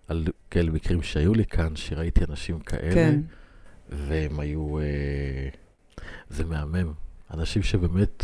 על 0.08 0.26
כאלה 0.52 0.72
מקרים 0.72 1.02
שהיו 1.02 1.34
לי 1.34 1.46
כאן, 1.46 1.76
שראיתי 1.76 2.26
אנשים 2.30 2.60
כאלה, 2.60 2.94
כן, 2.94 3.20
והם 3.90 4.40
היו... 4.40 4.80
אה, 4.80 5.50
זה 6.30 6.46
מהמם. 6.46 6.94
אנשים 7.34 7.64
שבאמת... 7.64 8.24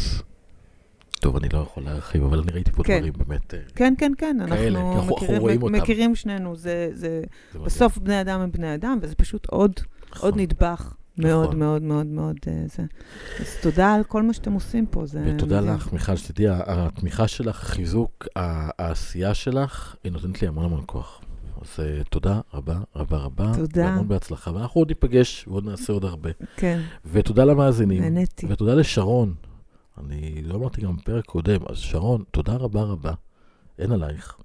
טוב, 1.19 1.35
אני 1.35 1.49
לא 1.53 1.59
יכול 1.59 1.83
להרחיב, 1.83 2.23
אבל 2.23 2.39
אני 2.39 2.51
ראיתי 2.51 2.71
פה 2.71 2.83
כן. 2.83 2.97
דברים 2.97 3.13
באמת... 3.17 3.53
אה, 3.53 3.59
כן, 3.75 3.93
כן, 3.97 4.11
כן, 4.17 4.37
כאלה, 4.49 4.79
אנחנו 4.79 4.95
אנחנו 4.95 5.15
מכירים, 5.15 5.41
רואים 5.41 5.63
אותם. 5.63 5.75
מכירים 5.75 6.15
שנינו, 6.15 6.55
זה, 6.55 6.87
זה, 6.91 6.97
זה 6.97 7.21
מדהים. 7.51 7.65
בסוף 7.65 7.97
בני 7.97 8.21
אדם 8.21 8.41
הם 8.41 8.51
בני 8.51 8.75
אדם, 8.75 8.97
וזה 9.01 9.15
פשוט 9.15 9.45
עוד, 9.45 9.71
נכון. 10.11 10.29
עוד 10.29 10.39
נדבך 10.41 10.93
מאוד 11.17 11.45
נכון. 11.45 11.59
מאוד 11.59 11.81
מאוד 11.81 12.05
מאוד 12.05 12.35
אה, 12.47 12.63
זה. 12.67 12.83
אז 13.39 13.57
תודה 13.61 13.93
על 13.93 14.03
כל 14.03 14.23
מה 14.23 14.33
שאתם 14.33 14.53
עושים 14.53 14.85
פה, 14.85 15.05
זה 15.05 15.23
ותודה 15.27 15.61
מדהים. 15.61 15.75
לך, 15.75 15.93
מיכל, 15.93 16.15
שתדעי, 16.15 16.47
התמיכה 16.49 17.27
שלך, 17.27 17.55
חיזוק 17.55 18.27
העשייה 18.35 19.33
שלך, 19.33 19.95
היא 20.03 20.11
נותנת 20.11 20.41
לי 20.41 20.47
המון 20.47 20.65
המון 20.65 20.83
כוח. 20.85 21.21
אז 21.61 21.79
אה, 21.79 22.03
תודה 22.03 22.39
רבה 22.53 22.79
רבה 22.95 23.17
רבה. 23.17 23.51
תודה. 23.55 23.85
והמון 23.85 24.07
בהצלחה. 24.07 24.51
ואנחנו 24.53 24.81
עוד 24.81 24.87
ניפגש 24.87 25.47
ועוד 25.47 25.65
נעשה 25.65 25.93
עוד 25.93 26.05
הרבה. 26.05 26.29
כן, 26.57 26.81
ותודה 27.05 27.45
למאזינים. 27.45 28.01
נהניתי. 28.01 28.47
ותודה 28.49 28.73
לשרון. 28.75 29.33
אני 29.97 30.41
לא 30.43 30.55
אמרתי 30.55 30.81
גם 30.81 30.97
בפרק 30.97 31.25
קודם, 31.25 31.59
אז 31.69 31.77
שרון, 31.77 32.23
תודה 32.31 32.53
רבה 32.55 32.81
רבה. 32.81 33.13
אין 33.79 33.91
עלייך. 33.91 34.37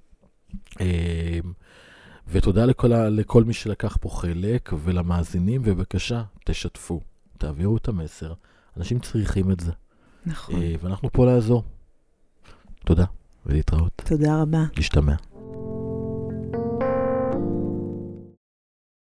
ותודה 2.29 2.64
לכל, 2.66 2.93
ה- 2.93 3.09
לכל 3.09 3.45
מי 3.45 3.53
שלקח 3.53 3.97
פה 4.01 4.09
חלק, 4.09 4.71
ולמאזינים, 4.85 5.61
ובבקשה, 5.64 6.23
תשתפו, 6.45 7.01
תעבירו 7.39 7.77
את 7.77 7.89
המסר. 7.89 8.33
אנשים 8.77 8.99
צריכים 8.99 9.51
את 9.51 9.61
זה. 9.61 9.73
נכון. 10.27 10.62
אה, 10.62 10.75
ואנחנו 10.83 11.09
פה 11.12 11.27
לעזור. 11.27 11.64
תודה, 12.85 13.05
ולהתראות. 13.47 14.03
תודה 14.07 14.43
רבה. 14.43 14.64
להשתמע. 14.77 15.14